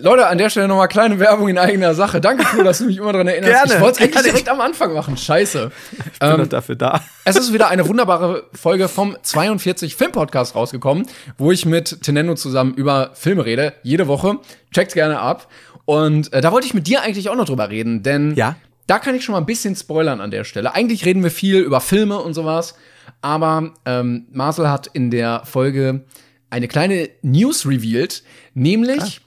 [0.00, 2.20] Leute, an der Stelle nochmal kleine Werbung in eigener Sache.
[2.20, 3.52] Danke, Flo, dass du mich immer daran erinnerst.
[3.52, 5.16] Gerne, ich wollte es eigentlich direkt am Anfang machen.
[5.16, 5.70] Scheiße.
[6.12, 7.00] Ich bin doch dafür da.
[7.24, 11.06] Es ist wieder eine wunderbare Folge vom 42 Film Podcast rausgekommen,
[11.38, 14.38] wo ich mit Tenendo zusammen über Filme rede, jede Woche.
[14.74, 15.46] Checkt's gerne ab.
[15.84, 18.56] Und äh, da wollte ich mit dir eigentlich auch noch drüber reden, denn Ja.
[18.88, 20.74] da kann ich schon mal ein bisschen spoilern an der Stelle.
[20.74, 22.74] Eigentlich reden wir viel über Filme und sowas,
[23.22, 26.04] aber ähm, Marcel hat in der Folge
[26.50, 28.24] eine kleine News revealed,
[28.54, 29.20] nämlich,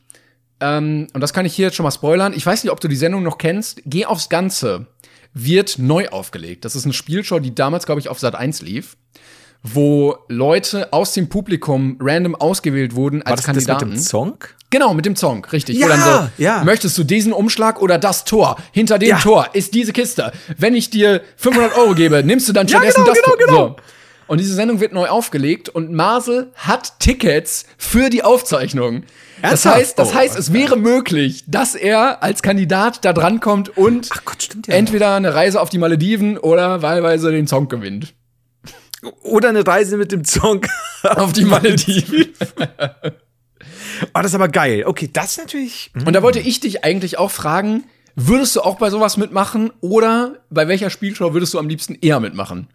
[0.62, 2.88] ähm, und das kann ich hier jetzt schon mal spoilern, ich weiß nicht, ob du
[2.88, 4.88] die Sendung noch kennst, Geh aufs Ganze
[5.34, 6.66] wird neu aufgelegt.
[6.66, 8.98] Das ist eine Spielshow, die damals, glaube ich, auf Sat 1 lief,
[9.62, 13.90] wo Leute aus dem Publikum random ausgewählt wurden War als das das Kandidaten.
[13.90, 14.38] mit dem Song?
[14.72, 15.78] Genau, mit dem Song, richtig.
[15.78, 16.64] Ja, so, ja.
[16.64, 18.58] möchtest du diesen Umschlag oder das Tor?
[18.72, 19.18] Hinter dem Ja.
[19.20, 20.32] Tor ist diese Kiste.
[20.58, 23.46] Wenn ich dir 500 Euro gebe, nimmst du dann Ja, stattdessen genau, das genau, Tor.
[23.48, 23.68] genau.
[23.70, 23.76] So.
[24.28, 29.04] Und diese Sendung wird neu aufgelegt und Marcel hat Tickets für die Aufzeichnung.
[29.42, 34.10] Das heißt, das Oh, heißt, es wäre möglich, dass er als Kandidat da drankommt und
[34.12, 34.74] Ach Gott, stimmt ja.
[34.76, 38.14] entweder eine Reise auf die Malediven oder wahlweise den Song gewinnt.
[39.22, 40.66] Oder eine Reise mit dem Song.
[41.04, 42.34] Auf die Malediven.
[44.14, 44.84] Oh, das ist aber geil.
[44.86, 45.92] Okay, das ist natürlich.
[46.06, 47.84] Und da wollte ich dich eigentlich auch fragen,
[48.16, 52.22] würdest du auch bei sowas mitmachen oder bei welcher Spielshow würdest du am liebsten eher
[52.22, 52.68] mitmachen?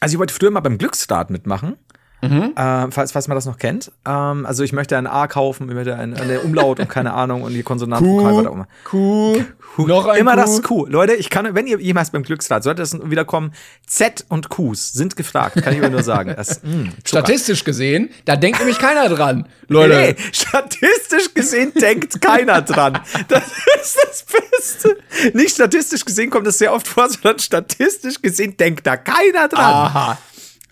[0.00, 1.76] Also ich wollte früher mal beim Glücksstart mitmachen.
[2.22, 2.52] Mhm.
[2.56, 3.92] Äh, falls, falls man das noch kennt.
[4.06, 7.42] Ähm, also ich möchte ein A kaufen, ich möchte ein, eine Umlaut und keine Ahnung
[7.42, 8.68] und die Konsonantenvokal was auch immer.
[8.84, 9.36] Kuh,
[9.78, 10.36] noch ein Immer Kuh.
[10.40, 10.86] das Q.
[10.86, 13.52] Leute, ich kann, wenn ihr jemals beim Glücksstart, sollte es wieder kommen,
[13.86, 16.32] Z und Qs sind gefragt, kann ich mir nur sagen.
[16.34, 16.92] Das, mh, Zucker.
[17.04, 19.94] Statistisch gesehen, da denkt nämlich keiner dran, Leute.
[19.94, 22.98] Nee, statistisch gesehen denkt keiner dran.
[23.28, 23.44] Das
[23.82, 24.96] ist das Beste.
[25.34, 29.74] Nicht statistisch gesehen kommt das sehr oft vor, sondern statistisch gesehen denkt da keiner dran.
[29.74, 30.18] Aha.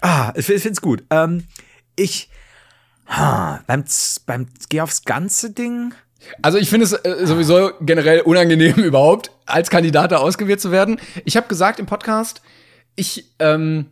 [0.06, 1.02] Ah, ich find- find's gut.
[1.10, 1.44] Ähm,
[1.96, 2.28] ich
[3.08, 3.84] ha, beim,
[4.26, 5.94] beim Geh aufs ganze Ding.
[6.42, 11.00] Also ich finde es äh, sowieso generell unangenehm überhaupt, als Kandidat da ausgewählt zu werden.
[11.24, 12.42] Ich habe gesagt im Podcast,
[12.96, 13.86] ich, ähm,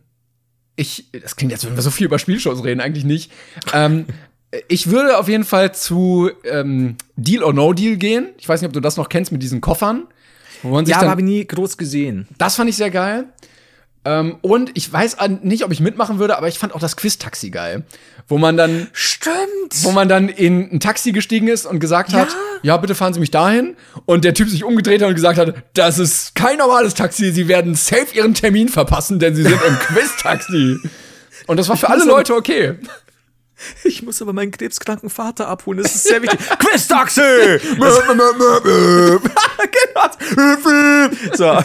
[0.75, 3.31] ich, das klingt jetzt, wenn wir so viel über Spielshows reden, eigentlich nicht.
[3.73, 4.05] Ähm,
[4.67, 8.29] ich würde auf jeden Fall zu ähm, Deal or No Deal gehen.
[8.37, 10.03] Ich weiß nicht, ob du das noch kennst mit diesen Koffern.
[10.87, 12.27] Ja, aber habe ich nie groß gesehen.
[12.37, 13.25] Das fand ich sehr geil.
[14.05, 17.49] Ähm, und ich weiß nicht, ob ich mitmachen würde, aber ich fand auch das Quiz-Taxi
[17.49, 17.83] geil.
[18.27, 19.83] Wo man dann, Stimmt.
[19.83, 22.29] wo man dann in ein Taxi gestiegen ist und gesagt hat,
[22.61, 23.75] ja, bitte fahren Sie mich dahin.
[24.05, 27.47] Und der Typ sich umgedreht hat und gesagt hat, das ist kein normales Taxi, Sie
[27.47, 30.79] werden safe Ihren Termin verpassen, denn Sie sind im Quiz-Taxi.
[31.47, 32.77] Und das war für alle Leute okay.
[33.83, 35.81] Ich muss aber meinen krebskranken Vater abholen.
[35.81, 36.39] Das ist sehr wichtig.
[36.59, 37.21] Quiz-Taxi!
[41.31, 41.59] genau.
[41.61, 41.63] so.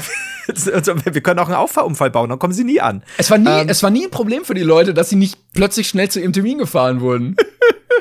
[0.72, 3.02] Also, wir können auch einen Auffahrunfall bauen, dann kommen sie nie an.
[3.18, 5.88] Es war nie, es war nie ein Problem für die Leute, dass sie nicht plötzlich
[5.88, 7.36] schnell zu ihrem Termin gefahren wurden.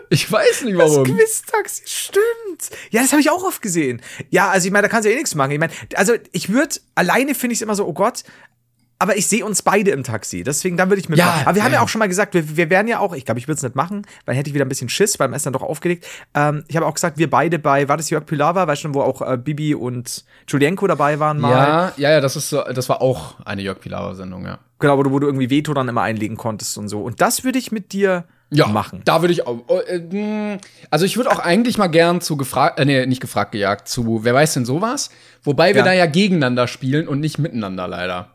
[0.10, 1.04] Ich weiß nicht Das warum.
[1.04, 2.70] Quiz-Taxi, stimmt.
[2.92, 4.02] Ja, das habe ich auch oft gesehen.
[4.30, 5.52] Ja, also ich meine, da kannst du ja eh nichts machen.
[5.52, 8.24] Ich meine, also ich würde, alleine finde ich es immer so, oh Gott,
[9.00, 10.44] aber ich sehe uns beide im Taxi.
[10.44, 11.20] Deswegen, dann würde ich mit.
[11.20, 11.84] Ja, aber wir haben ja ja.
[11.84, 13.76] auch schon mal gesagt, wir, wir wären ja auch, ich glaube, ich würde es nicht
[13.76, 16.08] machen, weil hätte ich wieder ein bisschen Schiss, weil man ist dann doch aufgeregt.
[16.34, 19.02] Ähm, ich habe auch gesagt, wir beide bei, war das Jörg Pilawa, weißt du, wo
[19.02, 21.52] auch äh, Bibi und Julienko dabei waren mal.
[21.52, 24.60] Ja, ja, ja, das ist so, das war auch eine Jörg Pilawa-Sendung, ja.
[24.80, 27.02] Genau, wo du, wo du irgendwie Veto dann immer einlegen konntest und so.
[27.02, 29.02] Und das würde ich mit dir machen.
[29.06, 29.60] Da würde ich auch.
[29.88, 33.52] äh, mh, Also ich würde auch eigentlich mal gern zu gefragt, äh, nee, nicht gefragt
[33.52, 35.10] gejagt, zu wer weiß denn sowas?
[35.44, 35.86] Wobei wir Ja.
[35.86, 38.30] da ja gegeneinander spielen und nicht miteinander leider.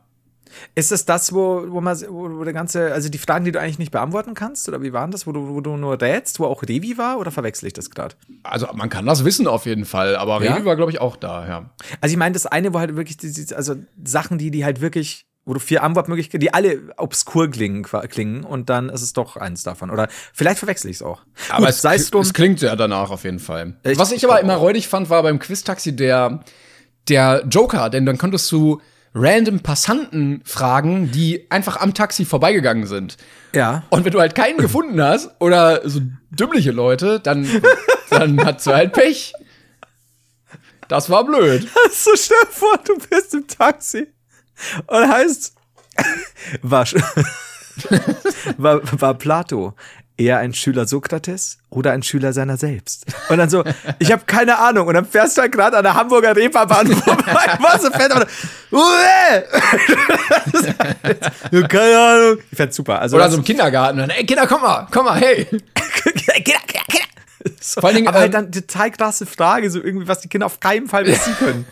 [0.74, 3.61] Ist es das, wo, wo man, wo, wo der ganze, also die Fragen, die du
[3.61, 4.68] eigentlich nicht beantworten kannst?
[4.68, 7.18] Oder wie waren das, wo du, wo du nur rätst, wo auch Revi war?
[7.18, 8.14] Oder verwechsel ich das gerade?
[8.42, 10.55] Also man kann das wissen auf jeden Fall, aber Ja?
[10.55, 11.70] Revi war, glaube ich, auch da, ja.
[12.00, 15.26] Also ich meine, das eine, wo halt wirklich, die, also Sachen, die, die halt wirklich,
[15.44, 19.64] wo du vier Antwortmöglichkeiten, die alle obskur klingen, klingen und dann ist es doch eins
[19.64, 19.90] davon.
[19.90, 21.22] Oder vielleicht verwechsel ich es auch.
[21.48, 22.20] Aber Gut, es, sei es drum.
[22.22, 23.74] es klingt ja danach auf jeden Fall.
[23.82, 26.44] Ich- Was ich aber immer räudig fand, war beim Quiz-Taxi der,
[27.09, 28.80] der Joker, denn dann konntest du
[29.15, 33.17] random Passanten fragen, die einfach am Taxi vorbeigegangen sind.
[33.55, 33.85] Ja.
[33.91, 36.01] Und wenn du halt keinen gefunden hast oder so
[36.31, 37.47] dümmliche Leute, dann,
[38.11, 39.35] dann hat du halt Pech.
[40.89, 41.69] Das war blöd.
[41.93, 44.09] So stell dir vor, du bist im Taxi
[44.87, 45.55] und heißt,
[46.63, 46.87] war,
[48.57, 49.75] war, war Plato
[50.23, 53.07] eher ein Schüler Sokrates oder ein Schüler seiner selbst?
[53.29, 53.64] Und dann so,
[53.99, 54.87] ich habe keine Ahnung.
[54.89, 57.25] Und dann fährst du halt gerade an der Hamburger Reeperbahn vorbei.
[57.61, 57.89] Was?
[57.89, 58.27] Fährt aber,
[58.70, 59.45] Uwe!
[61.51, 62.39] Ja, keine Ahnung.
[62.51, 63.01] Ich fänd's super.
[63.01, 64.01] Also Oder so im Kindergarten.
[64.01, 65.45] Und, Ey, Kinder, komm mal, komm mal, hey.
[65.45, 67.07] Kinder, Kinder, Kinder.
[67.61, 70.29] So, Vor allen Dingen, aber halt ähm, dann total krasse Frage, so irgendwie, was die
[70.29, 71.66] Kinder auf keinen Fall wissen können.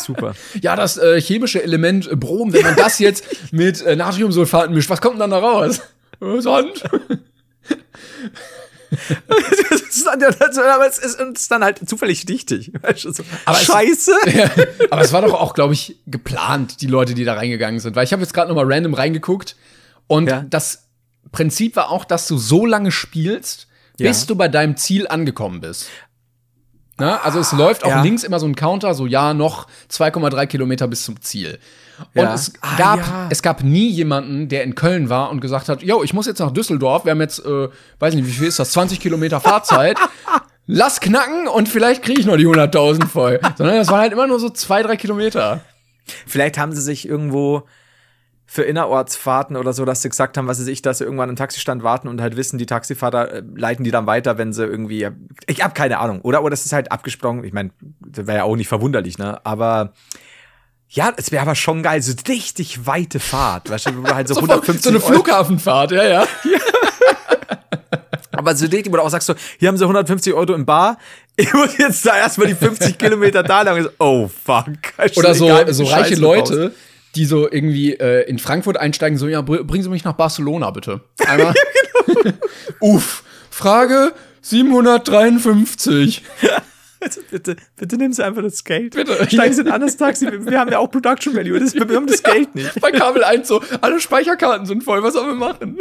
[0.00, 0.34] Super.
[0.60, 4.90] Ja, das äh, chemische Element äh, Brom, wenn man das jetzt mit äh, Natriumsulfaten mischt,
[4.90, 5.80] was kommt denn dann da raus?
[6.20, 6.82] Äh, Sand.
[9.28, 12.24] Das ist dann, das, aber es ist uns dann halt zufällig
[13.04, 14.12] du, so, Aber es- Scheiße.
[14.90, 17.96] Aber es war doch auch, glaube ich, geplant, die Leute, die da reingegangen sind.
[17.96, 19.56] Weil ich habe jetzt gerade noch mal random reingeguckt
[20.06, 20.44] und Ja.
[20.48, 20.84] das
[21.32, 23.66] Prinzip war auch, dass du so lange spielst,
[23.98, 24.26] bis Ja.
[24.26, 25.86] du bei deinem Ziel angekommen bist.
[26.98, 28.02] Na, also es läuft auch Ja.
[28.02, 31.58] links immer so ein Counter, so ja, noch 2,3 Kilometer bis zum Ziel.
[32.14, 32.34] Und Ja.
[32.34, 33.26] es Ah, gab, ja.
[33.30, 36.38] es gab nie jemanden, der in Köln war und gesagt hat, yo, ich muss jetzt
[36.38, 37.68] nach Düsseldorf, wir haben jetzt, äh,
[37.98, 39.98] weiß nicht, wie viel ist das, 20 Kilometer Fahrzeit.
[40.66, 43.40] Lass knacken und vielleicht kriege ich noch die 100.000 voll.
[43.56, 45.60] Sondern das waren halt immer nur so zwei, drei Kilometer.
[46.26, 47.62] Vielleicht haben sie sich irgendwo
[48.48, 51.36] für Innerortsfahrten oder so, dass sie gesagt haben, was sie sich, dass sie irgendwann im
[51.36, 55.08] Taxistand warten und halt wissen, die Taxifahrer äh, leiten die dann weiter, wenn sie irgendwie.
[55.48, 56.20] Ich hab keine Ahnung.
[56.22, 57.42] Oder, oder das ist halt abgesprungen.
[57.44, 57.70] Ich meine,
[58.00, 59.40] das wäre ja auch nicht verwunderlich, ne?
[59.44, 59.92] Aber.
[60.88, 64.28] Ja, es wäre aber schon geil, so richtig weite Fahrt, weißt du, wo du halt
[64.28, 66.26] so, So, 150 so eine Euro- Flughafenfahrt, ja, ja.
[68.32, 70.98] Aber so richtig, wo du auch sagst so, hier haben sie 150 Euro im Bar,
[71.36, 73.82] ich muss jetzt da erstmal die 50 Kilometer da lang.
[73.82, 74.66] So, Oh, fuck.
[75.16, 76.14] Oder so, egal, so reiche.
[76.16, 76.74] Leute,
[77.14, 80.70] die so irgendwie äh, in Frankfurt einsteigen, so, ja, br bringen Sie mich nach Barcelona,
[80.70, 81.00] bitte.
[81.26, 81.54] Einmal.
[82.06, 82.36] genau.
[82.80, 83.22] Uff.
[83.50, 84.12] Frage
[84.42, 86.22] 753.
[87.00, 88.94] Also bitte, bitte nehmen Sie einfach das Geld.
[88.94, 89.28] Bitte.
[89.30, 90.26] Steigen Sie in ein anderes Taxi.
[90.26, 91.60] Wir, haben ja auch Production Value.
[91.60, 92.80] Das, wir haben das Geld nicht.
[92.80, 95.78] Bei Kabel 1 so, alle Speicherkarten sind voll, was sollen wir machen?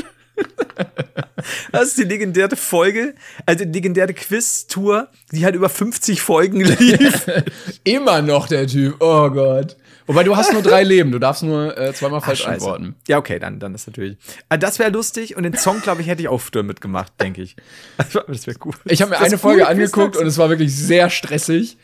[1.72, 7.28] Das ist die legendäre Folge, also die legendäre Quiz-Tour, die halt über 50 Folgen lief.
[7.84, 9.78] Immer noch der Typ, oh Gott.
[10.08, 12.54] Wobei du hast nur drei Leben, du darfst nur äh, zweimal falsch Scheiße.
[12.54, 12.96] antworten.
[13.08, 14.18] Ja, okay, dann, dann ist natürlich.
[14.50, 17.42] Ah, Das wäre lustig und den Song, glaube ich, hätte ich auch früher mitgemacht, denke
[17.42, 17.56] ich.
[18.28, 18.74] Das wäre cool.
[18.86, 21.78] Ich habe mir Das eine Folge cool, angeguckt und es war wirklich sehr stressig.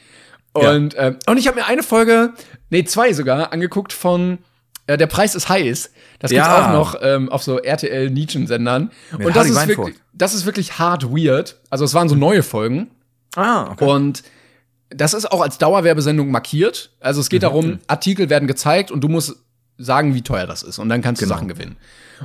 [0.53, 2.34] Und, ähm, und ich habe mir eine Folge,
[2.69, 4.38] nee, zwei sogar, angeguckt von
[4.88, 5.91] äh, Der Preis ist heiß.
[6.19, 6.67] Das gibt's Ja.
[6.69, 8.91] auch noch ähm, auf so RTL Nietzschen-Sendern.
[9.17, 11.57] Mit Und das ist, wirklich, das ist wirklich hart weird.
[11.69, 12.91] Also es waren so neue Folgen.
[13.36, 13.86] Ah, okay.
[13.86, 14.24] Und
[14.93, 16.91] das ist auch als Dauerwerbesendung markiert.
[16.99, 17.29] Also es Mhm.
[17.29, 19.35] geht darum, Artikel werden gezeigt und du musst
[19.77, 20.79] sagen, wie teuer das ist.
[20.79, 21.35] Und dann kannst du Genau.
[21.35, 21.77] Sachen gewinnen.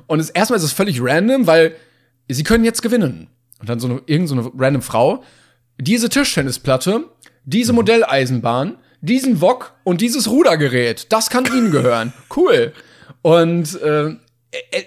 [0.06, 1.74] Und es, erstmal ist es völlig random, weil
[2.28, 3.28] sie können jetzt gewinnen.
[3.60, 5.22] Und dann so eine, irgend so eine random Frau.
[5.80, 7.04] Diese Tischtennisplatte,
[7.44, 7.76] diese Mhm.
[7.76, 12.12] Modelleisenbahn, diesen Wok und dieses Rudergerät, das kann ihnen gehören.
[12.34, 12.72] Cool.
[13.22, 14.16] Und äh,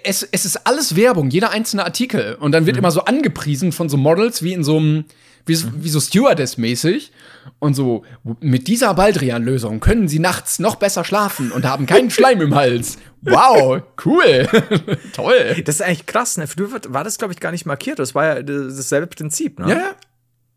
[0.04, 2.36] es, es ist alles Werbung, jeder einzelne Artikel.
[2.36, 2.80] Und dann wird Mhm.
[2.80, 5.06] immer so angepriesen von so Models wie in so einem,
[5.46, 7.12] wie, so- wie so Stewardess-mäßig.
[7.60, 8.04] Und so,
[8.42, 12.98] mit dieser Baldrian-Lösung können sie nachts noch besser schlafen und haben keinen Schleim im Hals.
[13.22, 14.48] Wow, cool.
[15.14, 15.62] Toll.
[15.66, 16.48] Das ist eigentlich krass, ne?
[16.48, 18.00] Früher war- war das, glaube ich, gar nicht markiert.
[18.00, 19.70] Das war ja das- dasselbe Prinzip, ne?
[19.70, 19.96] Ja, ja.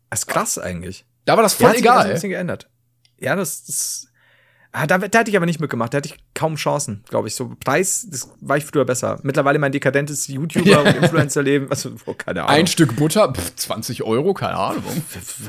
[0.09, 1.05] Das ist krass eigentlich.
[1.25, 2.13] Da war das Ja, voll hat sich also ein egal.
[2.13, 2.69] bisschen geändert.
[3.19, 4.07] Ja, das, das
[4.73, 5.93] ah, da, da hätte ich aber nicht mitgemacht.
[5.93, 7.35] Da hätte ich kaum Chancen, glaube ich.
[7.35, 9.19] So Preis, das war ich früher besser.
[9.23, 11.69] Mittlerweile mein dekadentes YouTuber- und Influencer-Leben.
[11.69, 12.55] Also, oh, keine Ahnung.
[12.55, 14.83] Ein Stück Butter, pff, 20 Euro, keine Ahnung.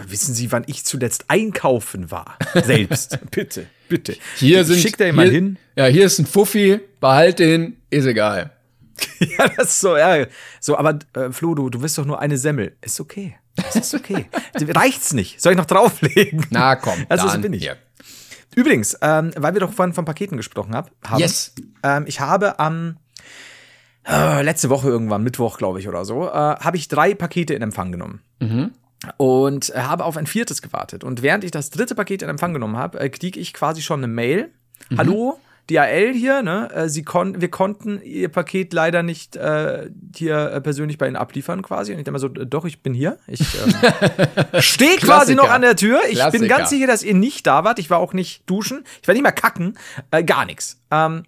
[0.07, 2.39] Wissen Sie, wann ich zuletzt einkaufen war?
[2.55, 3.19] Selbst.
[3.31, 4.17] bitte, bitte.
[4.37, 4.79] Hier sind.
[4.79, 5.59] Schickt er ihn hier, mal hin.
[5.77, 8.53] Ja, hier ist ein Fuffi, behalt den, ist egal.
[9.19, 10.27] Ja, das ist so, ja.
[10.61, 12.77] So, aber äh, Flo, du, du willst doch nur eine Semmel.
[12.81, 13.37] Ist okay.
[13.57, 14.27] Das ist okay.
[14.55, 15.41] Reicht's nicht.
[15.41, 16.47] Soll ich noch drauflegen?
[16.51, 17.63] Na komm, Also, so dann bin ich.
[17.63, 17.77] hier.
[18.55, 21.21] Übrigens, ähm, weil wir doch vorhin von Paketen gesprochen hab, haben.
[21.21, 21.55] Yes.
[21.83, 22.97] Ähm, ich habe am
[24.07, 27.63] äh, letzte Woche irgendwann, Mittwoch, glaube ich, oder so, äh, habe ich drei Pakete in
[27.63, 28.21] Empfang genommen.
[29.17, 31.05] Und äh, habe auf ein viertes gewartet.
[31.05, 34.01] Und während ich das dritte Paket in Empfang genommen habe, äh, kriege ich quasi schon
[34.01, 34.51] eine Mail.
[34.97, 35.39] Hallo,
[35.71, 36.71] DHL hier, ne?
[36.75, 41.17] Äh, Sie kon wir konnten Ihr Paket leider nicht äh, hier äh, persönlich bei Ihnen
[41.17, 41.93] abliefern quasi.
[41.93, 43.19] Und ich denke mal so, äh, doch, ich bin hier.
[43.27, 46.01] Ich ähm, stehe quasi noch an der Tür.
[46.05, 46.49] Ich bin Klassiker.
[46.49, 47.79] ganz sicher, dass ihr nicht da wart.
[47.79, 48.85] Ich war auch nicht duschen.
[49.01, 49.79] Ich war nicht mal kacken.
[50.11, 50.83] Äh, gar nichts.
[50.91, 51.25] Ähm,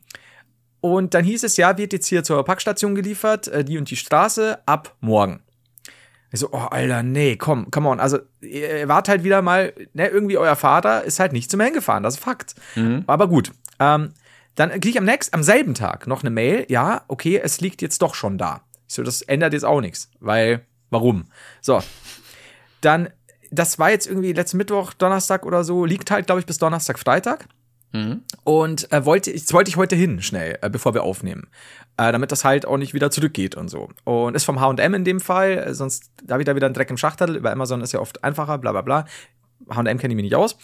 [0.80, 3.97] und dann hieß es, ja, wird jetzt hier zur Packstation geliefert, äh, die und die
[3.97, 5.41] Straße, ab morgen.
[6.30, 8.01] Ich so, oh, Alter, nee, komm, come on.
[8.01, 12.03] Also, ihr wart halt wieder mal, ne, irgendwie euer Vater ist halt nicht zum hingefahren,
[12.03, 12.55] das ist Fakt.
[13.07, 13.53] Aber gut.
[13.78, 14.12] Ähm,
[14.57, 17.82] dann kriege ich am nächsten, am selben Tag noch eine Mail, ja, okay, es liegt
[17.82, 18.62] jetzt doch schon da.
[18.88, 21.26] Ich so, das ändert jetzt auch nichts, weil, warum?
[21.61, 21.80] So.
[22.80, 23.11] Dann,
[23.50, 26.98] das war jetzt irgendwie letzten Mittwoch, Donnerstag oder so, liegt halt, glaube ich, bis Donnerstag,
[26.98, 27.46] Freitag.
[28.44, 31.48] Und äh, wollte, ich, das wollte ich heute hin, schnell, äh, bevor wir aufnehmen.
[31.96, 33.88] Äh, damit das halt auch nicht wieder zurückgeht und so.
[34.04, 36.90] Und ist vom HM in dem Fall, äh, sonst habe ich da wieder einen Dreck
[36.90, 37.36] im Schachtel.
[37.36, 39.07] Über Amazon ist ja oft einfacher, bla bla bla.
[39.70, 40.59] HM kenne ich mich nicht aus.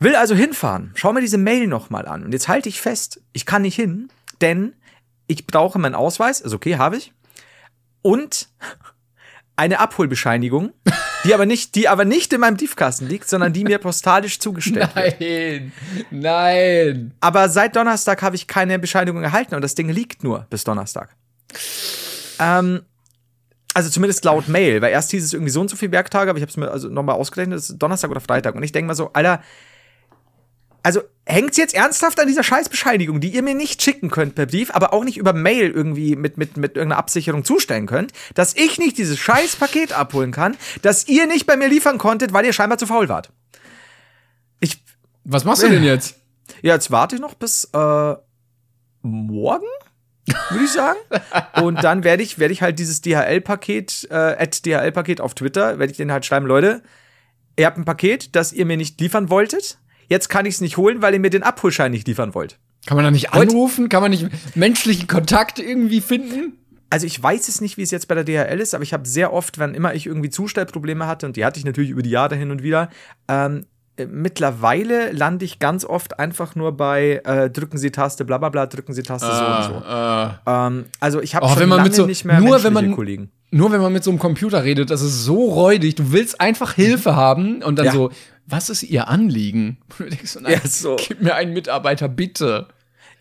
[0.00, 0.92] Will also hinfahren.
[0.94, 2.24] Schau mir diese Mail nochmal an.
[2.24, 4.08] Und jetzt halte ich fest, ich kann nicht hin,
[4.40, 4.74] denn
[5.26, 7.12] ich brauche meinen Ausweis, ist okay, habe ich.
[8.02, 8.48] Und
[9.56, 10.72] eine Abholbescheinigung,
[11.24, 14.96] die aber nicht, die aber nicht in meinem Briefkasten liegt, sondern die mir postalisch zugestellt
[14.96, 15.20] wird.
[15.20, 15.72] Nein,
[16.10, 17.14] nein.
[17.20, 21.14] Aber seit Donnerstag habe ich keine Bescheinigung erhalten und das Ding liegt nur bis Donnerstag.
[22.38, 22.80] Ähm,
[23.74, 26.38] also zumindest laut Mail, weil erst hieß es irgendwie so und so viele Werktage, aber
[26.38, 28.54] ich habe es mir also nochmal ausgerechnet, es ist Donnerstag oder Freitag.
[28.54, 29.42] Und ich denke mal so, Alter,
[30.82, 34.70] also hängt's jetzt ernsthaft an dieser Scheißbescheinigung, die ihr mir nicht schicken könnt per Brief,
[34.72, 38.78] aber auch nicht über Mail irgendwie mit, mit, mit irgendeiner Absicherung zustellen könnt, dass ich
[38.78, 42.52] nicht dieses scheiß Paket abholen kann, dass ihr nicht bei mir liefern konntet, weil ihr
[42.52, 43.30] scheinbar zu faul wart.
[44.60, 44.82] Ich,
[45.24, 46.16] Was machst du denn jetzt?
[46.62, 48.14] ja, jetzt warte ich noch bis äh,
[49.02, 49.66] morgen,
[50.50, 50.98] würde ich sagen.
[51.62, 55.90] Und dann werde ich, werde ich halt dieses DHL-Paket, äh, at DHL-Paket auf Twitter, werde
[55.90, 56.82] ich denen halt schreiben, Leute,
[57.56, 59.78] ihr habt ein Paket, das ihr mir nicht liefern wolltet.
[60.10, 62.58] Jetzt kann ich es nicht holen, weil ihr mir den Abholschein nicht liefern wollt.
[62.86, 63.88] Kann man da nicht anrufen?
[63.88, 66.58] Kann man nicht menschlichen Kontakt irgendwie finden?
[66.90, 69.06] Also ich weiß es nicht, wie es jetzt bei der DHL ist, aber ich habe
[69.06, 72.10] sehr oft, wann immer ich irgendwie Zustellprobleme hatte, und die hatte ich natürlich über die
[72.10, 72.90] Jahre hin und wieder,
[73.28, 73.64] ähm,
[73.96, 78.48] äh, mittlerweile lande ich ganz oft einfach nur bei äh, drücken Sie Taste, bla bla
[78.48, 79.84] bla, drücken Sie Taste so und so.
[80.46, 83.30] Ähm, also ich habe Oh, schon lange mit so- nicht mehr nur wenn man- Kollegen.
[83.52, 85.96] Nur wenn man mit so einem Computer redet, das ist so räudig.
[85.96, 87.92] Du willst einfach Hilfe haben und dann Ja.
[87.92, 88.10] so,
[88.46, 89.78] was ist ihr Anliegen?
[89.98, 90.96] Und du denkst so, nein, Ja, so.
[90.96, 92.68] gib mir einen Mitarbeiter, bitte.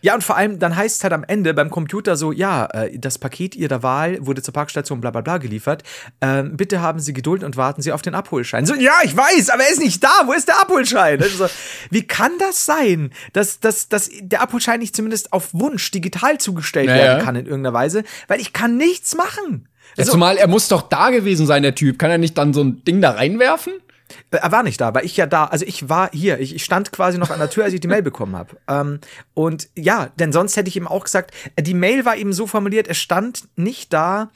[0.02, 2.98] Ja, und vor allem, dann heißt es halt am Ende beim Computer so, ja, äh,
[2.98, 5.84] das Paket Ihrer Wahl wurde zur Parkstation bla bla bla geliefert.
[6.22, 8.66] Ähm, bitte haben Sie Geduld und warten Sie auf den Abholschein.
[8.66, 10.22] So, ja, ich weiß, aber er ist nicht da.
[10.26, 11.22] Wo ist der Abholschein?
[11.22, 11.48] Also,
[11.90, 16.88] wie kann das sein, dass, dass, dass der Abholschein nicht zumindest auf Wunsch digital zugestellt
[16.88, 18.06] Ja, werden kann in irgendeiner Weise?
[18.30, 19.68] Weil ich kann nichts machen.
[19.98, 22.00] Ja, zumal er muss doch da gewesen sein, der Typ.
[22.00, 23.74] Kann er nicht dann so ein Ding da reinwerfen?
[24.32, 26.64] Äh, Er war nicht da, weil ich ja da, also ich war hier, ich, ich
[26.64, 28.58] stand quasi noch an der Tür, als ich die Mail bekommen habe.
[28.70, 29.00] Ähm,
[29.34, 32.46] und ja, denn sonst hätte ich ihm auch gesagt, äh, die Mail war eben so
[32.48, 34.30] formuliert, es stand nicht da,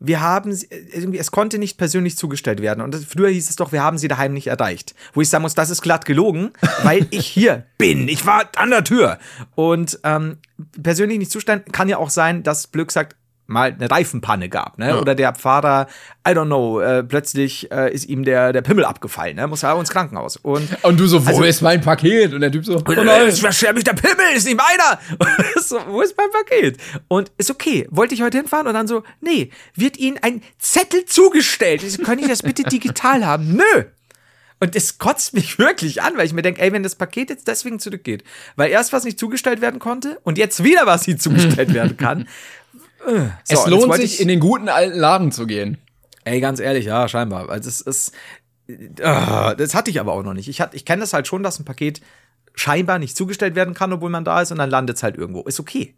[0.00, 2.80] wir haben, sie- äh, irgendwie, es konnte nicht persönlich zugestellt werden.
[2.82, 4.94] Und früher hieß es doch, wir haben sie daheim nicht erreicht.
[5.12, 6.52] Wo ich sagen muss, das ist glatt gelogen,
[6.84, 8.08] weil ich hier bin.
[8.08, 9.18] Ich war an der Tür.
[9.56, 10.38] Und ähm,
[10.82, 13.16] persönlich nicht zustellen kann ja auch sein, dass Blöck sagt,
[13.48, 15.00] mal eine Reifenpanne gab, ne?
[15.00, 15.88] Oder der Fahrer,
[16.26, 19.46] I don't know, äh, plötzlich äh, ist ihm der, der Pimmel abgefallen, ne?
[19.48, 20.36] Muss er ins Krankenhaus.
[20.36, 22.34] Und Und du so, wo Also- ist mein Paket?
[22.34, 23.26] Und der Typ so, oh nein.
[23.26, 25.00] es verschert mich der Pimmel, ist nicht meiner.
[25.18, 26.76] Und so, wo ist mein Paket?
[27.08, 27.88] Und ist okay.
[27.90, 28.66] Wollte ich heute hinfahren?
[28.66, 31.82] Und dann so, nee, wird Ihnen ein Zettel zugestellt.
[31.82, 33.54] Ich so, können ich das bitte digital haben?
[33.56, 33.84] Nö.
[34.60, 37.46] Und es kotzt mich wirklich an, weil ich mir denke, ey, wenn das Paket jetzt
[37.46, 38.24] deswegen zurückgeht,
[38.56, 42.28] weil erst was nicht zugestellt werden konnte und jetzt wieder was nicht zugestellt werden kann.
[43.06, 45.78] So, es lohnt sich, ich- in den guten alten Laden zu gehen.
[46.24, 47.48] Ey, ganz ehrlich, ja, scheinbar.
[47.48, 48.12] Also es ist.
[49.02, 50.48] Ah, das hatte ich aber auch noch nicht.
[50.48, 52.00] Ich, hatte- ich kenne das halt schon, dass ein Paket
[52.54, 55.42] scheinbar nicht zugestellt werden kann, obwohl man da ist, und dann landet es halt irgendwo.
[55.42, 55.94] Ist okay.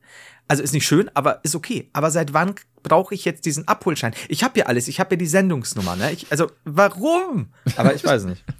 [0.46, 1.88] Also ist nicht schön, aber ist okay.
[1.92, 4.12] Aber seit wann brauche ich jetzt diesen Abholschein?
[4.28, 6.12] Ich habe ja alles, ich habe ja die Sendungsnummer, ne?
[6.12, 7.48] Ich, also, warum?
[7.76, 8.44] Aber ich weiß nicht.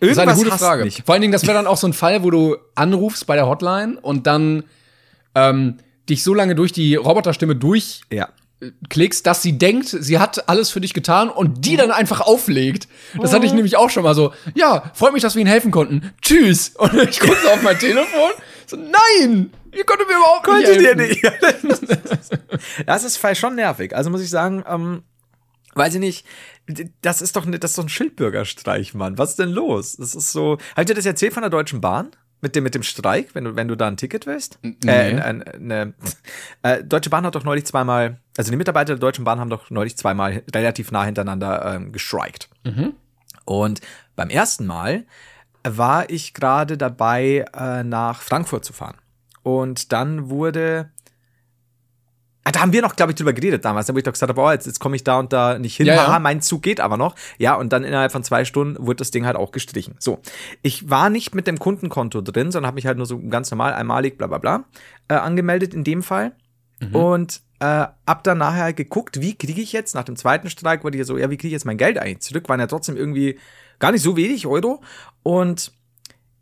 [0.00, 0.84] Das ist eine Irgendwas gute Frage.
[0.84, 1.02] mich.
[1.04, 3.48] Vor allen Dingen, das wäre dann auch so ein Fall, wo du anrufst bei der
[3.48, 4.62] Hotline und dann
[5.34, 5.78] ähm,
[6.08, 8.28] dich so lange durch die Roboterstimme durch Ja.
[8.88, 12.88] klickst, dass sie denkt, sie hat alles für dich getan und die dann einfach auflegt.
[13.20, 14.32] Das hatte ich nämlich auch schon mal so.
[14.54, 16.12] Ja, freut mich, dass wir ihnen helfen konnten.
[16.22, 16.70] Tschüss.
[16.78, 18.30] Und ich gucke so auf mein Telefon.
[18.66, 19.50] So, nein!
[19.72, 21.68] Ihr konntet mir überhaupt Konntet nicht ihr helfen.
[21.68, 22.58] nicht.
[22.86, 23.94] Das ist vielleicht schon nervig.
[23.94, 25.02] Also muss ich sagen, ähm,
[25.74, 26.26] weiß ich nicht,
[27.02, 29.16] das ist doch, ne, das ist doch ein Schildbürgerstreich, Mann.
[29.18, 29.96] Was ist denn los?
[29.98, 30.58] Das ist so.
[30.76, 32.10] Habt ihr das erzählt von der Deutschen Bahn?
[32.40, 34.60] Mit dem, mit dem Streik, wenn du, wenn du da ein Ticket willst?
[34.62, 34.76] Nee.
[34.86, 35.94] Äh, ein, eine,
[36.62, 39.70] äh, Deutsche Bahn hat doch neulich zweimal, also die Mitarbeiter der Deutschen Bahn haben doch
[39.70, 42.48] neulich zweimal relativ nah hintereinander ähm, gestreikt.
[43.44, 43.80] Und
[44.14, 45.04] beim ersten Mal
[45.64, 48.96] war ich gerade dabei, äh, nach Frankfurt zu fahren.
[49.42, 50.90] Und dann wurde.
[52.48, 54.40] Ah, Da haben wir noch, glaube ich, drüber geredet damals, wo ich doch gesagt habe,
[54.40, 55.86] oh, jetzt, jetzt komme ich da und da nicht hin.
[55.86, 56.18] Ja, ja.
[56.18, 57.14] Mein Zug geht aber noch.
[57.36, 59.96] Ja, und dann innerhalb von zwei Stunden wurde das Ding halt auch gestrichen.
[59.98, 60.20] So,
[60.62, 63.74] ich war nicht mit dem Kundenkonto drin, sondern habe mich halt nur so ganz normal,
[63.74, 64.64] einmalig, bla bla bla,
[65.08, 66.32] äh, angemeldet in dem Fall.
[66.92, 70.96] Und äh, hab dann nachher geguckt, wie kriege ich jetzt, nach dem zweiten Streik wurde
[70.96, 72.48] ich so, ja, wie kriege ich jetzt mein Geld eigentlich zurück?
[72.48, 73.38] Waren ja trotzdem irgendwie
[73.80, 74.80] gar nicht so wenig Euro.
[75.22, 75.72] Und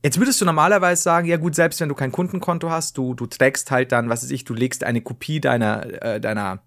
[0.07, 3.27] Jetzt würdest du normalerweise sagen, ja gut, selbst wenn du kein Kundenkonto hast, du, du
[3.27, 6.61] trägst halt dann, was weiß ich, du legst eine Kopie deiner, äh, deiner,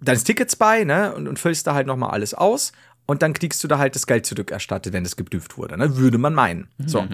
[0.00, 2.72] deines Tickets bei, ne, und, und füllst da halt nochmal alles aus
[3.04, 6.16] und dann kriegst du da halt das Geld zurückerstattet, wenn es geprüft wurde, ne, würde
[6.16, 6.68] man meinen.
[6.86, 7.06] So.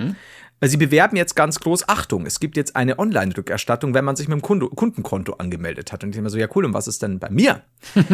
[0.60, 4.38] Sie bewerben jetzt ganz groß, Achtung, es gibt jetzt eine Online-Rückerstattung, wenn man sich mit
[4.38, 6.04] dem Kunde, Kundenkonto angemeldet hat.
[6.04, 7.62] Und ich denke mir so, ja cool, und was ist denn bei mir?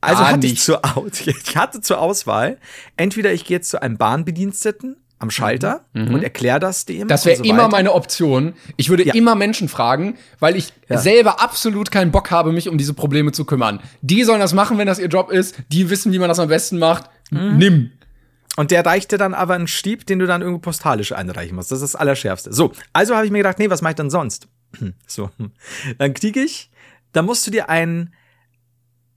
[0.00, 0.80] Also Gar hatte ich, zur,
[1.26, 2.58] ich hatte zur Auswahl,
[2.96, 7.04] entweder ich gehe jetzt zu einem Bahnbediensteten am Schalter und erkläre das dem.
[7.04, 7.08] Mhm.
[7.08, 8.52] Das wäre so immer meine Option.
[8.76, 9.14] Ich würde Ja.
[9.14, 10.98] immer Menschen fragen, weil ich Ja.
[10.98, 13.80] selber absolut keinen Bock habe, mich um diese Probleme zu kümmern.
[14.02, 15.54] Die sollen das machen, wenn das ihr Job ist.
[15.72, 17.08] Die wissen, wie man das am besten macht.
[17.30, 17.56] Mhm.
[17.56, 17.90] Nimm.
[18.58, 21.70] Und der reichte dann aber einen Stieb, den du dann irgendwo postalisch einreichen musst.
[21.70, 22.52] Das ist das Allerschärfste.
[22.52, 24.48] So, also habe ich mir gedacht, nee, was mache ich denn sonst?
[25.06, 25.30] So,
[25.98, 26.70] dann kriege ich,
[27.12, 28.12] da musst du dir ein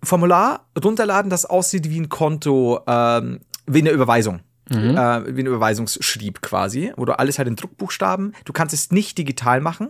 [0.03, 4.39] Formular runterladen, das aussieht wie ein Konto, ähm, wie eine Überweisung.
[4.77, 9.17] Äh, wie ein Überweisungsschrieb quasi, wo du alles halt in Druckbuchstaben, du kannst es nicht
[9.17, 9.89] digital machen.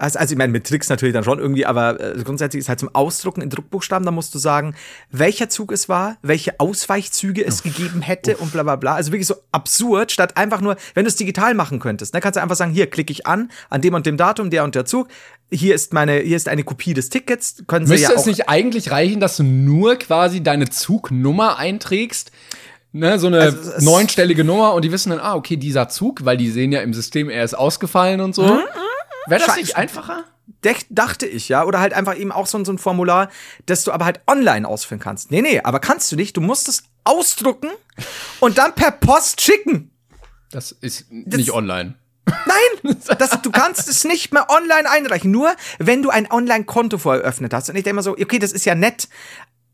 [0.00, 2.80] Also, also ich meine, mit Tricks natürlich dann schon irgendwie, aber äh, grundsätzlich ist halt
[2.80, 4.74] zum Ausdrucken in Druckbuchstaben, da musst du sagen,
[5.10, 8.94] welcher Zug es war, welche Ausweichzüge es gegeben hätte und bla bla bla.
[8.94, 12.38] Also wirklich so absurd, statt einfach nur, wenn du es digital machen könntest, dann kannst
[12.38, 14.86] du einfach sagen, hier klicke ich an, an dem und dem Datum, der und der
[14.86, 15.08] Zug,
[15.50, 18.48] hier ist meine, hier ist eine Kopie des Tickets, können sie Müsste ja es nicht
[18.48, 22.32] eigentlich reichen, dass du nur quasi deine Zugnummer einträgst?
[22.92, 26.36] Ne, so eine Also neunstellige Nummer und die wissen dann, ah, okay, dieser Zug, weil
[26.36, 28.42] die sehen ja im System, er ist ausgefallen und so.
[28.42, 28.60] Mhm,
[29.28, 30.24] Wäre das nicht einfacher?
[30.90, 31.64] Dachte ich, ja.
[31.64, 33.30] Oder halt einfach eben auch so, ein- so ein Formular,
[33.66, 35.30] das du aber halt online ausfüllen kannst.
[35.30, 36.36] Nee, nee, aber kannst du nicht.
[36.36, 37.68] Du musst es ausdrucken
[38.40, 39.90] und dann per Post schicken.
[40.50, 41.94] Das ist nicht online.
[42.26, 45.30] Nein, das, du kannst es nicht mehr online einreichen.
[45.30, 47.70] Nur wenn du ein Online-Konto vorher eröffnet hast.
[47.70, 49.08] Und ich denke mal so, okay, das ist ja nett.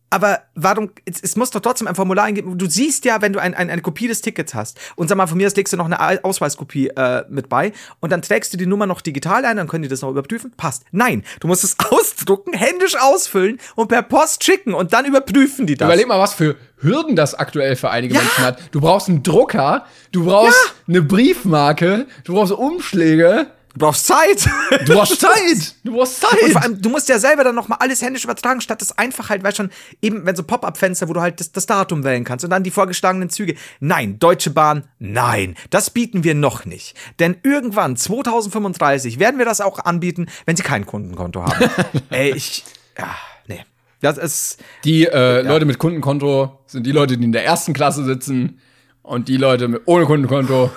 [0.08, 2.56] Aber warum, es, es muss doch trotzdem ein Formular eingeben.
[2.56, 5.26] Du siehst ja, wenn du ein, ein, eine Kopie des Tickets hast und sag mal,
[5.26, 8.52] von mir aus legst du noch eine Au- Ausweiskopie äh, mit bei und dann trägst
[8.52, 10.52] du die Nummer noch digital ein, dann können die das noch überprüfen.
[10.56, 10.84] Passt.
[10.92, 15.74] Nein, du musst es ausdrucken, händisch ausfüllen und per Post schicken und dann überprüfen die
[15.74, 15.86] das.
[15.88, 18.20] Überleg mal, was für Hürden das aktuell für einige Ja.
[18.20, 18.60] Menschen hat.
[18.70, 24.48] Du brauchst einen Drucker, du brauchst eine Briefmarke, du brauchst Umschläge, du brauchst Zeit.
[24.86, 26.56] du brauchst Zeit, du brauchst Und vor Zeit.
[26.62, 29.54] allem, du musst ja selber dann nochmal alles händisch übertragen, statt das einfach halt, weil
[29.54, 29.70] schon
[30.00, 32.70] eben, wenn so Pop-Up-Fenster, wo du halt das, das Datum wählen kannst und dann die
[32.70, 33.54] vorgeschlagenen Züge.
[33.80, 36.96] Nein, Deutsche Bahn, nein, das bieten wir noch nicht.
[37.18, 41.70] Denn irgendwann, 2035, werden wir das auch anbieten, wenn sie kein Kundenkonto haben.
[42.10, 42.64] Ey, ich,
[42.98, 43.14] ja,
[43.46, 43.64] nee.
[44.00, 48.04] Das ist, Die äh, Leute mit Kundenkonto sind die Leute, die in der ersten Klasse
[48.04, 48.60] sitzen
[49.02, 50.70] und die Leute mit, ohne Kundenkonto,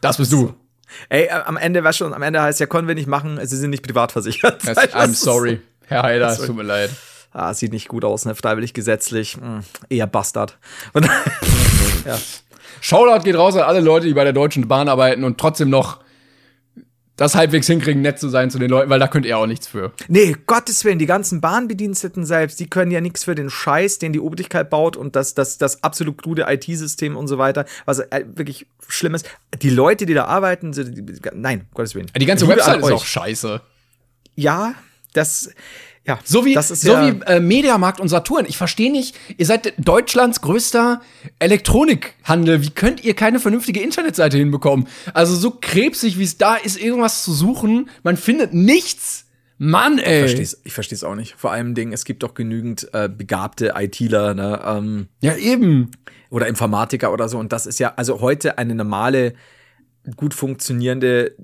[0.00, 0.54] das bist du.
[1.08, 3.56] Ey, äh, am Ende war schon, am Ende heißt ja, können wir nicht machen, sie
[3.56, 4.66] sind nicht privat versichert.
[4.66, 5.60] Das I'm sorry.
[5.86, 6.90] Herr Heider, es tut mir leid.
[7.32, 8.34] Ah, sieht nicht gut aus, ne?
[8.34, 9.34] Freiwillig gesetzlich.
[9.34, 10.58] Hm, eher Bastard.
[12.06, 12.16] Ja.
[12.80, 15.98] Shoutout geht raus an alle Leute, die bei der Deutschen Bahn arbeiten und trotzdem noch
[17.18, 19.66] das halbwegs hinkriegen, nett zu sein zu den Leuten, weil da könnt ihr auch nichts
[19.66, 19.92] für.
[20.06, 24.12] Nee, Gottes Willen, die ganzen Bahnbediensteten selbst, die können ja nichts für den Scheiß, den
[24.12, 28.24] die Obrigkeit baut und das, das, das absolut krude IT-System und so weiter, was äh,
[28.34, 29.28] wirklich schlimm ist.
[29.60, 32.06] Die Leute, die da arbeiten, sind, die, nein, Gottes Willen.
[32.16, 33.60] Die ganze Liebe Website ist auch scheiße.
[34.36, 34.74] Ja,
[35.12, 35.50] das,
[36.08, 36.18] ja.
[36.24, 38.46] So wie, das ist so ja, wie äh, Mediamarkt und Saturn.
[38.48, 41.02] Ich verstehe nicht, ihr seid Deutschlands größter
[41.38, 42.62] Elektronikhandel.
[42.62, 44.88] Wie könnt ihr keine vernünftige Internetseite hinbekommen?
[45.12, 49.26] Also so krebsig, wie es da ist, irgendwas zu suchen, man findet nichts.
[49.58, 50.24] Mann, ey.
[50.24, 51.34] Ich versteh's, ich versteh's auch nicht.
[51.36, 55.90] Vor allem Dingen, es gibt doch genügend äh, begabte ITler, ne, ähm, Ja, eben.
[56.30, 57.38] oder Informatiker oder so.
[57.38, 59.34] Und das ist ja, also heute eine normale,
[60.16, 61.34] gut funktionierende,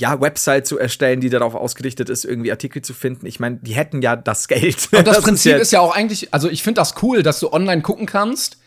[0.00, 3.26] ja, Website zu erstellen, die darauf ausgerichtet ist, irgendwie Artikel zu finden.
[3.26, 4.88] Ich meine, die hätten ja das Geld.
[4.92, 7.40] Und das, ist Prinzip ja- ist ja auch eigentlich, also ich finde das cool, dass
[7.40, 8.58] du online gucken kannst.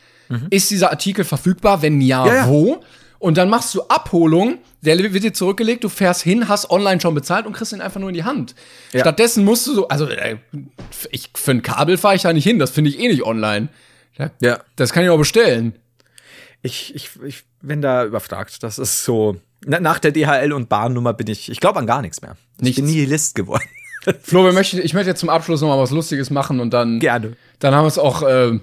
[0.50, 1.82] Ist dieser Artikel verfügbar?
[1.82, 2.28] Wenn ja, Mhm.
[2.28, 2.48] Ja, ja.
[2.50, 2.84] wo?
[3.20, 7.16] Und dann machst du Abholung, der wird dir zurückgelegt, du fährst hin, hast online schon
[7.16, 8.54] bezahlt und kriegst ihn einfach nur in die Hand.
[8.92, 9.00] Ja.
[9.00, 10.36] Stattdessen musst du so, also äh,
[11.12, 13.70] ich für ein Kabel fahre ich da nicht hin, das finde ich eh nicht online.
[14.20, 14.60] Ja, Ja.
[14.76, 15.74] Das kann ich auch bestellen.
[16.62, 18.62] Ich, ich, ich bin da überfragt.
[18.64, 19.38] Das ist so.
[19.66, 22.38] Na, nach der DHL und Bahnnummer bin ich, ich glaube an gar nichts mehr.
[22.60, 22.78] Nichts.
[22.80, 23.64] Ich bin Nihilist geworden.
[24.22, 27.00] Flo, wir möchten, ich möchte jetzt zum Abschluss noch mal was Lustiges machen und dann
[27.00, 27.36] Gerne.
[27.60, 28.60] Dann haben wir es auch äh,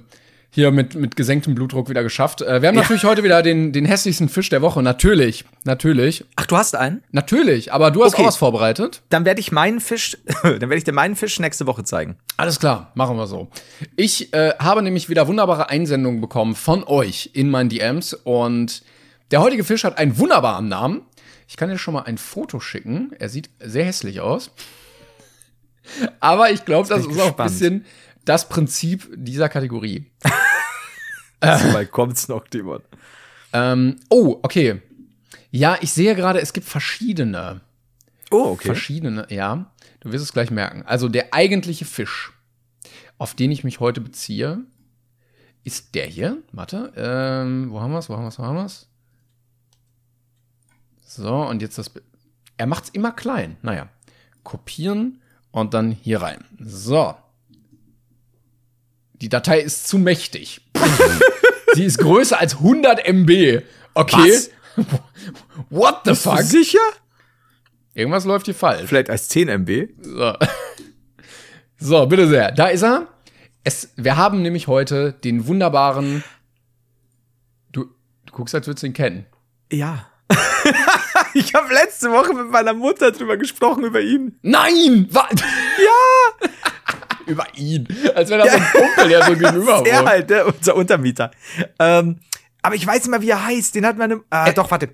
[0.51, 2.41] hier mit, mit gesenktem Blutdruck wieder geschafft.
[2.41, 4.83] Äh, wir haben natürlich heute wieder den, den hässlichsten Fisch der Woche.
[4.83, 7.03] Natürlich, natürlich, Ach, du hast einen?
[7.11, 7.73] natürlich.
[7.73, 8.23] Aber du hast Okay.
[8.23, 9.03] auch was vorbereitet.
[9.11, 12.17] Dann werde ich meinen Fisch, dann werde ich dir meinen Fisch nächste Woche zeigen.
[12.37, 13.49] Alles klar, machen wir so.
[13.97, 18.83] Ich äh, habe nämlich wieder wunderbare Einsendungen bekommen von euch in meinen DMs und
[19.35, 21.03] der heutige Fisch hat einen wunderbaren Namen.
[21.49, 23.11] Ich kann dir schon mal ein Foto schicken.
[23.19, 24.53] Er sieht sehr hässlich aus.
[26.21, 27.51] Aber ich glaube, das ist ich auch ein gespannt.
[27.51, 27.85] bisschen
[28.25, 30.09] das Prinzip dieser Kategorie.
[31.43, 32.81] So weit kommt's noch, Timon.
[33.53, 34.81] Ähm, oh, okay.
[35.51, 37.61] Ja, ich sehe gerade, es gibt verschiedene.
[38.31, 38.65] Oh, okay.
[38.65, 39.71] Verschiedene, ja.
[40.01, 40.85] Du wirst es gleich merken.
[40.87, 42.33] Also der eigentliche Fisch,
[43.19, 44.61] auf den ich mich heute beziehe,
[45.65, 46.39] ist der hier.
[46.53, 48.09] Warte, ähm, wo haben wir es?
[48.09, 48.39] Wo haben wir es?
[48.39, 48.89] Wo haben wir es?
[51.17, 51.93] So, und jetzt das.
[52.57, 53.57] Er macht es immer klein.
[53.63, 53.89] Naja.
[54.43, 56.45] Kopieren und dann hier rein.
[56.59, 57.15] So.
[59.15, 60.61] Die Datei ist zu mächtig.
[61.75, 63.63] Sie ist größer als 100 MB.
[63.95, 64.17] Okay.
[64.17, 64.51] Was?
[65.71, 66.43] What the Bist fuck?
[66.43, 66.79] sicher?
[67.95, 68.89] Irgendwas läuft hier falsch.
[68.89, 69.89] Vielleicht als 10 MB?
[70.03, 70.35] So.
[71.79, 72.51] so, bitte sehr.
[72.51, 73.07] Da ist er.
[73.63, 76.25] Es, wir haben nämlich heute den wunderbaren.
[77.71, 77.85] Du,
[78.27, 79.27] du guckst, als würdest du ihn kennen.
[79.71, 80.07] Ja.
[81.41, 84.39] ich habe letzte Woche mit meiner Mutter drüber gesprochen, über ihn.
[84.43, 85.07] Nein!
[85.11, 86.49] Wa ja!
[87.27, 87.89] Über ihn.
[88.15, 90.09] Als wäre das so ein Kumpel, der so gegenüber Er wohnt.
[90.11, 90.45] halt, ne?
[90.45, 91.31] unser Untermieter.
[91.79, 92.21] Ähm,
[92.61, 93.75] aber ich weiß mal, wie er heißt.
[93.75, 94.21] Den hat meine.
[94.31, 94.91] Äh, doch, warte.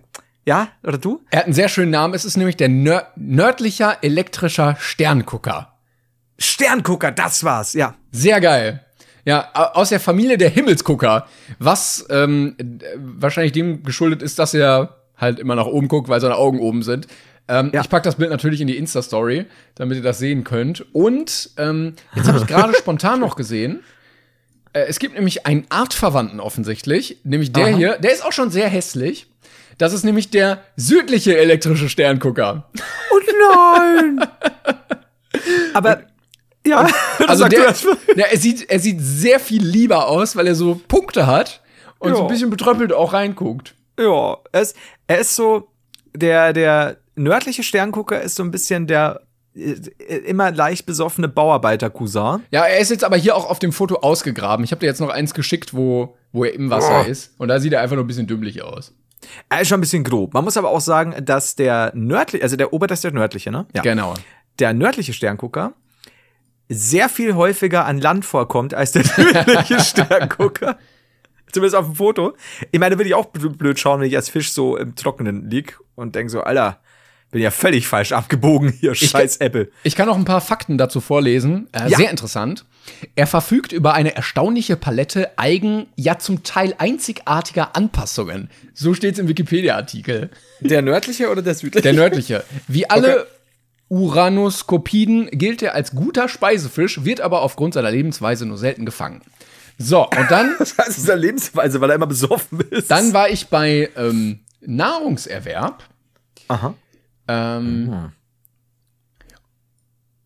[0.47, 0.69] Ja?
[0.85, 1.25] Oder du?
[1.31, 2.15] Er hat einen sehr schönen Namen.
[2.15, 5.77] Es ist nämlich der Nör nördlicher elektrischer Sterngucker.
[6.39, 7.97] Sterngucker, das war's, ja.
[8.13, 8.85] Sehr geil.
[9.25, 11.27] Ja, aus der Familie der Himmelsgucker.
[11.59, 12.55] Was ähm,
[12.97, 16.83] wahrscheinlich dem geschuldet ist, dass er halt immer nach oben guckt, weil seine Augen oben
[16.83, 17.07] sind.
[17.49, 17.81] Ähm, Ja.
[17.83, 20.85] Ich pack das Bild natürlich in die Insta-Story, damit ihr das sehen könnt.
[20.95, 23.81] Und ähm, jetzt habe ich gerade spontan noch gesehen,
[24.73, 27.77] äh, es gibt nämlich einen Artverwandten offensichtlich, nämlich der Aha.
[27.77, 29.27] hier, der ist auch schon sehr hässlich.
[29.79, 32.69] Das ist nämlich der südliche elektrische Sterngucker.
[33.11, 33.19] Oh
[33.65, 34.29] nein!
[35.75, 36.03] aber,
[36.67, 36.87] ja,
[37.27, 37.75] Also der,
[38.17, 41.63] ja, er, sieht, er sieht sehr viel lieber aus, weil er so Punkte hat
[41.99, 43.75] und so ein bisschen betröppelt auch reinguckt.
[44.01, 44.77] Ja, er ist,
[45.07, 45.69] er ist so,
[46.17, 49.21] der, der nördliche Sterngucker ist so ein bisschen der
[49.55, 49.75] äh,
[50.27, 52.43] immer leicht besoffene Bauarbeiter-Cousin.
[52.51, 54.65] Ja, er ist jetzt aber hier auch auf dem Foto ausgegraben.
[54.65, 57.11] Ich habe dir jetzt noch eins geschickt, wo, wo er im Wasser Oh.
[57.11, 57.35] ist.
[57.39, 58.95] Und da sieht er einfach nur ein bisschen dümmlich aus.
[59.51, 60.33] Er ist schon ein bisschen grob.
[60.33, 63.51] Man muss aber auch sagen, dass der nördliche, also der Ober, das ist der nördliche,
[63.51, 63.67] ne?
[63.75, 63.83] Ja.
[63.83, 64.15] Genau.
[64.59, 65.75] Der nördliche Sterngucker
[66.69, 70.79] sehr viel häufiger an Land vorkommt als der südliche Sterngucker.
[71.53, 72.35] Zumindest auf dem Foto.
[72.73, 75.49] Ich meine, würde ich auch bl- blöd schauen, wenn ich als Fisch so im Trockenen
[75.51, 76.79] lieg und denke so, Alter,
[77.31, 79.71] bin ja völlig falsch abgebogen hier, scheiß Apple.
[79.85, 81.69] Ich kann noch ein paar Fakten dazu vorlesen.
[81.73, 81.97] Äh, Ja.
[81.99, 82.65] Sehr interessant.
[83.15, 88.51] Er verfügt über eine erstaunliche Palette eigen, ja zum Teil einzigartiger Anpassungen.
[88.75, 90.31] So steht's im Wikipedia-Artikel.
[90.61, 91.83] Der nördliche oder der südliche?
[91.83, 92.43] Der nördliche.
[92.67, 93.27] Wie alle
[93.89, 99.21] Uranuskopiden gilt er als guter Speisefisch, wird aber aufgrund seiner Lebensweise nur selten gefangen.
[99.83, 102.91] So, und dann, Das heißt, eine Lebensweise, weil er immer besoffen ist.
[102.91, 105.83] dann war ich bei ähm, Nahrungserwerb.
[106.49, 106.75] Aha.
[107.27, 108.13] Ähm,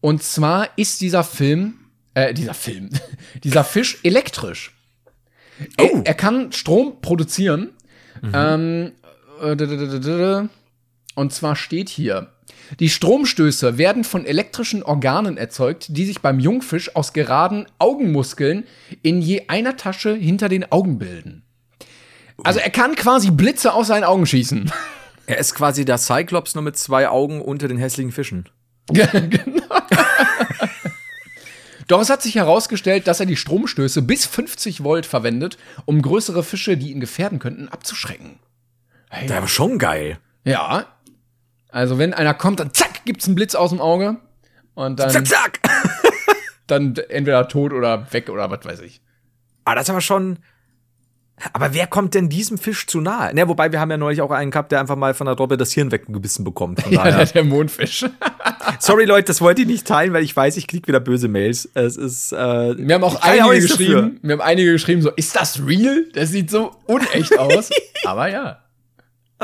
[0.00, 1.74] Und zwar ist dieser Film,
[2.14, 2.90] äh, dieser Film,
[3.44, 4.74] dieser Fisch elektrisch.
[5.80, 5.82] Oh.
[5.82, 7.70] Er, er kann Strom produzieren.
[8.32, 8.92] Ähm,
[9.40, 10.48] äh,
[11.14, 12.32] und zwar steht hier,
[12.80, 18.64] die Stromstöße werden von elektrischen Organen erzeugt, die sich beim Jungfisch aus geraden Augenmuskeln
[19.02, 21.42] in je einer Tasche hinter den Augen bilden.
[22.42, 24.70] Also er kann quasi Blitze aus seinen Augen schießen.
[25.26, 28.46] Er ist quasi der Cyclops nur mit zwei Augen unter den hässlichen Fischen.
[28.92, 29.64] Genau.
[31.88, 36.42] Doch es hat sich herausgestellt, dass er die Stromstöße bis 50 Volt verwendet, um größere
[36.42, 38.38] Fische, die ihn gefährden könnten, abzuschrecken.
[39.10, 40.18] Hey, Der war schon geil.
[40.44, 40.86] ja.
[41.74, 44.16] Also wenn einer kommt, dann zack, gibt's einen Blitz aus dem Auge.
[44.74, 45.60] Und dann, Zack, zack.
[46.68, 49.00] dann entweder tot oder weg oder was weiß ich.
[49.64, 50.38] Ah, das ist aber schon.
[51.52, 53.34] Aber wer kommt denn diesem Fisch zu nahe?
[53.34, 55.56] Ne, wobei wir haben ja neulich auch einen gehabt, der einfach mal von der Robbe
[55.56, 56.80] das Hirn weggebissen bekommt.
[56.80, 58.06] Von Ja, der, der Mondfisch.
[58.78, 61.68] Sorry Leute, das wollte ich nicht teilen, weil ich weiß, ich krieg wieder böse Mails.
[61.74, 62.36] Es ist äh,
[62.78, 66.04] Wir haben auch einige nichts geschrieben, wir haben einige geschrieben, so, ist das real?
[66.12, 67.70] Das sieht so unecht aus.
[68.04, 68.63] Aber ja.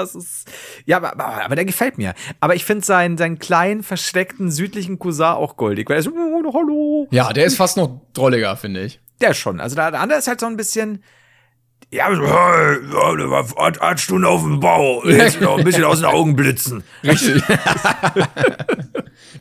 [0.00, 0.50] Das ist,
[0.86, 2.14] ja, aber, aber, aber der gefällt mir.
[2.40, 5.88] Aber ich finde seinen, seinen kleinen, versteckten südlichen Cousin auch goldig.
[5.88, 7.08] Weil er so, oh, hallo.
[7.10, 9.00] Ja, der ist fast noch drolliger, finde ich.
[9.20, 9.60] Der schon.
[9.60, 11.02] Also der, der andere ist halt so ein bisschen.
[11.92, 15.04] Ja, acht, acht Stunden auf dem Bau.
[15.04, 16.84] Jetzt noch ein bisschen aus den Augen blitzen.
[17.02, 17.42] Richtig.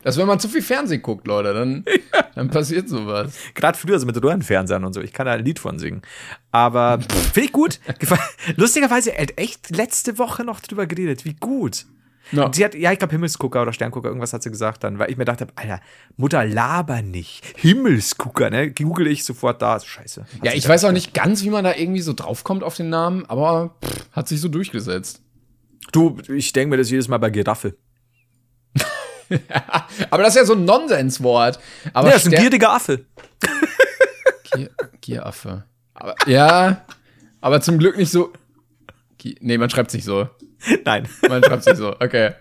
[0.02, 1.84] das, wenn man zu viel Fernsehen guckt, Leute, dann,
[2.34, 3.34] dann passiert sowas.
[3.54, 5.00] Gerade früher so mit Röhrenfernsehern und so.
[5.00, 6.02] Ich kann da ein Lied von singen.
[6.50, 7.78] Aber finde ich gut.
[8.56, 11.24] Lustigerweise, er hat echt letzte Woche noch drüber geredet.
[11.24, 11.86] Wie gut.
[12.32, 12.50] Ja.
[12.52, 15.16] Sie hat, ja, ich glaube Himmelsgucker oder Sterngucker, irgendwas hat sie gesagt dann, weil ich
[15.16, 15.80] mir dachte, Alter,
[16.16, 17.44] Mutter, laber nicht.
[17.56, 18.70] Himmelsgucker, ne?
[18.70, 19.80] Google ich sofort da.
[19.80, 20.24] Scheiße.
[20.42, 23.24] Ja, ich weiß auch nicht ganz, wie man da irgendwie so draufkommt auf den Namen,
[23.26, 25.22] aber pff, hat sich so durchgesetzt.
[25.92, 27.76] Du, ich denke mir das jedes Mal bei Giraffe.
[30.10, 31.58] Aber das ist ja so ein Nonsenswort.
[31.92, 33.04] Aber Ja, das ist ein gieriger Affe.
[34.52, 34.70] Gier,
[35.00, 35.64] Gieraffe.
[35.94, 36.84] Aber, ja,
[37.40, 38.32] aber zum Glück nicht so.
[39.18, 40.28] Gier, nee, man schreibt sich so.
[40.84, 41.08] Nein.
[41.28, 42.32] Man schreibt sich so, okay.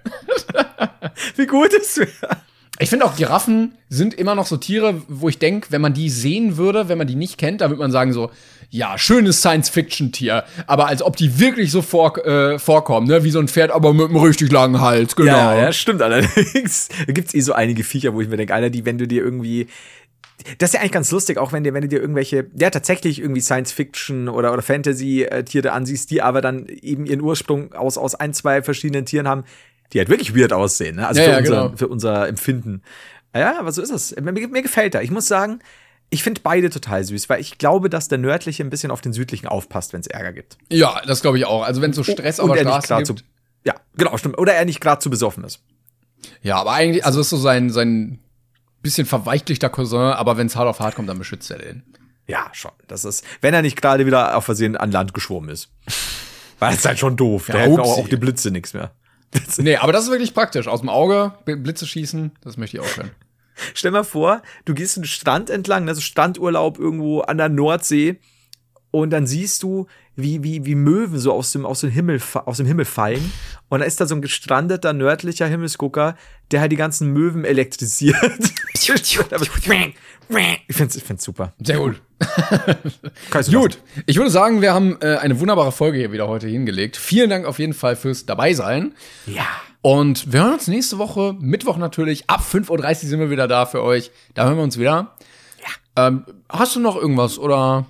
[1.36, 2.10] Wie gut ist es?
[2.82, 6.10] Ich finde auch Giraffen sind immer noch so Tiere, wo ich denke, wenn man die
[6.10, 8.32] sehen würde, wenn man die nicht kennt, dann würde man sagen so,
[8.70, 10.46] ja, schönes Science-Fiction-Tier.
[10.66, 13.24] Aber als ob die wirklich so vor, äh, vorkommen, ne?
[13.24, 15.32] Wie so ein Pferd, aber mit einem richtig langen Hals, genau.
[15.32, 16.88] Ja, ja, stimmt allerdings.
[17.08, 19.24] Da gibt's eh so einige Viecher, wo ich mir denke, Alter, die, wenn du dir
[19.24, 19.68] irgendwie.
[20.58, 23.20] Das ist ja eigentlich ganz lustig, auch wenn dir, wenn du dir irgendwelche, ja, tatsächlich
[23.20, 28.34] irgendwie Science-Fiction oder, oder Fantasy-Tiere ansiehst, die aber dann eben ihren Ursprung aus, aus ein,
[28.34, 29.44] zwei verschiedenen Tieren haben,
[29.94, 31.08] die halt wirklich weird aussehen, ne?
[31.08, 31.78] Also Ja, für, ja, unser, genau.
[31.78, 32.82] für unser Empfinden.
[33.36, 34.16] Ja, aber so ist es.
[34.16, 35.02] Mir, mir gefällt er.
[35.04, 35.60] Ich muss sagen,
[36.10, 39.14] ich finde beide total süß, weil ich glaube, dass der nördliche ein bisschen auf den
[39.14, 40.58] südlichen aufpasst, wenn es Ärger gibt.
[40.72, 41.64] Ja, das glaube ich auch.
[41.64, 43.16] Also wenn so Stress auf der er Straße gerade zu.
[43.16, 43.28] gibt.
[43.66, 44.38] Ja, genau, stimmt.
[44.38, 45.62] Oder er nicht gerade zu besoffen ist.
[46.42, 48.20] Ja, aber eigentlich, also ist so sein, sein
[48.82, 51.84] bisschen verweichlichter Cousin, aber wenn es hart auf hart kommt, dann beschützt er den.
[52.28, 52.72] Ja, schon.
[52.88, 55.70] Das ist, wenn er nicht gerade wieder auf Versehen an Land geschwommen ist.
[56.60, 57.46] Weil das ist halt schon doof.
[57.48, 58.02] Da Ja, helfen auch, upsie.
[58.04, 58.92] auch die Blitze nichts mehr.
[59.58, 60.68] Nee, aber das ist wirklich praktisch.
[60.68, 63.12] Aus dem Auge, Bl- Blitze schießen, das möchte ich auch können.
[63.74, 68.20] Stell mal vor, du gehst einen Strand entlang, also Strandurlaub irgendwo an der Nordsee
[68.92, 69.88] und dann siehst du,
[70.22, 73.32] wie, wie, wie Möwen so aus dem, aus, dem Himmel, aus dem Himmel fallen.
[73.70, 76.16] Und da ist da so ein gestrandeter nördlicher Himmelsgucker,
[76.52, 78.16] der halt die ganzen Möwen elektrisiert.
[80.68, 81.54] ich find's, ich find's super.
[81.62, 82.02] Sehr gut.
[83.52, 86.98] Gut, ich würde sagen, wir haben äh, eine wunderbare Folge hier wieder heute hingelegt.
[86.98, 88.94] Vielen Dank auf jeden Fall fürs Dabeisein.
[89.26, 89.48] Ja.
[89.82, 93.66] Und wir hören uns nächste Woche, Mittwoch natürlich, ab 5.30 Uhr sind wir wieder da
[93.66, 94.12] für euch.
[94.34, 95.16] Da hören wir uns wieder.
[95.96, 96.08] Ja.
[96.08, 97.86] Ähm, hast du noch irgendwas oder?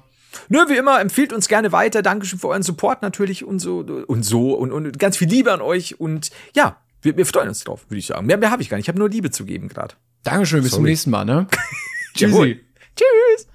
[0.50, 2.02] Nö, wie immer, empfiehlt uns gerne weiter.
[2.02, 5.62] Dankeschön für euren Support natürlich und so und so und, und ganz viel Liebe an
[5.62, 6.00] euch.
[6.00, 8.26] Und ja, wir, wir freuen uns drauf, würde ich sagen.
[8.26, 8.86] Mehr, mehr habe ich gar nicht.
[8.86, 9.96] Ich habe nur Liebe zu geben gerade.
[10.24, 11.48] Dankeschön, bis zum nächsten Mal, ne?
[12.16, 12.60] Jawohl.
[12.96, 13.48] Tschüss.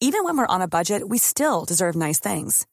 [0.00, 2.66] Even when we're on a budget, we still deserve nice things.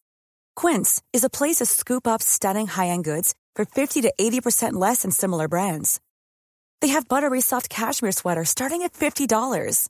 [0.56, 5.04] Quince is a place to scoop up stunning high-end goods for 50 to 80% less
[5.04, 6.00] than similar brands.
[6.82, 9.90] They have buttery soft cashmere sweaters starting at $50,